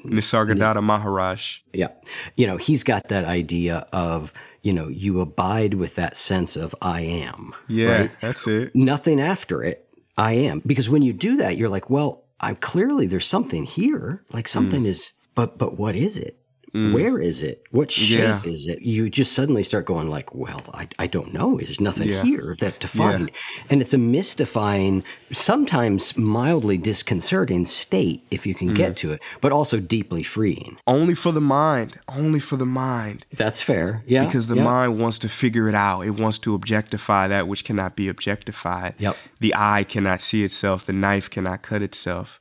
Nisargadatta 0.05 0.83
Maharaj. 0.83 1.59
Yeah. 1.73 1.89
You 2.37 2.47
know, 2.47 2.57
he's 2.57 2.83
got 2.85 3.09
that 3.09 3.25
idea 3.25 3.87
of, 3.93 4.33
you 4.63 4.73
know, 4.73 4.89
you 4.89 5.21
abide 5.21 5.75
with 5.75 5.95
that 5.95 6.17
sense 6.17 6.57
of 6.57 6.75
I 6.83 7.01
am. 7.03 7.55
Yeah, 7.69 7.99
right? 7.99 8.11
that's 8.21 8.47
it. 8.47 8.75
Nothing 8.75 9.21
after 9.21 9.63
it, 9.63 9.89
I 10.17 10.33
am. 10.33 10.61
Because 10.67 10.91
when 10.91 11.03
you 11.03 11.13
do 11.13 11.37
that, 11.37 11.57
you're 11.57 11.69
like, 11.69 11.89
well, 11.91 12.25
I 12.41 12.55
clearly 12.55 13.07
there's 13.07 13.27
something 13.27 13.65
here. 13.65 14.25
Like 14.33 14.47
Mm. 14.47 14.51
something 14.51 14.87
is 14.87 15.13
but 15.35 15.57
but 15.59 15.79
what 15.79 15.97
is 15.97 16.19
it? 16.19 16.39
Where 16.73 17.19
is 17.21 17.43
it? 17.43 17.63
What 17.71 17.91
shape 17.91 18.19
Yeah. 18.19 18.41
is 18.45 18.67
it? 18.67 18.81
You 18.81 19.11
just 19.11 19.33
suddenly 19.35 19.63
start 19.63 19.85
going 19.85 20.09
like, 20.09 20.35
well, 20.35 20.63
I, 20.73 20.89
I 20.99 21.07
don't 21.07 21.35
know. 21.35 21.59
There's 21.59 21.81
nothing 21.81 22.09
Yeah. 22.09 22.23
here 22.23 22.57
that 22.61 22.81
to 22.81 22.89
find. 22.89 23.31
And 23.69 23.83
it's 23.83 23.93
a 23.93 23.99
mystifying, 23.99 25.05
sometimes 25.31 26.17
mildly 26.17 26.79
disconcerting 26.79 27.67
state 27.67 28.23
if 28.31 28.47
you 28.47 28.55
can 28.55 28.71
Mm. 28.71 28.75
get 28.77 28.97
to 28.99 29.13
it, 29.13 29.21
but 29.43 29.53
also 29.53 29.81
deeply 29.81 30.23
freeing. 30.23 30.79
Only 30.87 31.15
for 31.15 31.31
the 31.33 31.41
mind. 31.41 31.99
Only 32.09 32.41
for 32.41 32.57
the 32.57 32.65
mind. 32.67 33.27
That's 33.37 33.61
fair. 33.61 34.03
Yeah. 34.07 34.25
Because 34.25 34.47
the 34.47 34.57
yeah. 34.57 34.65
mind 34.65 34.99
wants 34.99 35.19
to 35.21 35.29
figure 35.29 35.69
it 35.69 35.75
out. 35.75 36.03
It 36.07 36.13
wants 36.13 36.39
to 36.39 36.55
objectify 36.55 37.29
that 37.29 37.49
which 37.49 37.65
cannot 37.65 37.97
be 37.97 38.09
objectified. 38.09 38.95
Yep. 38.99 39.17
The 39.41 39.55
eye 39.57 39.85
cannot 39.85 40.21
see 40.21 40.43
itself. 40.45 40.87
The 40.87 40.93
knife 40.93 41.29
cannot 41.29 41.63
cut 41.63 41.83
itself. 41.83 42.41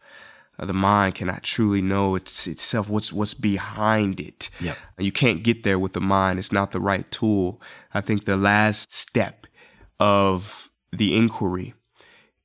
The 0.61 0.73
mind 0.73 1.15
cannot 1.15 1.41
truly 1.41 1.81
know 1.81 2.15
its, 2.15 2.45
itself. 2.45 2.87
What's 2.87 3.11
what's 3.11 3.33
behind 3.33 4.19
it? 4.19 4.51
Yep. 4.59 4.77
You 4.99 5.11
can't 5.11 5.41
get 5.41 5.63
there 5.63 5.79
with 5.79 5.93
the 5.93 5.99
mind. 6.01 6.37
It's 6.37 6.51
not 6.51 6.69
the 6.71 6.79
right 6.79 7.09
tool. 7.09 7.59
I 7.95 8.01
think 8.01 8.25
the 8.25 8.37
last 8.37 8.91
step 8.91 9.47
of 9.99 10.69
the 10.91 11.17
inquiry 11.17 11.73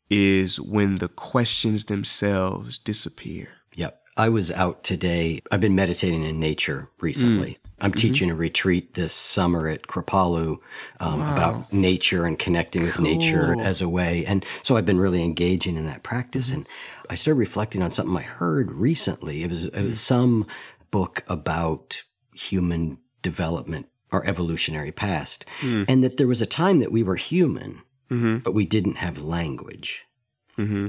is 0.09 0.59
when 0.59 0.99
the 0.99 1.09
questions 1.09 1.87
themselves 1.87 2.79
disappear. 2.79 3.49
Yep. 3.75 4.01
I 4.17 4.31
was 4.31 4.51
out 4.51 4.83
today. 4.83 5.43
I've 5.51 5.61
been 5.61 5.75
meditating 5.75 6.25
in 6.25 6.41
nature 6.41 6.89
recently. 7.01 7.59
I'm 7.81 7.93
teaching 7.93 8.31
a 8.31 8.35
retreat 8.35 8.95
this 8.95 9.13
summer 9.13 9.69
at 9.69 9.83
Kripalu 9.83 10.57
um, 11.01 11.21
about 11.21 11.71
nature 11.71 12.25
and 12.25 12.39
connecting 12.39 12.83
with 12.83 12.99
nature 12.99 13.55
as 13.61 13.83
a 13.83 13.89
way. 13.89 14.25
And 14.25 14.47
so 14.63 14.79
I've 14.79 14.87
been 14.87 14.99
really 14.99 15.23
engaging 15.23 15.77
in 15.77 15.85
that 15.85 16.03
practice. 16.03 16.51
And 16.51 16.67
I 17.11 17.15
started 17.15 17.39
reflecting 17.39 17.83
on 17.83 17.91
something 17.91 18.17
I 18.17 18.23
heard 18.23 18.73
recently. 18.73 19.43
It 19.43 19.51
was, 19.51 19.65
it 19.65 19.81
was 19.81 19.99
hmm. 19.99 20.15
some 20.15 20.47
book 20.91 21.25
about 21.29 22.03
human 22.35 22.99
development, 23.23 23.87
our 24.13 24.25
evolutionary 24.25 24.93
past, 24.93 25.45
hmm. 25.61 25.85
and 25.89 26.03
that 26.05 26.17
there 26.17 26.27
was 26.27 26.43
a 26.43 26.47
time 26.47 26.79
that 26.81 26.93
we 26.93 27.03
were 27.03 27.17
human, 27.17 27.83
mm-hmm. 28.11 28.39
but 28.39 28.55
we 28.55 28.67
didn't 28.67 28.97
have 28.97 29.23
language. 29.23 30.05
Mm-hmm. 30.59 30.89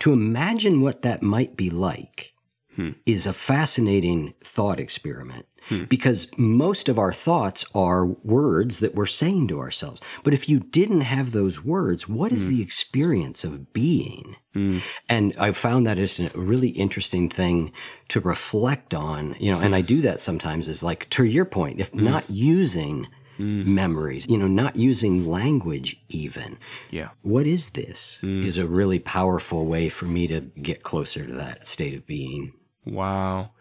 To 0.00 0.12
imagine 0.12 0.80
what 0.80 1.02
that 1.02 1.22
might 1.22 1.56
be 1.56 1.70
like 1.70 2.32
hmm. 2.76 2.90
is 3.04 3.26
a 3.26 3.32
fascinating 3.32 4.34
thought 4.42 4.78
experiment 4.78 5.46
Hmm. 5.68 5.84
because 5.84 6.26
most 6.36 6.88
of 6.88 6.98
our 6.98 7.12
thoughts 7.12 7.64
are 7.74 8.04
words 8.04 8.80
that 8.80 8.94
we're 8.94 9.06
saying 9.06 9.48
to 9.48 9.60
ourselves. 9.60 10.00
But 10.24 10.34
if 10.34 10.48
you 10.48 10.58
didn't 10.58 11.02
have 11.02 11.30
those 11.30 11.64
words, 11.64 12.08
what 12.08 12.32
is 12.32 12.46
hmm. 12.46 12.52
the 12.52 12.62
experience 12.62 13.44
of 13.44 13.72
being? 13.72 14.36
Hmm. 14.54 14.78
And 15.08 15.34
I 15.38 15.52
found 15.52 15.86
that 15.86 15.98
it's 15.98 16.18
a 16.18 16.30
really 16.34 16.70
interesting 16.70 17.28
thing 17.28 17.72
to 18.08 18.20
reflect 18.20 18.92
on, 18.92 19.36
you 19.38 19.52
know, 19.52 19.60
and 19.60 19.74
I 19.74 19.82
do 19.82 20.02
that 20.02 20.20
sometimes 20.20 20.68
is 20.68 20.82
like, 20.82 21.08
to 21.10 21.24
your 21.24 21.44
point, 21.44 21.80
if 21.80 21.94
not 21.94 22.28
using 22.28 23.06
memories, 23.38 24.26
you 24.28 24.38
know, 24.38 24.46
not 24.46 24.76
using 24.76 25.28
language 25.28 26.00
even. 26.08 26.58
Yeah. 26.90 27.10
What 27.22 27.46
is 27.46 27.70
this? 27.70 28.18
Is 28.22 28.58
a 28.58 28.66
really 28.66 28.98
powerful 28.98 29.66
way 29.66 29.88
for 29.88 30.04
me 30.04 30.26
to 30.28 30.40
get 30.40 30.82
closer 30.82 31.26
to 31.26 31.32
that 31.34 31.66
state 31.66 31.94
of 31.94 32.06
being. 32.06 32.52
Wow. 32.84 33.52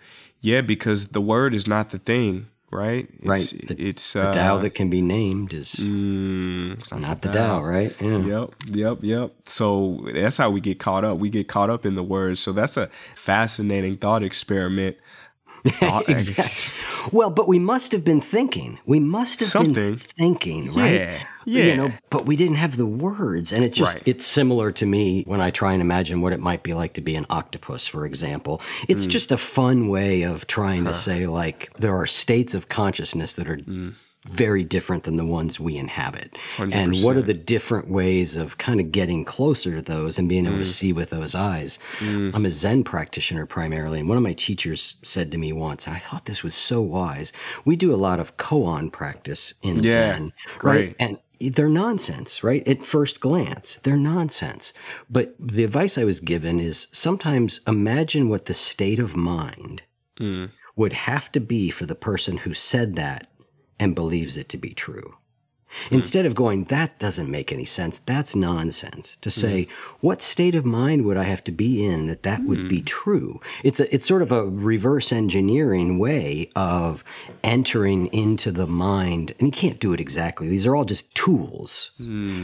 Yeah, 0.42 0.62
because 0.62 1.08
the 1.10 1.22
word 1.22 1.54
is 1.54 1.68
not 1.68 1.92
the 1.92 2.00
thing, 2.00 2.48
right? 2.72 3.08
It's, 3.20 3.26
Right. 3.28 3.68
The- 3.68 3.82
It's 3.90 4.14
The 4.14 4.30
uh, 4.30 4.34
Tao 4.34 4.58
that 4.58 4.72
can 4.72 4.90
be 4.90 5.02
named 5.02 5.54
is 5.54 5.74
mm, 5.76 7.00
not 7.00 7.22
the 7.22 7.30
Tao, 7.30 7.62
right? 7.62 7.96
Yeah. 8.02 8.18
Yep, 8.18 8.50
yep, 8.68 8.98
yep. 9.02 9.32
So 9.46 10.08
that's 10.14 10.38
how 10.38 10.50
we 10.50 10.60
get 10.62 10.80
caught 10.80 11.06
up. 11.06 11.20
We 11.20 11.30
get 11.30 11.48
caught 11.48 11.70
up 11.70 11.86
in 11.86 11.96
the 11.96 12.04
words. 12.04 12.40
So 12.40 12.52
that's 12.54 12.76
a 12.78 12.90
fascinating 13.16 13.98
thought 13.98 14.24
experiment. 14.24 14.98
Exactly. 16.08 16.72
Well, 17.12 17.32
but 17.32 17.48
we 17.48 17.58
must 17.58 17.92
have 17.94 18.04
been 18.06 18.22
thinking. 18.22 18.78
We 18.86 19.00
must 19.00 19.40
have 19.40 19.50
Something. 19.50 19.74
been 19.74 19.98
thinking, 19.98 20.72
right? 20.72 20.94
Yeah, 20.94 21.24
You 21.46 21.76
know, 21.76 21.86
yeah. 21.88 21.98
but 22.12 22.28
we 22.28 22.36
didn't 22.36 22.58
have 22.58 22.78
the 22.78 22.86
words. 22.86 23.52
And 23.52 23.64
it 23.64 23.74
just, 23.74 23.96
Right. 23.96 24.04
it's 24.06 24.24
similar 24.24 24.72
to 24.74 24.86
me 24.86 25.24
when 25.26 25.42
I 25.42 25.50
try 25.50 25.74
and 25.74 25.82
imagine 25.82 26.22
what 26.22 26.32
it 26.32 26.40
might 26.40 26.62
be 26.62 26.76
like 26.76 26.94
to 26.94 27.02
be 27.02 27.16
an 27.16 27.26
octopus, 27.32 27.88
for 27.88 28.06
example. 28.06 28.62
It's 28.88 29.08
just 29.08 29.32
a 29.32 29.38
fun 29.38 29.88
way 29.88 30.22
of 30.22 30.46
trying 30.46 30.86
to 30.86 30.94
say, 30.94 31.26
like, 31.26 31.74
there 31.80 31.96
are 31.96 32.06
states 32.06 32.54
of 32.54 32.70
consciousness 32.70 33.34
that 33.34 33.50
are 33.50 33.58
Hmm. 33.58 33.90
Very 34.30 34.64
different 34.64 35.04
than 35.04 35.18
the 35.18 35.26
ones 35.26 35.60
we 35.60 35.78
inhabit. 35.78 36.38
And 36.60 36.96
what 37.02 37.18
are 37.18 37.22
the 37.24 37.34
different 37.34 37.90
ways 37.90 38.36
of 38.38 38.58
kind 38.60 38.80
of 38.80 38.92
getting 38.92 39.26
closer 39.26 39.74
to 39.76 39.82
those 39.82 40.20
and 40.20 40.30
being 40.30 40.46
able 40.46 40.56
Hmm. 40.58 40.62
to 40.62 40.66
see 40.66 40.94
with 40.94 41.10
those 41.10 41.34
eyes? 41.34 41.80
I'm 42.00 42.46
a 42.46 42.52
Zen 42.52 42.84
practitioner 42.84 43.46
primarily, 43.46 44.00
and 44.00 44.08
one 44.08 44.18
of 44.18 44.24
my 44.24 44.34
teachers 44.34 44.96
said 45.02 45.32
to 45.32 45.38
me 45.38 45.52
once, 45.54 45.88
and 45.88 45.96
I 45.96 46.00
thought 46.00 46.26
this 46.26 46.44
was 46.44 46.54
so 46.54 46.82
wise. 46.82 47.34
We 47.66 47.76
do 47.76 47.94
a 47.94 47.98
lot 47.98 48.20
of 48.20 48.38
koan 48.38 48.92
practice 48.92 49.56
in 49.64 49.82
Yeah, 49.82 49.94
Zen, 50.14 50.34
great. 50.60 50.76
right? 50.76 50.96
And 51.00 51.18
they're 51.56 51.68
nonsense, 51.70 52.44
right? 52.44 52.68
At 52.68 52.86
first 52.86 53.20
glance, 53.20 53.80
they're 53.82 53.98
nonsense. 53.98 54.74
But 55.10 55.34
the 55.40 55.64
advice 55.64 55.98
I 55.98 56.04
was 56.04 56.20
given 56.20 56.60
is 56.60 56.88
sometimes 56.92 57.62
imagine 57.68 58.30
what 58.30 58.46
the 58.46 58.54
state 58.54 59.00
of 59.00 59.16
mind 59.16 59.82
would 60.76 60.94
have 60.94 61.32
to 61.32 61.40
be 61.40 61.72
for 61.72 61.88
the 61.88 61.96
person 61.96 62.38
who 62.38 62.54
said 62.54 62.94
that 62.96 63.28
and 63.82 63.96
believes 63.96 64.38
it 64.38 64.48
to 64.48 64.58
be 64.58 64.74
true. 64.76 65.16
Hmm. 65.88 65.96
Instead 65.96 66.26
of 66.26 66.36
going, 66.36 66.66
that 66.66 67.00
doesn't 67.00 67.32
make 67.32 67.52
any 67.52 67.66
sense, 67.66 67.98
that's 67.98 68.36
nonsense, 68.36 69.18
to 69.22 69.30
hmm. 69.30 69.40
say, 69.40 69.68
what 70.02 70.22
state 70.22 70.54
of 70.54 70.66
mind 70.66 71.06
would 71.06 71.18
I 71.18 71.24
have 71.24 71.44
to 71.46 71.52
be 71.52 71.84
in 71.84 72.06
that 72.06 72.24
that 72.24 72.44
would 72.44 72.70
be 72.70 72.80
hmm. 72.80 72.86
true? 72.86 73.42
It's, 73.64 73.80
a, 73.80 73.94
it's 73.94 74.06
sort 74.06 74.22
of 74.22 74.32
a 74.32 74.46
reverse 74.46 75.12
engineering 75.12 75.98
way 75.98 76.52
of 76.56 77.04
entering 77.44 78.08
into 78.08 78.52
the 78.52 78.68
mind. 78.68 79.34
And 79.40 79.48
you 79.48 79.52
can't 79.52 79.80
do 79.80 79.94
it 79.94 80.00
exactly. 80.00 80.48
These 80.48 80.68
are 80.68 80.76
all 80.76 80.86
just 80.86 81.16
tools, 81.16 81.92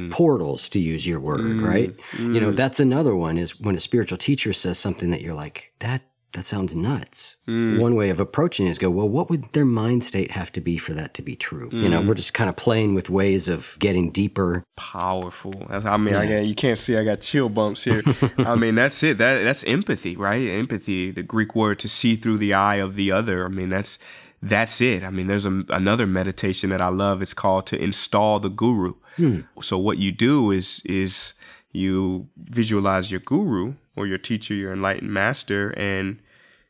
portals, 0.09 0.69
to 0.69 0.79
use 0.79 1.05
your 1.05 1.19
word, 1.19 1.61
right? 1.61 1.93
You 2.17 2.39
know, 2.39 2.51
that's 2.51 2.79
another 2.79 3.15
one 3.15 3.37
is 3.37 3.59
when 3.59 3.75
a 3.75 3.79
spiritual 3.79 4.17
teacher 4.17 4.53
says 4.53 4.79
something 4.79 5.11
that 5.11 5.21
you're 5.21 5.35
like, 5.35 5.71
that 5.79 6.01
that 6.33 6.45
sounds 6.45 6.75
nuts. 6.75 7.37
Mm. 7.47 7.79
One 7.79 7.95
way 7.95 8.09
of 8.09 8.19
approaching 8.19 8.67
it 8.67 8.71
is 8.71 8.77
go, 8.77 8.89
well, 8.89 9.07
what 9.07 9.29
would 9.29 9.51
their 9.53 9.65
mind 9.65 10.03
state 10.03 10.31
have 10.31 10.51
to 10.53 10.61
be 10.61 10.77
for 10.77 10.93
that 10.93 11.13
to 11.15 11.21
be 11.21 11.35
true? 11.35 11.69
Mm. 11.69 11.83
You 11.83 11.89
know, 11.89 12.01
mm. 12.01 12.07
we're 12.07 12.15
just 12.15 12.33
kind 12.33 12.49
of 12.49 12.55
playing 12.55 12.95
with 12.95 13.09
ways 13.09 13.47
of 13.47 13.75
getting 13.79 14.11
deeper. 14.11 14.63
Powerful. 14.75 15.53
That's, 15.69 15.85
I 15.85 15.97
mean, 15.97 16.13
yeah. 16.13 16.19
I 16.19 16.27
got, 16.27 16.45
you 16.45 16.55
can't 16.55 16.77
see 16.77 16.97
I 16.97 17.03
got 17.03 17.21
chill 17.21 17.49
bumps 17.49 17.83
here. 17.83 18.03
I 18.39 18.55
mean, 18.55 18.75
that's 18.81 19.01
it. 19.03 19.17
That 19.17 19.43
that's 19.43 19.63
empathy, 19.63 20.15
right? 20.15 20.47
Empathy, 20.49 21.11
the 21.11 21.23
Greek 21.23 21.55
word 21.55 21.79
to 21.79 21.89
see 21.89 22.15
through 22.15 22.37
the 22.37 22.53
eye 22.53 22.75
of 22.75 22.95
the 22.95 23.11
other. 23.11 23.45
I 23.45 23.49
mean, 23.49 23.69
that's 23.69 23.97
that's 24.41 24.81
it. 24.81 25.03
I 25.03 25.09
mean, 25.09 25.27
there's 25.27 25.45
a, 25.45 25.63
another 25.69 26.05
meditation 26.05 26.69
that 26.69 26.81
I 26.81 26.89
love. 26.89 27.21
It's 27.21 27.33
called 27.33 27.65
to 27.67 27.81
install 27.81 28.39
the 28.39 28.49
guru. 28.49 28.93
Hmm. 29.15 29.41
So 29.61 29.77
what 29.77 29.97
you 29.97 30.11
do 30.11 30.51
is 30.51 30.81
is 30.85 31.33
you 31.77 32.27
visualize 32.37 33.11
your 33.11 33.19
guru 33.21 33.75
or 33.95 34.07
your 34.07 34.17
teacher, 34.17 34.53
your 34.53 34.73
enlightened 34.73 35.11
master, 35.11 35.73
and 35.77 36.19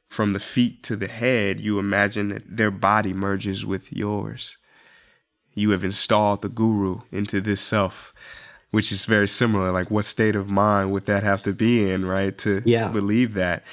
from 0.07 0.33
the 0.33 0.39
feet 0.39 0.83
to 0.83 0.95
the 0.95 1.07
head, 1.07 1.59
you 1.59 1.79
imagine 1.79 2.29
that 2.29 2.57
their 2.57 2.71
body 2.71 3.13
merges 3.13 3.65
with 3.65 3.91
yours. 3.91 4.57
You 5.53 5.71
have 5.71 5.83
installed 5.83 6.41
the 6.41 6.49
guru 6.49 7.01
into 7.11 7.41
this 7.41 7.61
self, 7.61 8.13
which 8.71 8.91
is 8.91 9.05
very 9.05 9.27
similar. 9.27 9.71
Like, 9.71 9.91
what 9.91 10.05
state 10.05 10.35
of 10.35 10.47
mind 10.47 10.91
would 10.91 11.05
that 11.05 11.23
have 11.23 11.41
to 11.43 11.53
be 11.53 11.89
in, 11.89 12.05
right? 12.05 12.37
To 12.39 12.61
yeah. 12.65 12.89
believe 12.89 13.33
that. 13.33 13.63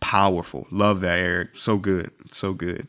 Powerful. 0.00 0.66
Love 0.70 1.00
that, 1.00 1.18
Eric. 1.18 1.56
So 1.56 1.76
good. 1.76 2.10
So 2.26 2.54
good. 2.54 2.88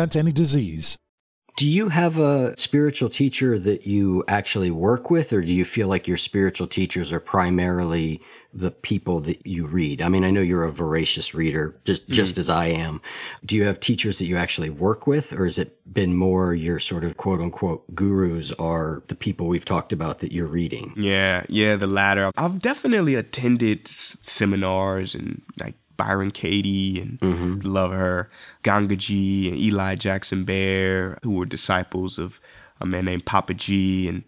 prevent 0.01 0.15
any 0.15 0.31
disease. 0.31 0.97
Do 1.57 1.67
you 1.67 1.89
have 1.89 2.17
a 2.17 2.57
spiritual 2.57 3.09
teacher 3.09 3.59
that 3.59 3.85
you 3.85 4.23
actually 4.27 4.71
work 4.71 5.11
with, 5.11 5.31
or 5.33 5.41
do 5.41 5.53
you 5.53 5.65
feel 5.65 5.87
like 5.89 6.07
your 6.07 6.17
spiritual 6.17 6.65
teachers 6.65 7.11
are 7.11 7.19
primarily 7.19 8.21
the 8.53 8.71
people 8.71 9.19
that 9.19 9.45
you 9.45 9.67
read? 9.67 10.01
I 10.01 10.07
mean, 10.07 10.23
I 10.23 10.31
know 10.31 10.41
you're 10.41 10.63
a 10.63 10.71
voracious 10.71 11.35
reader, 11.35 11.75
just 11.83 12.03
mm-hmm. 12.03 12.13
just 12.13 12.37
as 12.37 12.49
I 12.49 12.67
am. 12.67 13.01
Do 13.45 13.55
you 13.55 13.65
have 13.65 13.79
teachers 13.79 14.17
that 14.19 14.25
you 14.25 14.37
actually 14.37 14.69
work 14.69 15.05
with, 15.05 15.33
or 15.33 15.45
has 15.45 15.59
it 15.59 15.77
been 15.93 16.15
more 16.15 16.55
your 16.55 16.79
sort 16.79 17.03
of 17.03 17.17
quote 17.17 17.41
unquote 17.41 17.83
gurus 17.93 18.51
are 18.53 19.03
the 19.07 19.15
people 19.15 19.47
we've 19.47 19.65
talked 19.65 19.93
about 19.93 20.19
that 20.19 20.31
you're 20.31 20.47
reading? 20.47 20.93
Yeah, 20.95 21.43
yeah, 21.49 21.75
the 21.75 21.85
latter. 21.85 22.31
I've 22.37 22.59
definitely 22.59 23.15
attended 23.15 23.87
seminars 23.87 25.13
and 25.13 25.41
like 25.59 25.75
Byron 26.01 26.31
Katie 26.31 26.99
and 26.99 27.19
mm-hmm. 27.19 27.59
love 27.59 27.91
her, 27.91 28.27
Gangaji 28.63 29.49
and 29.49 29.57
Eli 29.57 29.95
Jaxon-Bear, 29.95 31.19
who 31.21 31.35
were 31.35 31.45
disciples 31.45 32.17
of 32.17 32.39
a 32.79 32.87
man 32.87 33.05
named 33.05 33.25
Papaji 33.25 34.09
and 34.09 34.23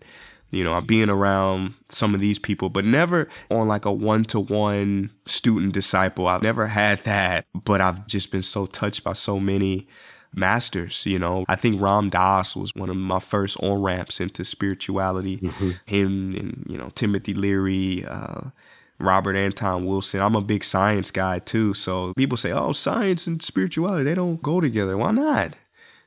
you 0.51 0.63
know, 0.63 0.73
I'm 0.73 0.85
being 0.85 1.09
around 1.09 1.73
some 1.89 2.13
of 2.13 2.21
these 2.21 2.37
people, 2.37 2.69
but 2.69 2.85
never 2.85 3.27
on 3.49 3.67
like 3.67 3.85
a 3.85 3.91
one 3.91 4.23
to 4.25 4.39
one 4.39 5.09
student 5.25 5.73
disciple. 5.73 6.27
I've 6.27 6.43
never 6.43 6.67
had 6.67 7.03
that, 7.05 7.47
but 7.55 7.81
I've 7.81 8.05
just 8.05 8.29
been 8.29 8.43
so 8.43 8.67
touched 8.67 9.03
by 9.03 9.13
so 9.13 9.39
many 9.39 9.87
masters. 10.35 11.07
You 11.07 11.17
know, 11.17 11.43
I 11.47 11.55
think 11.55 11.81
Ram 11.81 12.11
Dass 12.11 12.55
was 12.55 12.71
one 12.75 12.91
of 12.91 12.95
my 12.95 13.19
first 13.19 13.57
on 13.63 13.81
ramps 13.81 14.19
into 14.19 14.45
spirituality. 14.45 15.37
Mm-hmm. 15.37 15.71
Him 15.87 16.35
and, 16.35 16.67
you 16.69 16.77
know, 16.77 16.89
Timothy 16.93 17.33
Leary, 17.33 18.05
uh, 18.05 18.51
Robert 19.03 19.35
Anton 19.35 19.85
Wilson. 19.85 20.21
I'm 20.21 20.35
a 20.35 20.41
big 20.41 20.63
science 20.63 21.11
guy 21.11 21.39
too. 21.39 21.73
So 21.73 22.13
people 22.15 22.37
say, 22.37 22.51
oh, 22.51 22.73
science 22.73 23.27
and 23.27 23.41
spirituality, 23.41 24.03
they 24.03 24.15
don't 24.15 24.41
go 24.41 24.61
together. 24.61 24.97
Why 24.97 25.11
not? 25.11 25.55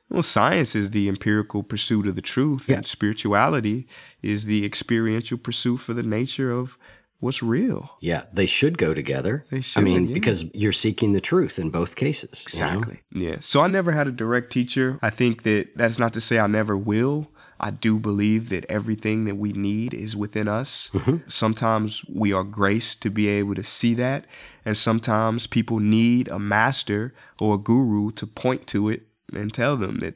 Well, 0.09 0.23
science 0.23 0.73
is 0.75 0.91
the 0.91 1.09
empirical 1.09 1.63
pursuit 1.63 2.07
of 2.07 2.15
the 2.15 2.21
truth, 2.21 2.69
yeah. 2.69 2.77
and 2.77 2.87
spirituality 2.87 3.87
is 4.21 4.45
the 4.45 4.65
experiential 4.65 5.37
pursuit 5.37 5.77
for 5.77 5.93
the 5.93 6.03
nature 6.03 6.49
of 6.49 6.77
what's 7.19 7.43
real. 7.43 7.97
Yeah, 7.99 8.23
they 8.31 8.45
should 8.45 8.77
go 8.77 8.93
together. 8.93 9.45
They 9.51 9.61
should. 9.61 9.81
I 9.81 9.83
mean, 9.83 10.07
yeah. 10.07 10.13
because 10.13 10.45
you're 10.53 10.71
seeking 10.71 11.11
the 11.11 11.19
truth 11.19 11.59
in 11.59 11.71
both 11.71 11.95
cases. 11.95 12.43
Exactly. 12.43 13.01
You 13.11 13.21
know? 13.21 13.31
Yeah. 13.31 13.37
So 13.41 13.61
I 13.61 13.67
never 13.67 13.91
had 13.91 14.07
a 14.07 14.11
direct 14.11 14.51
teacher. 14.51 14.97
I 15.01 15.09
think 15.09 15.43
that 15.43 15.75
that's 15.75 15.99
not 15.99 16.13
to 16.13 16.21
say 16.21 16.39
I 16.39 16.47
never 16.47 16.77
will. 16.77 17.27
I 17.59 17.71
do 17.71 17.99
believe 17.99 18.49
that 18.49 18.65
everything 18.69 19.25
that 19.25 19.35
we 19.35 19.53
need 19.53 19.93
is 19.93 20.15
within 20.15 20.47
us. 20.47 20.91
Mm-hmm. 20.93 21.17
Sometimes 21.27 22.03
we 22.07 22.31
are 22.33 22.43
graced 22.43 23.01
to 23.03 23.09
be 23.09 23.27
able 23.27 23.55
to 23.55 23.63
see 23.63 23.93
that, 23.95 24.25
and 24.65 24.77
sometimes 24.77 25.47
people 25.47 25.79
need 25.79 26.27
a 26.27 26.39
master 26.39 27.13
or 27.39 27.55
a 27.55 27.57
guru 27.57 28.11
to 28.11 28.27
point 28.27 28.67
to 28.67 28.89
it 28.89 29.03
and 29.33 29.53
tell 29.53 29.75
them 29.75 29.99
that 29.99 30.15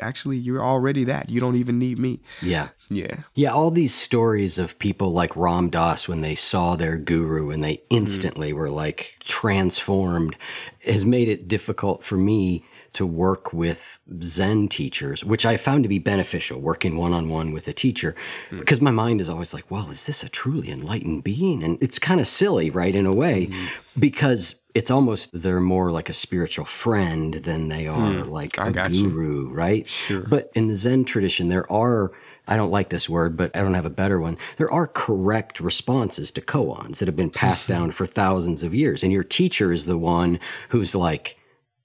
actually 0.00 0.36
you're 0.36 0.62
already 0.62 1.04
that. 1.04 1.30
You 1.30 1.40
don't 1.40 1.56
even 1.56 1.78
need 1.78 1.98
me. 1.98 2.20
Yeah. 2.42 2.68
Yeah. 2.90 3.18
Yeah. 3.34 3.50
All 3.50 3.70
these 3.70 3.94
stories 3.94 4.58
of 4.58 4.78
people 4.78 5.12
like 5.12 5.36
Ram 5.36 5.70
Dass 5.70 6.08
when 6.08 6.20
they 6.20 6.34
saw 6.34 6.76
their 6.76 6.96
guru 6.96 7.50
and 7.50 7.62
they 7.62 7.82
instantly 7.90 8.52
mm. 8.52 8.56
were 8.56 8.70
like 8.70 9.14
transformed 9.20 10.36
has 10.84 11.04
made 11.04 11.28
it 11.28 11.48
difficult 11.48 12.02
for 12.02 12.16
me 12.16 12.64
to 12.94 13.06
work 13.06 13.52
with 13.52 13.98
Zen 14.22 14.68
teachers, 14.68 15.24
which 15.24 15.44
I 15.44 15.56
found 15.56 15.82
to 15.84 15.88
be 15.88 15.98
beneficial, 15.98 16.60
working 16.60 16.96
one 16.96 17.12
on 17.12 17.28
one 17.28 17.52
with 17.52 17.68
a 17.68 17.72
teacher, 17.72 18.14
mm. 18.50 18.58
because 18.58 18.80
my 18.80 18.90
mind 18.90 19.20
is 19.20 19.28
always 19.28 19.52
like, 19.52 19.70
well, 19.70 19.90
is 19.90 20.06
this 20.06 20.22
a 20.22 20.28
truly 20.28 20.70
enlightened 20.70 21.24
being? 21.24 21.62
And 21.62 21.76
it's 21.82 21.98
kind 21.98 22.20
of 22.20 22.26
silly, 22.26 22.70
right, 22.70 22.94
in 22.94 23.06
a 23.06 23.12
way, 23.12 23.48
mm. 23.48 23.68
because 23.98 24.56
it's 24.74 24.90
almost 24.90 25.30
they're 25.32 25.60
more 25.60 25.92
like 25.92 26.08
a 26.08 26.12
spiritual 26.12 26.64
friend 26.64 27.34
than 27.34 27.68
they 27.68 27.86
are 27.86 28.12
mm. 28.12 28.30
like 28.30 28.58
I 28.58 28.68
a 28.68 28.72
guru, 28.90 29.48
you. 29.48 29.54
right? 29.54 29.88
Sure. 29.88 30.22
But 30.22 30.50
in 30.54 30.68
the 30.68 30.74
Zen 30.74 31.04
tradition, 31.04 31.48
there 31.48 31.70
are 31.70 32.12
I 32.46 32.56
don't 32.56 32.70
like 32.70 32.90
this 32.90 33.08
word, 33.08 33.36
but 33.36 33.56
I 33.56 33.60
don't 33.60 33.74
have 33.74 33.86
a 33.86 33.90
better 33.90 34.20
one. 34.20 34.36
There 34.56 34.70
are 34.70 34.86
correct 34.86 35.60
responses 35.60 36.30
to 36.32 36.42
koans 36.42 36.98
that 36.98 37.08
have 37.08 37.16
been 37.16 37.30
passed 37.30 37.68
down 37.74 37.90
for 37.90 38.06
thousands 38.06 38.62
of 38.62 38.74
years. 38.74 39.02
And 39.02 39.12
your 39.12 39.24
teacher 39.24 39.72
is 39.72 39.86
the 39.86 39.96
one 39.96 40.38
who's 40.68 40.94
like, 40.94 41.38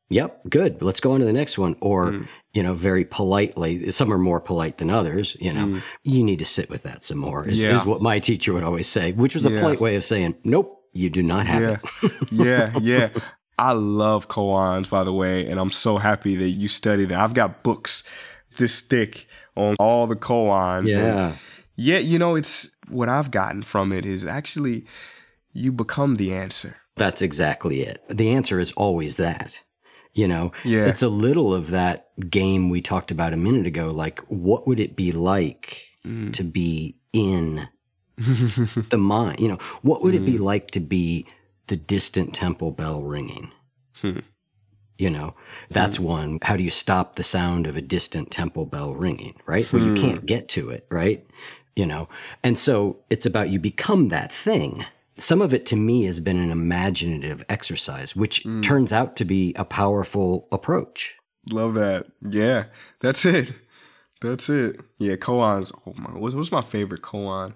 Yep, 0.10 0.50
good. 0.50 0.82
Let's 0.82 1.00
go 1.00 1.12
on 1.14 1.20
to 1.20 1.26
the 1.26 1.34
next 1.34 1.58
one. 1.58 1.76
Or, 1.82 2.12
mm. 2.12 2.28
you 2.54 2.64
know, 2.64 2.74
very 2.74 3.06
politely, 3.06 3.92
some 3.92 4.12
are 4.12 4.18
more 4.18 4.42
polite 4.42 4.80
than 4.80 4.90
others, 4.90 5.38
you 5.40 5.54
know, 5.54 5.66
mm. 5.66 5.84
you 6.04 6.24
need 6.24 6.40
to 6.40 6.46
sit 6.46 6.70
with 6.70 6.84
that 6.84 7.04
some 7.04 7.20
more, 7.20 7.48
is, 7.48 7.62
yeah. 7.62 7.78
is, 7.78 7.86
what 7.86 8.02
my 8.02 8.20
teacher 8.20 8.54
would 8.54 8.64
always 8.64 8.88
say, 8.88 9.12
which 9.12 9.36
was 9.36 9.46
a 9.46 9.52
yeah. 9.52 9.60
polite 9.60 9.80
way 9.80 9.96
of 9.96 10.04
saying, 10.04 10.36
nope, 10.44 10.84
you 10.94 11.10
do 11.10 11.22
not 11.22 11.46
have 11.46 11.62
yeah. 11.62 11.78
it. 12.02 12.12
yeah, 12.32 12.78
yeah. 12.80 13.10
I 13.60 13.74
love 13.74 14.30
koans, 14.30 14.90
by 14.90 15.04
the 15.04 15.14
way, 15.14 15.48
and 15.48 15.60
I'm 15.60 15.72
so 15.72 15.98
happy 15.98 16.36
that 16.38 16.50
you 16.52 16.68
study 16.68 17.06
that. 17.06 17.20
I've 17.20 17.34
got 17.34 17.62
books 17.62 18.04
this 18.58 18.82
thick 18.82 19.28
on 19.56 19.76
all 19.80 20.08
the 20.08 20.16
koans. 20.16 20.88
Yeah. 20.88 21.36
yeah, 21.76 22.00
you 22.00 22.18
know, 22.18 22.36
it's 22.36 22.70
what 22.88 23.10
I've 23.10 23.30
gotten 23.30 23.62
from 23.62 23.92
it 23.92 24.06
is 24.06 24.26
actually 24.26 24.86
you 25.54 25.72
become 25.72 26.16
the 26.16 26.34
answer. 26.34 26.78
That's 26.96 27.22
exactly 27.22 27.82
it. 27.82 28.04
The 28.10 28.32
answer 28.32 28.60
is 28.60 28.72
always 28.74 29.18
that. 29.18 29.62
You 30.14 30.28
know, 30.28 30.52
yeah. 30.66 30.86
it's 30.86 31.02
a 31.02 31.08
little 31.08 31.54
of 31.54 31.70
that 31.70 32.10
game 32.30 32.70
we 32.70 32.82
talked 32.82 33.12
about 33.12 33.34
a 33.34 33.38
minute 33.38 33.68
ago. 33.68 33.92
Like, 33.92 34.20
what 34.28 34.68
would 34.68 34.80
it 34.80 34.96
be 34.96 35.12
like 35.12 35.84
mm. 36.06 36.34
to 36.34 36.44
be 36.44 36.98
in 37.14 37.68
the 38.18 38.98
mind? 38.98 39.40
You 39.40 39.50
know, 39.50 39.60
what 39.82 40.02
would 40.04 40.14
mm. 40.14 40.18
it 40.18 40.26
be 40.26 40.38
mm. 40.38 40.42
like 40.42 40.72
to 40.72 40.80
be 40.80 41.26
the 41.68 41.78
distant 41.78 42.34
temple 42.34 42.72
bell 42.72 43.02
ringing? 43.02 43.52
Hmm. 44.02 44.20
You 44.98 45.10
know, 45.10 45.34
that's 45.70 45.96
hmm. 45.96 46.04
one. 46.04 46.40
How 46.42 46.58
do 46.58 46.64
you 46.64 46.70
stop 46.70 47.16
the 47.16 47.24
sound 47.24 47.68
of 47.68 47.78
a 47.78 47.82
distant 47.82 48.32
temple 48.32 48.66
bell 48.66 48.94
ringing, 48.94 49.36
right? 49.46 49.66
Where 49.72 49.82
you 49.82 49.96
can't 49.96 50.20
hmm. 50.20 50.26
get 50.26 50.50
to 50.50 50.72
it, 50.72 50.86
right? 50.90 51.26
You 51.76 51.86
know, 51.86 52.10
and 52.44 52.60
so 52.60 52.98
it's 53.10 53.26
about 53.26 53.50
you 53.50 53.60
become 53.60 54.10
that 54.10 54.30
thing. 54.32 54.86
Some 55.20 55.42
of 55.42 55.54
it 55.54 55.66
to 55.68 55.76
me 55.76 56.06
has 56.06 56.20
been 56.20 56.38
an 56.38 56.52
imaginative 56.52 57.44
exercise, 57.50 58.16
which 58.16 58.44
mm. 58.44 58.64
turns 58.64 58.94
out 58.94 59.16
to 59.18 59.26
be 59.26 59.54
a 59.56 59.66
powerful 59.66 60.48
approach. 60.52 61.16
Love 61.50 61.76
that. 61.76 62.08
Yeah, 62.22 62.66
that's 63.00 63.26
it. 63.26 63.54
That's 64.22 64.50
it. 64.50 64.82
Yeah, 64.98 65.16
koans. 65.16 65.74
Oh 65.86 65.94
my, 65.96 66.12
what's, 66.12 66.36
what's 66.36 66.52
my 66.52 66.62
favorite 66.62 67.02
koan? 67.02 67.54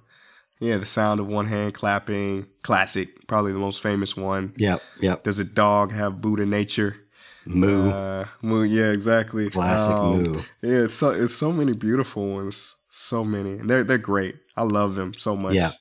Yeah, 0.60 0.78
the 0.78 0.86
sound 0.86 1.20
of 1.20 1.28
one 1.28 1.48
hand 1.48 1.74
clapping, 1.74 2.48
classic, 2.62 3.28
probably 3.28 3.52
the 3.52 3.60
most 3.60 3.82
famous 3.82 4.16
one. 4.16 4.54
Yep, 4.58 4.82
yep. 5.02 5.24
Does 5.24 5.40
a 5.40 5.44
dog 5.44 5.92
have 5.92 6.22
Buddha 6.22 6.46
nature? 6.46 6.96
Moo. 7.46 7.90
Uh, 7.90 8.26
moo. 8.42 8.64
Yeah, 8.64 8.92
exactly. 8.92 9.50
Classic 9.50 9.94
um, 9.94 10.24
Moo. 10.24 10.42
Yeah, 10.62 10.84
it's 10.86 10.94
so 10.94 11.10
it's 11.10 11.34
so 11.34 11.52
many 11.52 11.74
beautiful 11.74 12.36
ones. 12.36 12.76
So 12.90 13.26
many. 13.26 13.58
They're 13.58 13.84
they're 13.84 13.98
great. 13.98 14.36
I 14.56 14.64
love 14.64 14.96
them 14.96 15.14
so 15.16 15.36
much. 15.36 15.56
Yeah. 15.56 15.72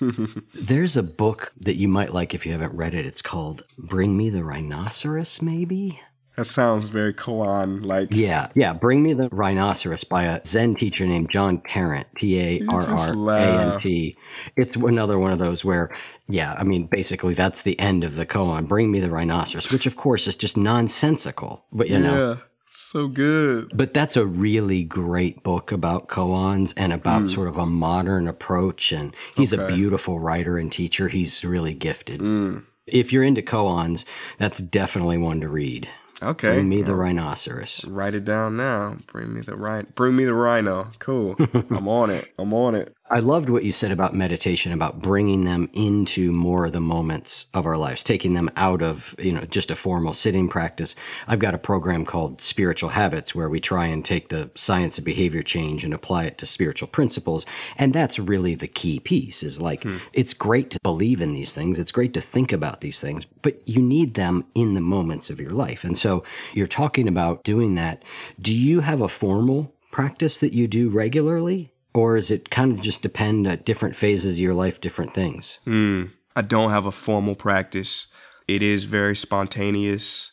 There's 0.54 0.96
a 0.96 1.02
book 1.02 1.52
that 1.60 1.76
you 1.76 1.88
might 1.88 2.12
like 2.12 2.34
if 2.34 2.44
you 2.44 2.52
haven't 2.52 2.76
read 2.76 2.94
it. 2.94 3.06
It's 3.06 3.22
called 3.22 3.62
Bring 3.78 4.16
Me 4.16 4.30
the 4.30 4.44
Rhinoceros, 4.44 5.40
maybe? 5.40 6.00
That 6.36 6.46
sounds 6.46 6.88
very 6.88 7.14
koan 7.14 7.84
like. 7.84 8.08
Yeah, 8.10 8.48
yeah. 8.56 8.72
Bring 8.72 9.04
Me 9.04 9.12
the 9.12 9.28
Rhinoceros 9.28 10.02
by 10.02 10.24
a 10.24 10.40
Zen 10.44 10.74
teacher 10.74 11.06
named 11.06 11.30
John 11.30 11.60
Tarrant, 11.60 12.08
T 12.16 12.40
A 12.40 12.66
R 12.68 12.82
R 12.82 13.30
A 13.30 13.40
N 13.40 13.76
T. 13.76 14.16
It's 14.56 14.74
another 14.74 15.18
one 15.18 15.30
of 15.30 15.38
those 15.38 15.64
where, 15.64 15.94
yeah, 16.26 16.54
I 16.54 16.64
mean, 16.64 16.86
basically 16.86 17.34
that's 17.34 17.62
the 17.62 17.78
end 17.78 18.02
of 18.02 18.16
the 18.16 18.26
koan. 18.26 18.66
Bring 18.66 18.90
Me 18.90 18.98
the 18.98 19.10
Rhinoceros, 19.10 19.70
which 19.70 19.86
of 19.86 19.94
course 19.94 20.26
is 20.26 20.34
just 20.34 20.56
nonsensical, 20.56 21.64
but 21.72 21.88
you 21.88 21.96
yeah. 21.96 22.00
know. 22.00 22.38
So 22.76 23.06
good. 23.06 23.70
But 23.72 23.94
that's 23.94 24.16
a 24.16 24.26
really 24.26 24.82
great 24.82 25.44
book 25.44 25.70
about 25.70 26.08
koans 26.08 26.74
and 26.76 26.92
about 26.92 27.22
mm. 27.22 27.32
sort 27.32 27.46
of 27.46 27.56
a 27.56 27.66
modern 27.66 28.26
approach. 28.26 28.90
And 28.90 29.14
he's 29.36 29.54
okay. 29.54 29.62
a 29.62 29.76
beautiful 29.76 30.18
writer 30.18 30.58
and 30.58 30.72
teacher. 30.72 31.06
He's 31.08 31.44
really 31.44 31.72
gifted. 31.72 32.20
Mm. 32.20 32.64
If 32.88 33.12
you're 33.12 33.22
into 33.22 33.42
koans, 33.42 34.04
that's 34.38 34.58
definitely 34.58 35.18
one 35.18 35.40
to 35.40 35.48
read. 35.48 35.88
Okay. 36.20 36.54
Bring 36.54 36.68
me 36.68 36.82
the 36.82 36.94
rhinoceros. 36.94 37.84
Write 37.84 38.14
it 38.14 38.24
down 38.24 38.56
now. 38.56 38.96
Bring 39.06 39.32
me 39.32 39.42
the 39.42 39.56
rhino. 39.56 39.86
Bring 39.94 40.16
me 40.16 40.24
the 40.24 40.34
rhino. 40.34 40.90
Cool. 40.98 41.36
I'm 41.70 41.86
on 41.86 42.10
it. 42.10 42.32
I'm 42.38 42.52
on 42.52 42.74
it. 42.74 42.94
I 43.10 43.18
loved 43.18 43.50
what 43.50 43.64
you 43.64 43.74
said 43.74 43.90
about 43.90 44.14
meditation, 44.14 44.72
about 44.72 45.02
bringing 45.02 45.44
them 45.44 45.68
into 45.74 46.32
more 46.32 46.64
of 46.64 46.72
the 46.72 46.80
moments 46.80 47.46
of 47.52 47.66
our 47.66 47.76
lives, 47.76 48.02
taking 48.02 48.32
them 48.32 48.50
out 48.56 48.80
of, 48.80 49.14
you 49.18 49.30
know, 49.30 49.42
just 49.42 49.70
a 49.70 49.76
formal 49.76 50.14
sitting 50.14 50.48
practice. 50.48 50.96
I've 51.28 51.38
got 51.38 51.52
a 51.52 51.58
program 51.58 52.06
called 52.06 52.40
Spiritual 52.40 52.88
Habits 52.88 53.34
where 53.34 53.50
we 53.50 53.60
try 53.60 53.84
and 53.84 54.02
take 54.02 54.30
the 54.30 54.50
science 54.54 54.96
of 54.96 55.04
behavior 55.04 55.42
change 55.42 55.84
and 55.84 55.92
apply 55.92 56.24
it 56.24 56.38
to 56.38 56.46
spiritual 56.46 56.88
principles. 56.88 57.44
And 57.76 57.92
that's 57.92 58.18
really 58.18 58.54
the 58.54 58.68
key 58.68 59.00
piece 59.00 59.42
is 59.42 59.60
like, 59.60 59.82
hmm. 59.82 59.98
it's 60.14 60.32
great 60.32 60.70
to 60.70 60.80
believe 60.82 61.20
in 61.20 61.34
these 61.34 61.54
things. 61.54 61.78
It's 61.78 61.92
great 61.92 62.14
to 62.14 62.22
think 62.22 62.52
about 62.52 62.80
these 62.80 63.02
things, 63.02 63.26
but 63.42 63.68
you 63.68 63.82
need 63.82 64.14
them 64.14 64.46
in 64.54 64.72
the 64.72 64.80
moments 64.80 65.28
of 65.28 65.42
your 65.42 65.52
life. 65.52 65.84
And 65.84 65.98
so 65.98 66.24
you're 66.54 66.66
talking 66.66 67.06
about 67.06 67.44
doing 67.44 67.74
that. 67.74 68.02
Do 68.40 68.54
you 68.54 68.80
have 68.80 69.02
a 69.02 69.08
formal 69.08 69.74
practice 69.90 70.38
that 70.38 70.54
you 70.54 70.66
do 70.66 70.88
regularly? 70.88 71.73
Or 71.94 72.16
is 72.16 72.30
it 72.30 72.50
kind 72.50 72.72
of 72.72 72.82
just 72.82 73.02
depend 73.02 73.46
at 73.46 73.64
different 73.64 73.94
phases 73.94 74.34
of 74.34 74.40
your 74.40 74.54
life, 74.54 74.80
different 74.80 75.14
things? 75.14 75.60
Mm, 75.64 76.10
I 76.34 76.42
don't 76.42 76.70
have 76.70 76.86
a 76.86 76.92
formal 76.92 77.36
practice. 77.36 78.08
It 78.48 78.62
is 78.62 78.84
very 78.84 79.14
spontaneous. 79.14 80.32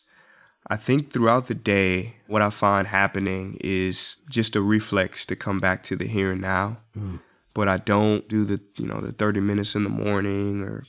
I 0.68 0.76
think 0.76 1.12
throughout 1.12 1.46
the 1.46 1.54
day, 1.54 2.16
what 2.26 2.42
I 2.42 2.50
find 2.50 2.88
happening 2.88 3.58
is 3.60 4.16
just 4.28 4.56
a 4.56 4.60
reflex 4.60 5.24
to 5.26 5.36
come 5.36 5.60
back 5.60 5.84
to 5.84 5.96
the 5.96 6.06
here 6.06 6.32
and 6.32 6.40
now. 6.40 6.78
Mm. 6.98 7.20
But 7.54 7.68
I 7.68 7.76
don't 7.76 8.28
do 8.28 8.44
the, 8.44 8.60
you 8.76 8.86
know, 8.86 9.00
the 9.00 9.12
30 9.12 9.40
minutes 9.40 9.74
in 9.74 9.84
the 9.84 9.90
morning 9.90 10.62
or 10.62 10.84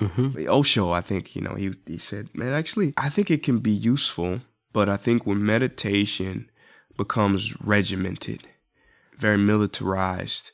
mm-hmm. 0.00 0.48
Osho, 0.48 0.90
I 0.90 1.00
think, 1.00 1.36
you 1.36 1.42
know, 1.42 1.54
he, 1.54 1.74
he 1.86 1.98
said, 1.98 2.28
man, 2.34 2.52
actually, 2.52 2.94
I 2.96 3.08
think 3.08 3.30
it 3.30 3.42
can 3.42 3.58
be 3.58 3.70
useful. 3.70 4.40
But 4.72 4.88
I 4.88 4.96
think 4.96 5.26
when 5.26 5.44
meditation 5.44 6.50
becomes 6.96 7.58
regimented, 7.60 8.46
very 9.18 9.38
militarized, 9.38 10.52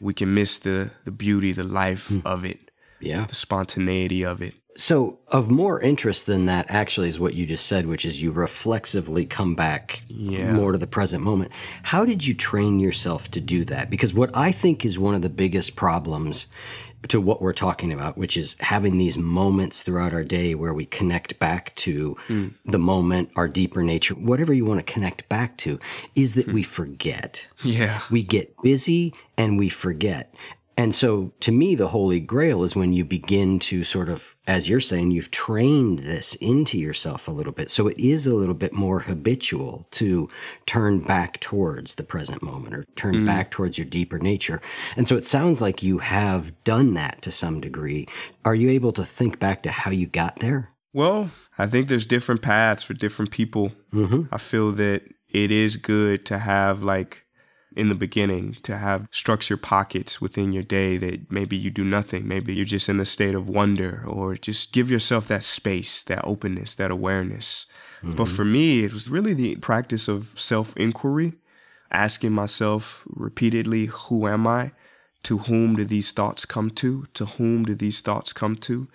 we 0.00 0.14
can 0.14 0.34
miss 0.34 0.58
the 0.58 0.90
the 1.04 1.10
beauty, 1.10 1.52
the 1.52 1.64
life 1.64 2.08
mm. 2.08 2.22
of 2.24 2.44
it, 2.44 2.70
yeah, 3.00 3.26
the 3.26 3.34
spontaneity 3.34 4.24
of 4.24 4.42
it. 4.42 4.54
So, 4.78 5.18
of 5.28 5.50
more 5.50 5.80
interest 5.80 6.26
than 6.26 6.44
that, 6.46 6.66
actually, 6.68 7.08
is 7.08 7.18
what 7.18 7.32
you 7.32 7.46
just 7.46 7.66
said, 7.66 7.86
which 7.86 8.04
is 8.04 8.20
you 8.20 8.30
reflexively 8.30 9.24
come 9.24 9.54
back 9.54 10.02
yeah. 10.06 10.52
more 10.52 10.72
to 10.72 10.78
the 10.78 10.86
present 10.86 11.24
moment. 11.24 11.50
How 11.82 12.04
did 12.04 12.26
you 12.26 12.34
train 12.34 12.78
yourself 12.78 13.30
to 13.30 13.40
do 13.40 13.64
that? 13.66 13.88
Because 13.88 14.12
what 14.12 14.36
I 14.36 14.52
think 14.52 14.84
is 14.84 14.98
one 14.98 15.14
of 15.14 15.22
the 15.22 15.30
biggest 15.30 15.76
problems 15.76 16.46
to 17.08 17.20
what 17.20 17.40
we're 17.40 17.52
talking 17.52 17.92
about, 17.92 18.16
which 18.16 18.36
is 18.36 18.56
having 18.60 18.98
these 18.98 19.16
moments 19.16 19.82
throughout 19.82 20.12
our 20.12 20.24
day 20.24 20.54
where 20.54 20.74
we 20.74 20.86
connect 20.86 21.38
back 21.38 21.74
to 21.76 22.16
mm. 22.28 22.52
the 22.64 22.78
moment, 22.78 23.30
our 23.36 23.48
deeper 23.48 23.82
nature, 23.82 24.14
whatever 24.14 24.52
you 24.52 24.64
want 24.64 24.84
to 24.84 24.92
connect 24.92 25.28
back 25.28 25.56
to, 25.58 25.78
is 26.14 26.34
that 26.34 26.46
mm. 26.46 26.54
we 26.54 26.62
forget. 26.62 27.46
Yeah. 27.66 28.00
We 28.10 28.22
get 28.22 28.54
busy 28.62 29.12
and 29.36 29.58
we 29.58 29.68
forget. 29.68 30.32
And 30.78 30.94
so 30.94 31.32
to 31.40 31.52
me, 31.52 31.74
the 31.74 31.88
holy 31.88 32.20
grail 32.20 32.62
is 32.62 32.76
when 32.76 32.92
you 32.92 33.04
begin 33.04 33.58
to 33.60 33.82
sort 33.82 34.10
of, 34.10 34.36
as 34.46 34.68
you're 34.68 34.80
saying, 34.80 35.10
you've 35.10 35.30
trained 35.30 36.00
this 36.00 36.34
into 36.36 36.78
yourself 36.78 37.28
a 37.28 37.30
little 37.30 37.52
bit. 37.52 37.70
So 37.70 37.88
it 37.88 37.98
is 37.98 38.26
a 38.26 38.34
little 38.34 38.54
bit 38.54 38.74
more 38.74 39.00
habitual 39.00 39.86
to 39.92 40.28
turn 40.66 41.00
back 41.00 41.40
towards 41.40 41.94
the 41.94 42.02
present 42.02 42.42
moment 42.42 42.74
or 42.74 42.84
turn 42.96 43.14
mm. 43.14 43.26
back 43.26 43.50
towards 43.50 43.78
your 43.78 43.86
deeper 43.86 44.18
nature. 44.18 44.60
And 44.96 45.08
so 45.08 45.16
it 45.16 45.24
sounds 45.24 45.62
like 45.62 45.82
you 45.82 45.98
have 45.98 46.52
done 46.64 46.92
that 46.94 47.22
to 47.22 47.30
some 47.30 47.60
degree. 47.60 48.06
Are 48.44 48.54
you 48.54 48.68
able 48.68 48.92
to 48.92 49.04
think 49.04 49.38
back 49.38 49.62
to 49.62 49.70
how 49.70 49.90
you 49.90 50.06
got 50.06 50.40
there? 50.40 50.70
Well, 50.92 51.30
I 51.58 51.66
think 51.66 51.88
there's 51.88 52.06
different 52.06 52.42
paths 52.42 52.82
for 52.82 52.94
different 52.94 53.30
people. 53.30 53.72
Mm-hmm. 53.92 54.32
I 54.32 54.38
feel 54.38 54.72
that 54.72 55.02
it 55.28 55.50
is 55.50 55.76
good 55.76 56.24
to 56.26 56.38
have 56.38 56.82
like 56.82 57.25
in 57.76 57.90
the 57.90 57.94
beginning 57.94 58.56
to 58.62 58.78
have 58.78 59.06
structure 59.12 59.58
pockets 59.58 60.18
within 60.18 60.52
your 60.52 60.62
day 60.62 60.96
that 60.96 61.30
maybe 61.30 61.56
you 61.56 61.70
do 61.70 61.84
nothing. 61.84 62.26
Maybe 62.26 62.54
you're 62.54 62.64
just 62.64 62.88
in 62.88 62.98
a 62.98 63.04
state 63.04 63.34
of 63.34 63.50
wonder 63.50 64.02
or 64.06 64.34
just 64.34 64.72
give 64.72 64.90
yourself 64.90 65.28
that 65.28 65.44
space, 65.44 66.02
that 66.04 66.24
openness, 66.24 66.74
that 66.76 66.90
awareness. 66.90 67.66
Mm-hmm. 67.98 68.16
But 68.16 68.30
for 68.30 68.46
me, 68.46 68.82
it 68.82 68.94
was 68.94 69.10
really 69.10 69.34
the 69.34 69.56
practice 69.56 70.08
of 70.08 70.32
self 70.36 70.74
inquiry, 70.76 71.34
asking 71.92 72.32
myself 72.32 73.02
repeatedly, 73.06 73.86
who 73.86 74.26
am 74.26 74.46
I? 74.46 74.72
To 75.24 75.38
whom 75.38 75.76
do 75.76 75.84
these 75.84 76.12
thoughts 76.12 76.46
come 76.46 76.70
to? 76.70 77.06
To 77.14 77.26
whom 77.26 77.64
do 77.64 77.74
these 77.74 78.00
thoughts 78.00 78.32
come 78.32 78.56
to? 78.56 78.88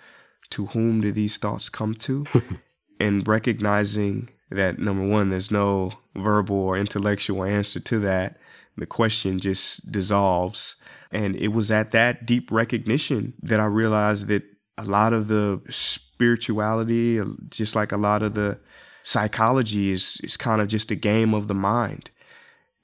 To 0.50 0.66
whom 0.66 1.02
do 1.02 1.12
these 1.12 1.36
thoughts 1.36 1.68
come 1.68 1.94
to? 1.96 2.26
and 3.00 3.26
recognizing 3.28 4.30
that 4.50 4.78
number 4.80 5.06
one, 5.06 5.30
there's 5.30 5.50
no 5.50 5.92
verbal 6.16 6.56
or 6.56 6.76
intellectual 6.76 7.44
answer 7.44 7.80
to 7.80 8.00
that 8.00 8.38
the 8.76 8.86
question 8.86 9.38
just 9.38 9.90
dissolves. 9.90 10.76
And 11.10 11.36
it 11.36 11.48
was 11.48 11.70
at 11.70 11.90
that 11.90 12.26
deep 12.26 12.50
recognition 12.50 13.34
that 13.42 13.60
I 13.60 13.66
realized 13.66 14.28
that 14.28 14.44
a 14.78 14.84
lot 14.84 15.12
of 15.12 15.28
the 15.28 15.60
spirituality, 15.68 17.20
just 17.50 17.76
like 17.76 17.92
a 17.92 17.98
lot 17.98 18.22
of 18.22 18.34
the 18.34 18.58
psychology, 19.02 19.92
is, 19.92 20.18
is 20.24 20.36
kind 20.36 20.60
of 20.60 20.68
just 20.68 20.90
a 20.90 20.96
game 20.96 21.34
of 21.34 21.48
the 21.48 21.54
mind. 21.54 22.10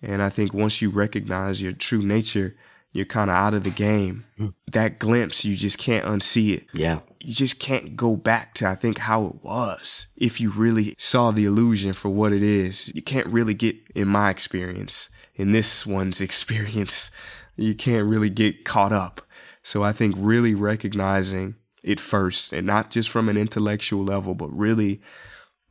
And 0.02 0.20
I 0.22 0.28
think 0.28 0.52
once 0.52 0.82
you 0.82 0.90
recognize 0.90 1.62
your 1.62 1.72
true 1.72 2.02
nature, 2.02 2.54
you're 2.92 3.06
kind 3.06 3.30
of 3.30 3.36
out 3.36 3.54
of 3.54 3.64
the 3.64 3.70
game. 3.70 4.24
Mm. 4.38 4.54
That 4.72 4.98
glimpse, 4.98 5.44
you 5.44 5.56
just 5.56 5.78
can't 5.78 6.04
unsee 6.04 6.56
it. 6.56 6.66
Yeah. 6.72 7.00
you 7.20 7.34
just 7.34 7.58
can't 7.58 7.96
go 7.96 8.16
back 8.16 8.54
to, 8.54 8.68
I 8.68 8.74
think, 8.74 8.98
how 8.98 9.26
it 9.26 9.42
was 9.42 10.06
if 10.16 10.40
you 10.40 10.50
really 10.50 10.94
saw 10.98 11.30
the 11.30 11.44
illusion 11.44 11.92
for 11.92 12.08
what 12.08 12.32
it 12.32 12.42
is. 12.42 12.92
You 12.94 13.02
can't 13.02 13.26
really 13.26 13.54
get, 13.54 13.76
in 13.94 14.08
my 14.08 14.30
experience, 14.30 15.08
in 15.38 15.52
this 15.52 15.86
one's 15.86 16.20
experience, 16.28 17.10
you 17.56 17.74
can't 17.74 18.06
really 18.06 18.30
get 18.30 18.64
caught 18.64 18.92
up. 18.92 19.22
So 19.62 19.82
I 19.82 19.92
think 19.92 20.14
really 20.18 20.54
recognizing 20.54 21.54
it 21.82 22.00
first 22.00 22.52
and 22.52 22.66
not 22.66 22.90
just 22.90 23.08
from 23.08 23.28
an 23.28 23.36
intellectual 23.36 24.04
level, 24.04 24.34
but 24.34 24.48
really 24.48 25.00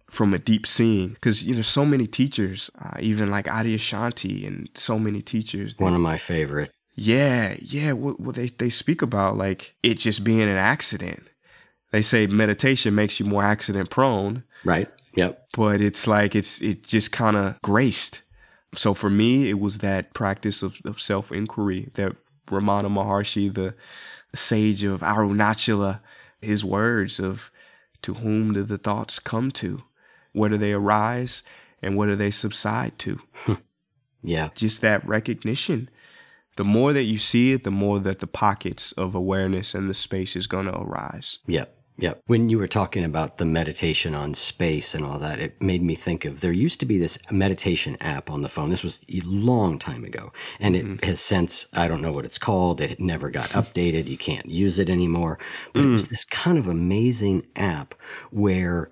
from 0.10 0.34
a 0.34 0.40
deep 0.40 0.66
seeing. 0.66 1.10
Because 1.10 1.44
you 1.44 1.56
know 1.56 1.62
so 1.62 1.86
many 1.86 2.08
teachers 2.08 2.72
uh, 2.80 2.98
even 3.00 3.30
like 3.30 3.46
Adyashanti 3.46 4.48
and 4.48 4.70
so 4.74 4.98
many 4.98 5.22
teachers 5.22 5.76
one 5.78 5.94
of 5.94 6.02
my 6.02 6.18
favorite. 6.18 6.72
Yeah 6.96 7.56
yeah 7.60 7.92
what, 7.94 8.20
what 8.20 8.36
they, 8.36 8.48
they 8.48 8.70
speak 8.70 9.02
about 9.02 9.38
like 9.38 9.76
it 9.84 9.96
just 9.96 10.24
being 10.24 10.42
an 10.42 10.50
accident. 10.50 11.30
They 11.92 12.02
say 12.02 12.28
meditation 12.28 12.96
makes 12.96 13.20
you 13.20 13.26
more 13.26 13.44
accident 13.44 13.90
prone 13.90 14.44
right 14.64 14.90
yep. 15.16 15.48
But 15.54 15.82
it's 15.82 16.08
like 16.08 16.36
it's 16.36 16.62
it 16.62 16.84
just 16.84 17.12
kind 17.12 17.36
of 17.36 17.62
graced 17.62 18.22
so 18.76 18.94
for 18.94 19.10
me 19.10 19.50
it 19.50 19.60
was 19.60 19.80
that 19.80 20.14
practice 20.14 20.62
of, 20.62 20.80
of 20.86 21.02
self-inquiry 21.02 21.90
that 21.94 22.16
ramana 22.48 22.88
maharshi 22.88 23.54
the 23.54 23.74
sage 24.36 24.84
of 24.84 25.02
arunachala 25.02 26.00
his 26.42 26.64
words 26.64 27.20
of 27.20 27.52
to 28.02 28.16
whom 28.16 28.54
do 28.54 28.64
the 28.64 28.78
thoughts 28.78 29.20
come 29.20 29.52
to 29.52 29.84
where 30.34 30.50
do 30.50 30.58
they 30.58 30.74
arise 30.74 31.44
and 31.82 31.96
where 31.96 32.08
do 32.08 32.16
they 32.16 32.32
subside 32.32 32.98
to? 33.00 33.20
Hmm. 33.34 33.54
yeah. 34.24 34.50
Just 34.56 34.82
that 34.82 35.06
recognition. 35.08 35.90
The 36.56 36.64
more 36.64 36.94
that 36.94 37.04
you 37.04 37.18
see 37.18 37.54
it, 37.54 37.64
the 37.64 37.72
more 37.72 38.00
that 38.00 38.20
the 38.20 38.28
pockets 38.28 38.92
of 38.94 39.14
awareness 39.14 39.76
and 39.76 39.90
the 39.90 39.94
space 39.94 40.36
is 40.36 40.48
going 40.48 40.66
to 40.66 40.78
arise. 40.78 41.40
Yep. 41.48 41.77
Yep. 42.00 42.22
When 42.28 42.50
you 42.50 42.60
were 42.60 42.68
talking 42.68 43.04
about 43.04 43.38
the 43.38 43.46
meditation 43.46 44.14
on 44.14 44.36
space 44.36 44.94
and 44.94 45.04
all 45.04 45.18
that, 45.20 45.40
it 45.40 45.60
made 45.62 45.82
me 45.82 45.96
think 45.96 46.26
of 46.26 46.42
there 46.42 46.52
used 46.52 46.80
to 46.82 46.86
be 46.86 47.00
this 47.00 47.18
meditation 47.32 47.98
app 48.02 48.30
on 48.30 48.44
the 48.44 48.50
phone. 48.50 48.70
This 48.70 48.84
was 48.84 49.04
a 49.10 49.20
long 49.22 49.80
time 49.80 50.04
ago. 50.04 50.32
And 50.60 50.76
it 50.76 50.86
mm. 50.86 51.04
has 51.04 51.20
since, 51.20 51.68
I 51.74 51.88
don't 51.88 52.04
know 52.04 52.12
what 52.12 52.26
it's 52.26 52.38
called, 52.38 52.82
it 52.82 53.00
never 53.00 53.32
got 53.32 53.50
updated. 53.50 54.08
You 54.08 54.18
can't 54.18 54.46
use 54.46 54.78
it 54.78 54.90
anymore. 54.90 55.40
But 55.74 55.82
mm. 55.82 55.86
it 55.90 55.94
was 55.94 56.08
this 56.10 56.24
kind 56.26 56.60
of 56.60 56.68
amazing 56.68 57.48
app 57.56 57.96
where 58.30 58.92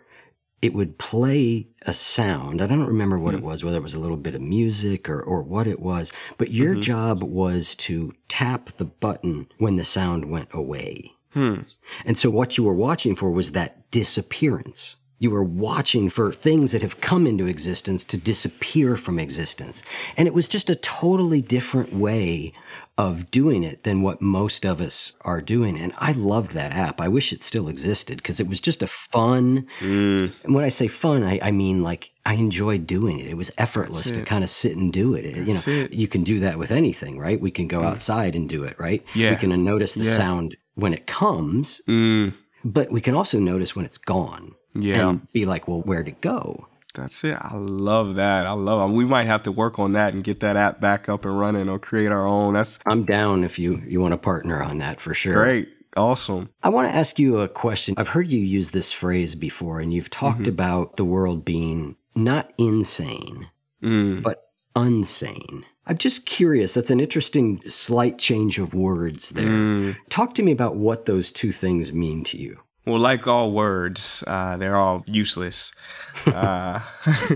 it 0.63 0.73
would 0.73 0.97
play 0.97 1.67
a 1.85 1.93
sound. 1.93 2.59
I 2.59 2.65
don't 2.65 2.87
remember 2.87 3.19
what 3.19 3.35
mm. 3.35 3.37
it 3.37 3.43
was, 3.43 3.63
whether 3.63 3.77
it 3.77 3.83
was 3.83 3.93
a 3.93 3.99
little 3.99 4.17
bit 4.17 4.33
of 4.33 4.41
music 4.41 5.07
or, 5.07 5.21
or 5.21 5.43
what 5.43 5.67
it 5.67 5.79
was, 5.79 6.11
but 6.39 6.49
your 6.49 6.71
mm-hmm. 6.71 6.81
job 6.81 7.21
was 7.21 7.75
to 7.75 8.13
tap 8.29 8.71
the 8.77 8.85
button 8.85 9.47
when 9.59 9.75
the 9.75 9.83
sound 9.83 10.25
went 10.25 10.49
away. 10.53 11.14
Hmm. 11.35 11.59
And 12.05 12.17
so 12.17 12.29
what 12.29 12.57
you 12.57 12.63
were 12.63 12.73
watching 12.73 13.13
for 13.13 13.29
was 13.29 13.51
that 13.51 13.91
disappearance. 13.91 14.95
You 15.19 15.31
were 15.31 15.43
watching 15.43 16.09
for 16.09 16.31
things 16.31 16.71
that 16.71 16.81
have 16.81 17.01
come 17.01 17.27
into 17.27 17.45
existence 17.45 18.03
to 18.05 18.17
disappear 18.17 18.95
from 18.95 19.19
existence. 19.19 19.83
And 20.17 20.27
it 20.27 20.33
was 20.33 20.47
just 20.47 20.69
a 20.69 20.75
totally 20.75 21.41
different 21.41 21.93
way 21.93 22.53
of 22.97 23.29
doing 23.29 23.63
it 23.63 23.83
than 23.83 24.01
what 24.01 24.21
most 24.21 24.65
of 24.65 24.79
us 24.79 25.13
are 25.21 25.41
doing. 25.41 25.77
And 25.77 25.91
I 25.97 26.13
loved 26.13 26.51
that 26.51 26.71
app. 26.71 27.01
I 27.01 27.09
wish 27.09 27.33
it 27.33 27.43
still 27.43 27.67
existed 27.67 28.17
because 28.17 28.39
it 28.39 28.47
was 28.47 28.61
just 28.61 28.81
a 28.81 28.87
fun. 28.87 29.67
Mm. 29.79 30.31
And 30.43 30.55
when 30.55 30.63
I 30.63 30.69
say 30.69 30.87
fun, 30.87 31.21
I, 31.23 31.39
I, 31.41 31.51
mean 31.51 31.79
like 31.79 32.11
I 32.25 32.35
enjoyed 32.35 32.87
doing 32.87 33.19
it. 33.19 33.27
It 33.27 33.35
was 33.35 33.51
effortless 33.57 34.07
it. 34.07 34.13
to 34.13 34.21
kind 34.23 34.45
of 34.45 34.49
sit 34.49 34.77
and 34.77 34.93
do 34.93 35.13
it. 35.13 35.25
you 35.35 35.53
know, 35.53 35.61
it. 35.65 35.91
you 35.91 36.07
can 36.07 36.23
do 36.23 36.39
that 36.39 36.57
with 36.57 36.71
anything, 36.71 37.19
right? 37.19 37.39
We 37.39 37.51
can 37.51 37.67
go 37.67 37.81
mm. 37.81 37.85
outside 37.85 38.33
and 38.33 38.47
do 38.47 38.63
it, 38.63 38.79
right? 38.79 39.03
Yeah. 39.13 39.31
We 39.31 39.35
can 39.35 39.63
notice 39.65 39.93
the 39.93 40.05
yeah. 40.05 40.15
sound 40.15 40.55
when 40.75 40.93
it 40.93 41.07
comes, 41.07 41.81
mm. 41.87 42.33
but 42.63 42.91
we 42.91 43.01
can 43.01 43.15
also 43.15 43.39
notice 43.39 43.75
when 43.75 43.85
it's 43.85 43.97
gone. 43.97 44.53
Yeah. 44.73 45.09
And 45.09 45.31
be 45.31 45.45
like, 45.45 45.67
well, 45.67 45.81
where'd 45.81 46.07
it 46.07 46.21
go? 46.21 46.67
That's 46.93 47.23
it. 47.23 47.37
I 47.39 47.55
love 47.55 48.15
that. 48.15 48.47
I 48.47 48.51
love 48.51 48.89
it. 48.89 48.93
We 48.93 49.05
might 49.05 49.27
have 49.27 49.43
to 49.43 49.51
work 49.51 49.79
on 49.79 49.93
that 49.93 50.13
and 50.13 50.23
get 50.23 50.39
that 50.39 50.55
app 50.55 50.79
back 50.79 51.09
up 51.09 51.25
and 51.25 51.37
running 51.37 51.69
or 51.69 51.77
create 51.77 52.11
our 52.11 52.25
own. 52.25 52.53
That's 52.53 52.79
I'm 52.85 53.03
down 53.03 53.43
if 53.43 53.59
you 53.59 53.81
you 53.85 53.99
want 53.99 54.13
to 54.13 54.17
partner 54.17 54.63
on 54.63 54.77
that 54.79 54.99
for 54.99 55.13
sure. 55.13 55.33
Great. 55.33 55.69
Awesome. 55.97 56.49
I 56.63 56.69
want 56.69 56.89
to 56.89 56.95
ask 56.95 57.19
you 57.19 57.39
a 57.39 57.47
question. 57.47 57.95
I've 57.97 58.09
heard 58.09 58.27
you 58.27 58.39
use 58.39 58.71
this 58.71 58.91
phrase 58.91 59.35
before 59.35 59.79
and 59.79 59.93
you've 59.93 60.09
talked 60.09 60.41
mm-hmm. 60.41 60.49
about 60.49 60.97
the 60.97 61.05
world 61.05 61.45
being 61.45 61.95
not 62.15 62.51
insane, 62.57 63.49
mm. 63.81 64.21
but 64.21 64.49
unsane. 64.75 65.63
I'm 65.87 65.97
just 65.97 66.25
curious. 66.25 66.73
That's 66.73 66.89
an 66.89 66.99
interesting 66.99 67.61
slight 67.69 68.17
change 68.17 68.57
of 68.57 68.73
words 68.73 69.31
there. 69.31 69.45
Mm. 69.45 69.95
Talk 70.09 70.33
to 70.35 70.43
me 70.43 70.51
about 70.51 70.75
what 70.75 71.05
those 71.05 71.31
two 71.31 71.51
things 71.51 71.93
mean 71.93 72.23
to 72.25 72.37
you. 72.37 72.59
Well, 72.85 72.99
like 72.99 73.27
all 73.27 73.51
words, 73.51 74.23
uh, 74.27 74.57
they're 74.57 74.75
all 74.75 75.03
useless. 75.07 75.73
Uh, 76.25 76.79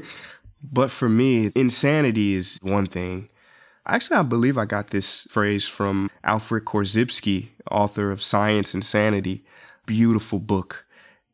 but 0.63 0.89
for 0.89 1.07
me, 1.09 1.51
insanity 1.53 2.33
is 2.33 2.57
one 2.61 2.87
thing. 2.87 3.29
Actually, 3.85 4.17
I 4.17 4.23
believe 4.23 4.57
I 4.57 4.65
got 4.65 4.89
this 4.89 5.23
phrase 5.23 5.67
from 5.67 6.09
Alfred 6.23 6.65
Korzybski, 6.65 7.49
author 7.69 8.11
of 8.11 8.23
Science 8.23 8.73
and 8.73 8.83
Sanity. 8.83 9.45
Beautiful 9.85 10.39
book. 10.39 10.85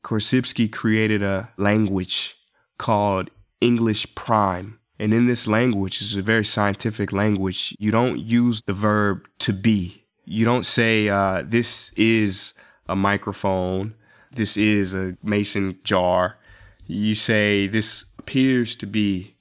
Korzybski 0.03 0.71
created 0.71 1.23
a 1.23 1.49
language 1.57 2.35
called 2.77 3.29
English 3.61 4.13
Prime. 4.15 4.79
And 4.97 5.13
in 5.13 5.25
this 5.25 5.47
language, 5.47 6.01
it's 6.01 6.15
a 6.15 6.21
very 6.21 6.45
scientific 6.45 7.11
language. 7.11 7.75
You 7.79 7.91
don't 7.91 8.19
use 8.19 8.61
the 8.65 8.73
verb 8.73 9.27
to 9.39 9.53
be. 9.53 10.05
You 10.25 10.45
don't 10.45 10.65
say, 10.65 11.09
uh, 11.09 11.43
this 11.45 11.91
is 11.95 12.53
a 12.87 12.95
microphone 12.95 13.93
this 14.35 14.57
is 14.57 14.93
a 14.93 15.17
mason 15.23 15.79
jar. 15.83 16.37
You 16.85 17.15
say 17.15 17.67
this 17.67 18.05
appears 18.19 18.75
to 18.75 18.85
be 18.85 19.35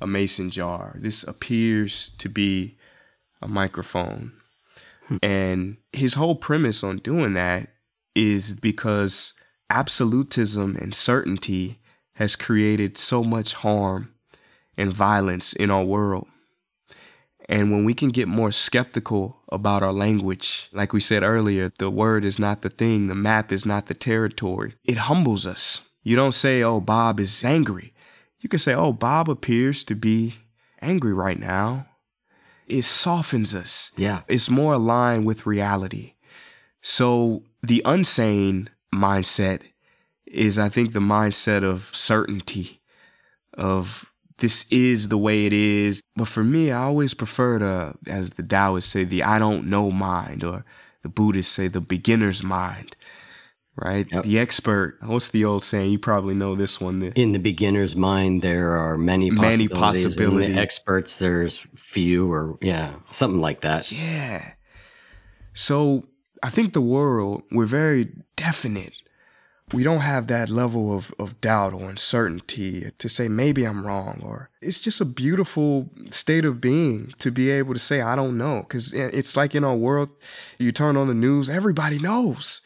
a 0.00 0.06
mason 0.06 0.50
jar. 0.50 0.96
This 1.00 1.22
appears 1.24 2.10
to 2.18 2.28
be 2.28 2.76
a 3.42 3.48
microphone. 3.48 4.32
Hmm. 5.06 5.16
And 5.22 5.76
his 5.92 6.14
whole 6.14 6.36
premise 6.36 6.84
on 6.84 6.98
doing 6.98 7.32
that 7.34 7.70
is 8.14 8.54
because 8.54 9.32
absolutism 9.70 10.76
and 10.76 10.94
certainty 10.94 11.80
has 12.14 12.36
created 12.36 12.98
so 12.98 13.24
much 13.24 13.54
harm 13.54 14.12
and 14.78 14.92
violence 14.92 15.52
in 15.52 15.70
our 15.70 15.84
world. 15.84 16.26
And 17.50 17.72
when 17.72 17.84
we 17.84 17.94
can 17.94 18.10
get 18.10 18.28
more 18.28 18.52
skeptical 18.52 19.38
about 19.50 19.82
our 19.82 19.92
language, 19.92 20.68
like 20.72 20.92
we 20.92 21.00
said 21.00 21.22
earlier, 21.22 21.72
the 21.78 21.90
word 21.90 22.24
is 22.24 22.38
not 22.38 22.62
the 22.62 22.68
thing, 22.70 23.06
the 23.06 23.14
map 23.14 23.50
is 23.50 23.66
not 23.66 23.86
the 23.86 23.94
territory. 23.94 24.74
It 24.84 24.98
humbles 24.98 25.46
us. 25.46 25.80
You 26.02 26.14
don't 26.14 26.34
say, 26.34 26.62
oh, 26.62 26.80
Bob 26.80 27.18
is 27.20 27.42
angry. 27.42 27.92
You 28.40 28.48
can 28.48 28.58
say, 28.58 28.74
oh, 28.74 28.92
Bob 28.92 29.28
appears 29.28 29.82
to 29.84 29.94
be 29.94 30.34
angry 30.80 31.12
right 31.12 31.38
now. 31.38 31.86
It 32.66 32.82
softens 32.82 33.54
us. 33.54 33.92
Yeah. 33.96 34.22
It's 34.28 34.50
more 34.50 34.74
aligned 34.74 35.24
with 35.24 35.46
reality. 35.46 36.14
So 36.82 37.42
the 37.62 37.82
unsane 37.84 38.68
mindset 38.94 39.62
is, 40.26 40.58
I 40.58 40.68
think, 40.68 40.92
the 40.92 41.00
mindset 41.00 41.64
of 41.64 41.90
certainty, 41.92 42.82
of 43.54 44.12
this 44.38 44.66
is 44.70 45.08
the 45.08 45.18
way 45.18 45.46
it 45.46 45.52
is. 45.52 46.02
But 46.16 46.28
for 46.28 46.42
me, 46.42 46.70
I 46.72 46.84
always 46.84 47.14
prefer 47.14 47.58
to, 47.58 47.94
as 48.06 48.30
the 48.30 48.42
Taoists 48.42 48.90
say, 48.90 49.04
the 49.04 49.22
I 49.22 49.38
don't 49.38 49.66
know 49.66 49.90
mind, 49.90 50.42
or 50.44 50.64
the 51.02 51.08
Buddhists 51.08 51.52
say 51.52 51.68
the 51.68 51.80
beginner's 51.80 52.42
mind, 52.42 52.96
right? 53.76 54.06
Yep. 54.10 54.24
The 54.24 54.38
expert. 54.38 54.98
What's 55.02 55.30
the 55.30 55.44
old 55.44 55.64
saying? 55.64 55.92
You 55.92 55.98
probably 55.98 56.34
know 56.34 56.54
this 56.54 56.80
one. 56.80 56.98
The, 57.00 57.12
in 57.20 57.32
the 57.32 57.38
beginner's 57.38 57.94
mind, 57.94 58.42
there 58.42 58.72
are 58.72 58.96
many 58.96 59.30
possibilities. 59.30 59.68
Many 59.68 59.68
possibilities. 59.68 60.48
In 60.48 60.54
the 60.54 60.60
experts, 60.60 61.18
there's 61.18 61.66
few, 61.74 62.32
or 62.32 62.58
yeah, 62.60 62.94
something 63.10 63.40
like 63.40 63.60
that. 63.62 63.92
Yeah. 63.92 64.52
So 65.54 66.06
I 66.42 66.50
think 66.50 66.72
the 66.72 66.80
world, 66.80 67.42
we're 67.50 67.66
very 67.66 68.12
definite 68.36 68.92
we 69.72 69.82
don't 69.82 70.00
have 70.00 70.26
that 70.28 70.48
level 70.48 70.94
of, 70.94 71.14
of 71.18 71.40
doubt 71.40 71.74
or 71.74 71.88
uncertainty 71.88 72.90
to 72.98 73.08
say 73.08 73.28
maybe 73.28 73.64
I'm 73.64 73.86
wrong 73.86 74.20
or 74.24 74.50
it's 74.60 74.80
just 74.80 75.00
a 75.00 75.04
beautiful 75.04 75.90
state 76.10 76.44
of 76.44 76.60
being 76.60 77.12
to 77.18 77.30
be 77.30 77.50
able 77.50 77.74
to 77.74 77.80
say 77.80 78.00
I 78.00 78.16
don't 78.16 78.38
know. 78.38 78.62
Because 78.62 78.92
it's 78.92 79.36
like 79.36 79.54
in 79.54 79.64
our 79.64 79.76
world 79.76 80.10
you 80.58 80.72
turn 80.72 80.96
on 80.96 81.08
the 81.08 81.14
news 81.14 81.50
everybody 81.50 81.98
knows. 81.98 82.60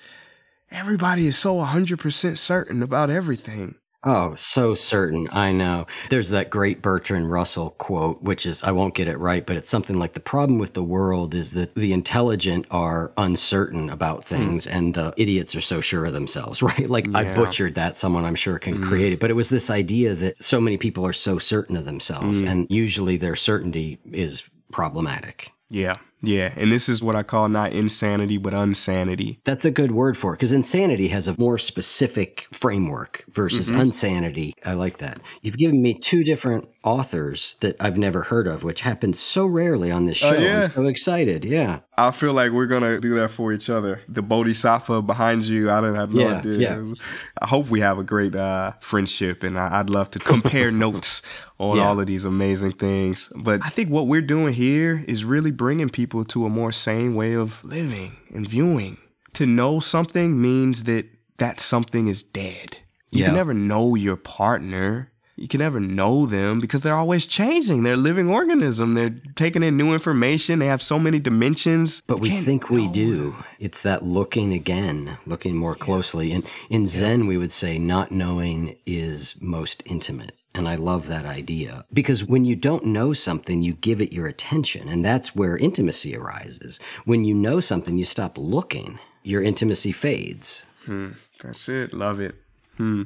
Everybody 0.71 1.27
is 1.27 1.37
so 1.37 1.57
100% 1.57 2.39
certain 2.39 2.83
about 2.83 3.11
everything 3.11 3.75
Oh, 4.05 4.35
so 4.35 4.75
certain. 4.75 5.29
I 5.31 5.53
know. 5.53 5.87
There's 6.11 6.31
that 6.31 6.51
great 6.51 6.83
Bertrand 6.83 7.31
Russell 7.31 7.71
quote, 7.71 8.21
which 8.21 8.47
is, 8.47 8.63
I 8.65 8.73
won't 8.73 8.95
get 8.95 9.07
it 9.07 9.19
right, 9.19 9.47
but 9.47 9.57
it's 9.57 9.69
something 9.69 9.97
like 9.97 10.15
the 10.15 10.21
problem 10.21 10.59
with 10.59 10.75
the 10.75 10.83
world 10.83 11.35
is 11.35 11.53
that 11.53 11.77
the 11.77 11.93
intelligent 11.93 12.67
are 12.71 13.13
uncertain 13.17 13.91
about 13.91 14.25
hmm. 14.25 14.35
things 14.35 14.67
mm. 14.67 14.75
and 14.75 14.95
the 14.95 15.15
idiots 15.17 15.55
are 15.55 15.61
so 15.61 15.81
sure 15.81 16.05
of 16.05 16.13
themselves, 16.13 16.63
right? 16.63 16.91
Like 16.91 17.07
yeah. 17.07 17.19
I 17.19 17.35
butchered 17.35 17.77
that. 17.77 17.97
Someone 17.97 18.25
I'm 18.25 18.35
sure 18.35 18.59
can 18.59 18.79
mm. 18.79 18.89
create 18.89 19.13
it. 19.13 19.21
But 19.21 19.31
it 19.31 19.35
was 19.35 19.51
this 19.51 19.71
idea 19.71 20.15
that 20.15 20.43
so 20.43 20.61
many 20.61 20.79
people 20.79 21.07
are 21.07 21.13
so 21.13 21.39
certain 21.39 21.77
of 21.77 21.85
themselves 21.85 22.43
mm. 22.43 22.49
and 22.49 22.67
usually 22.71 23.17
their 23.17 23.37
certainty 23.37 24.01
is 24.11 24.43
problematic. 24.73 25.53
Yeah. 25.69 25.97
Yeah, 26.23 26.53
and 26.57 26.71
this 26.71 26.89
is 26.89 27.03
what 27.03 27.17
I 27.17 27.23
call 27.23 27.49
not 27.49 27.73
insanity, 27.73 28.39
but 28.39 28.55
unsanity. 28.55 29.41
That's 29.45 29.65
a 29.65 29.71
good 29.71 29.91
word 29.91 30.17
for 30.17 30.33
it 30.33 30.37
because 30.37 30.53
insanity 30.53 31.09
has 31.09 31.29
a 31.29 31.39
more 31.39 31.59
specific 31.59 32.47
framework 32.53 33.25
versus 33.31 33.71
mm-hmm. 33.71 33.81
unsanity. 33.81 34.55
I 34.65 34.75
like 34.75 34.99
that. 34.99 35.21
You've 35.43 35.59
given 35.59 35.83
me 35.83 35.95
two 35.95 36.23
different 36.23 36.69
authors 36.85 37.57
that 37.61 37.77
I've 37.81 37.97
never 37.97 38.23
heard 38.23 38.47
of, 38.47 38.65
which 38.65 38.81
happens 38.81 39.19
so 39.19 39.47
rarely 39.47 39.91
on 39.91 40.07
this 40.07 40.23
oh, 40.23 40.31
show. 40.31 40.37
Uh, 40.37 40.41
yeah. 40.41 40.63
I'm 40.63 40.71
so 40.71 40.87
excited. 40.87 41.45
Yeah. 41.45 41.81
I 41.97 42.11
feel 42.11 42.33
like 42.33 42.53
we're 42.53 42.67
gonna 42.67 43.01
do 43.01 43.15
that 43.17 43.31
for 43.31 43.53
each 43.53 43.71
other. 43.71 44.01
The 44.09 44.23
Bodhisattva 44.23 45.03
behind 45.03 45.45
you, 45.45 45.71
I 45.71 45.81
don't 45.81 45.95
have 45.95 46.13
no 46.13 46.29
yeah, 46.29 46.39
idea. 46.39 46.59
Yeah. 46.59 46.95
I 47.41 47.47
hope 47.47 47.69
we 47.69 47.81
have 47.81 47.99
a 47.99 48.05
great 48.05 48.35
uh, 48.35 48.73
friendship, 48.81 49.43
and 49.43 49.59
I, 49.59 49.79
would 49.79 49.91
love 49.91 50.11
to 50.13 50.19
compare 50.19 50.71
notes 50.71 51.23
on 51.59 51.77
yeah. 51.77 51.87
all 51.87 52.01
of 52.01 52.07
these 52.07 52.25
amazing 52.25 52.73
things. 52.73 53.31
But 53.37 53.61
I 53.65 53.69
think 53.69 53.91
what 53.91 54.07
we're 54.07 54.23
doing 54.23 54.53
here 54.53 55.05
is 55.07 55.25
really 55.25 55.51
bringing 55.51 55.89
people 55.89 56.12
to 56.13 56.47
a 56.47 56.51
more 56.51 56.73
sane 56.73 57.15
way 57.15 57.35
of 57.35 57.63
living 57.65 58.17
and 58.35 58.49
viewing. 58.49 58.99
To 59.35 59.47
know 59.47 59.81
something 59.81 60.41
means 60.41 60.85
that 60.85 61.07
that 61.39 61.59
something 61.59 62.09
is 62.09 62.23
dead. 62.23 62.77
You 63.11 63.25
can 63.25 63.35
never 63.35 63.55
know 63.55 63.95
your 63.95 64.17
partner 64.17 65.12
you 65.43 65.49
can 65.49 65.59
never 65.59 65.81
know 65.81 66.25
them 66.25 66.61
because 66.61 66.85
they're 66.85 66.95
always 66.95 67.27
changing. 67.27 67.83
They're 67.83 67.95
a 67.95 67.97
living 67.97 68.29
organism. 68.29 68.95
They're 68.95 69.17
taking 69.35 69.65
in 69.65 69.77
new 69.77 69.93
information. 69.93 70.61
They 70.61 70.69
have 70.69 70.81
so 70.81 71.01
many 71.01 71.19
dimensions. 71.19 72.01
But 72.07 72.21
we 72.21 72.31
think 72.31 72.71
we 72.71 72.87
do. 72.87 73.35
It's 73.59 73.83
that 73.83 74.05
looking 74.05 74.53
again, 74.53 75.19
looking 75.27 75.57
more 75.57 75.75
closely. 75.75 76.31
And 76.31 76.47
in 76.71 76.87
Zen, 76.87 77.27
we 77.27 77.39
would 77.39 77.51
say 77.51 77.77
not 77.77 78.13
knowing 78.13 78.77
is 78.87 79.35
most 79.41 79.83
intimate. 79.85 80.41
And 80.55 80.69
I 80.69 80.77
love 80.77 81.09
that 81.09 81.27
idea 81.27 81.87
because 81.93 82.25
when 82.25 82.45
you 82.45 82.55
don't 82.55 82.85
know 82.85 83.13
something, 83.13 83.63
you 83.63 83.73
give 83.73 84.01
it 84.01 84.13
your 84.13 84.29
attention. 84.29 84.89
And 84.89 85.05
that's 85.05 85.35
where 85.35 85.57
intimacy 85.57 86.17
arises. 86.17 86.79
When 87.05 87.25
you 87.25 87.35
know 87.35 87.59
something, 87.59 87.99
you 87.99 88.05
stop 88.05 88.39
looking, 88.39 89.01
your 89.25 89.43
intimacy 89.43 89.91
fades. 89.91 90.65
Hmm. 90.85 91.13
That's 91.43 91.69
it. 91.69 91.93
Love 91.93 92.21
it. 92.21 92.37
Hmm. 92.77 93.03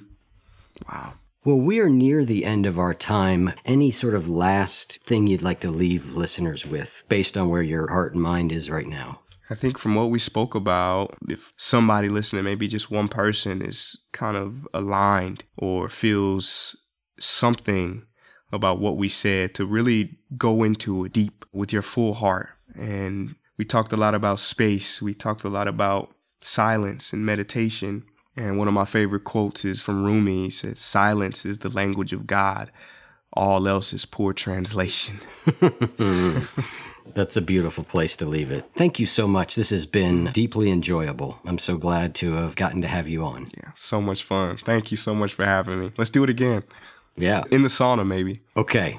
Wow. 0.86 1.14
Well, 1.46 1.60
we 1.60 1.78
are 1.78 1.88
near 1.88 2.24
the 2.24 2.44
end 2.44 2.66
of 2.66 2.76
our 2.76 2.92
time. 2.92 3.52
Any 3.64 3.92
sort 3.92 4.14
of 4.14 4.28
last 4.28 4.98
thing 5.04 5.28
you'd 5.28 5.42
like 5.42 5.60
to 5.60 5.70
leave 5.70 6.16
listeners 6.16 6.66
with 6.66 7.04
based 7.08 7.38
on 7.38 7.50
where 7.50 7.62
your 7.62 7.86
heart 7.86 8.14
and 8.14 8.20
mind 8.20 8.50
is 8.50 8.68
right 8.68 8.88
now? 8.88 9.20
I 9.48 9.54
think 9.54 9.78
from 9.78 9.94
what 9.94 10.10
we 10.10 10.18
spoke 10.18 10.56
about, 10.56 11.16
if 11.28 11.52
somebody 11.56 12.08
listening, 12.08 12.42
maybe 12.42 12.66
just 12.66 12.90
one 12.90 13.06
person 13.06 13.62
is 13.62 13.96
kind 14.10 14.36
of 14.36 14.66
aligned 14.74 15.44
or 15.56 15.88
feels 15.88 16.74
something 17.20 18.02
about 18.50 18.80
what 18.80 18.96
we 18.96 19.08
said, 19.08 19.54
to 19.54 19.66
really 19.66 20.18
go 20.36 20.64
into 20.64 21.04
it 21.04 21.12
deep 21.12 21.44
with 21.52 21.72
your 21.72 21.82
full 21.82 22.14
heart. 22.14 22.48
And 22.74 23.36
we 23.56 23.64
talked 23.64 23.92
a 23.92 23.96
lot 23.96 24.16
about 24.16 24.40
space, 24.40 25.00
we 25.00 25.14
talked 25.14 25.44
a 25.44 25.48
lot 25.48 25.68
about 25.68 26.12
silence 26.40 27.12
and 27.12 27.24
meditation. 27.24 28.02
And 28.36 28.58
one 28.58 28.68
of 28.68 28.74
my 28.74 28.84
favorite 28.84 29.24
quotes 29.24 29.64
is 29.64 29.82
from 29.82 30.04
Rumi. 30.04 30.44
He 30.44 30.50
says, 30.50 30.78
Silence 30.78 31.44
is 31.46 31.60
the 31.60 31.70
language 31.70 32.12
of 32.12 32.26
God. 32.26 32.70
All 33.32 33.68
else 33.68 33.92
is 33.92 34.04
poor 34.04 34.32
translation. 34.32 35.20
That's 37.14 37.36
a 37.36 37.40
beautiful 37.40 37.84
place 37.84 38.16
to 38.16 38.26
leave 38.26 38.50
it. 38.50 38.68
Thank 38.74 38.98
you 38.98 39.06
so 39.06 39.28
much. 39.28 39.54
This 39.54 39.70
has 39.70 39.86
been 39.86 40.30
deeply 40.32 40.70
enjoyable. 40.70 41.38
I'm 41.44 41.58
so 41.58 41.76
glad 41.76 42.14
to 42.16 42.32
have 42.34 42.56
gotten 42.56 42.82
to 42.82 42.88
have 42.88 43.08
you 43.08 43.24
on. 43.24 43.50
Yeah, 43.56 43.70
so 43.76 44.00
much 44.00 44.22
fun. 44.22 44.58
Thank 44.58 44.90
you 44.90 44.96
so 44.96 45.14
much 45.14 45.32
for 45.32 45.44
having 45.44 45.80
me. 45.80 45.92
Let's 45.96 46.10
do 46.10 46.24
it 46.24 46.30
again. 46.30 46.64
Yeah. 47.16 47.44
In 47.50 47.62
the 47.62 47.68
sauna, 47.68 48.06
maybe. 48.06 48.40
Okay. 48.56 48.98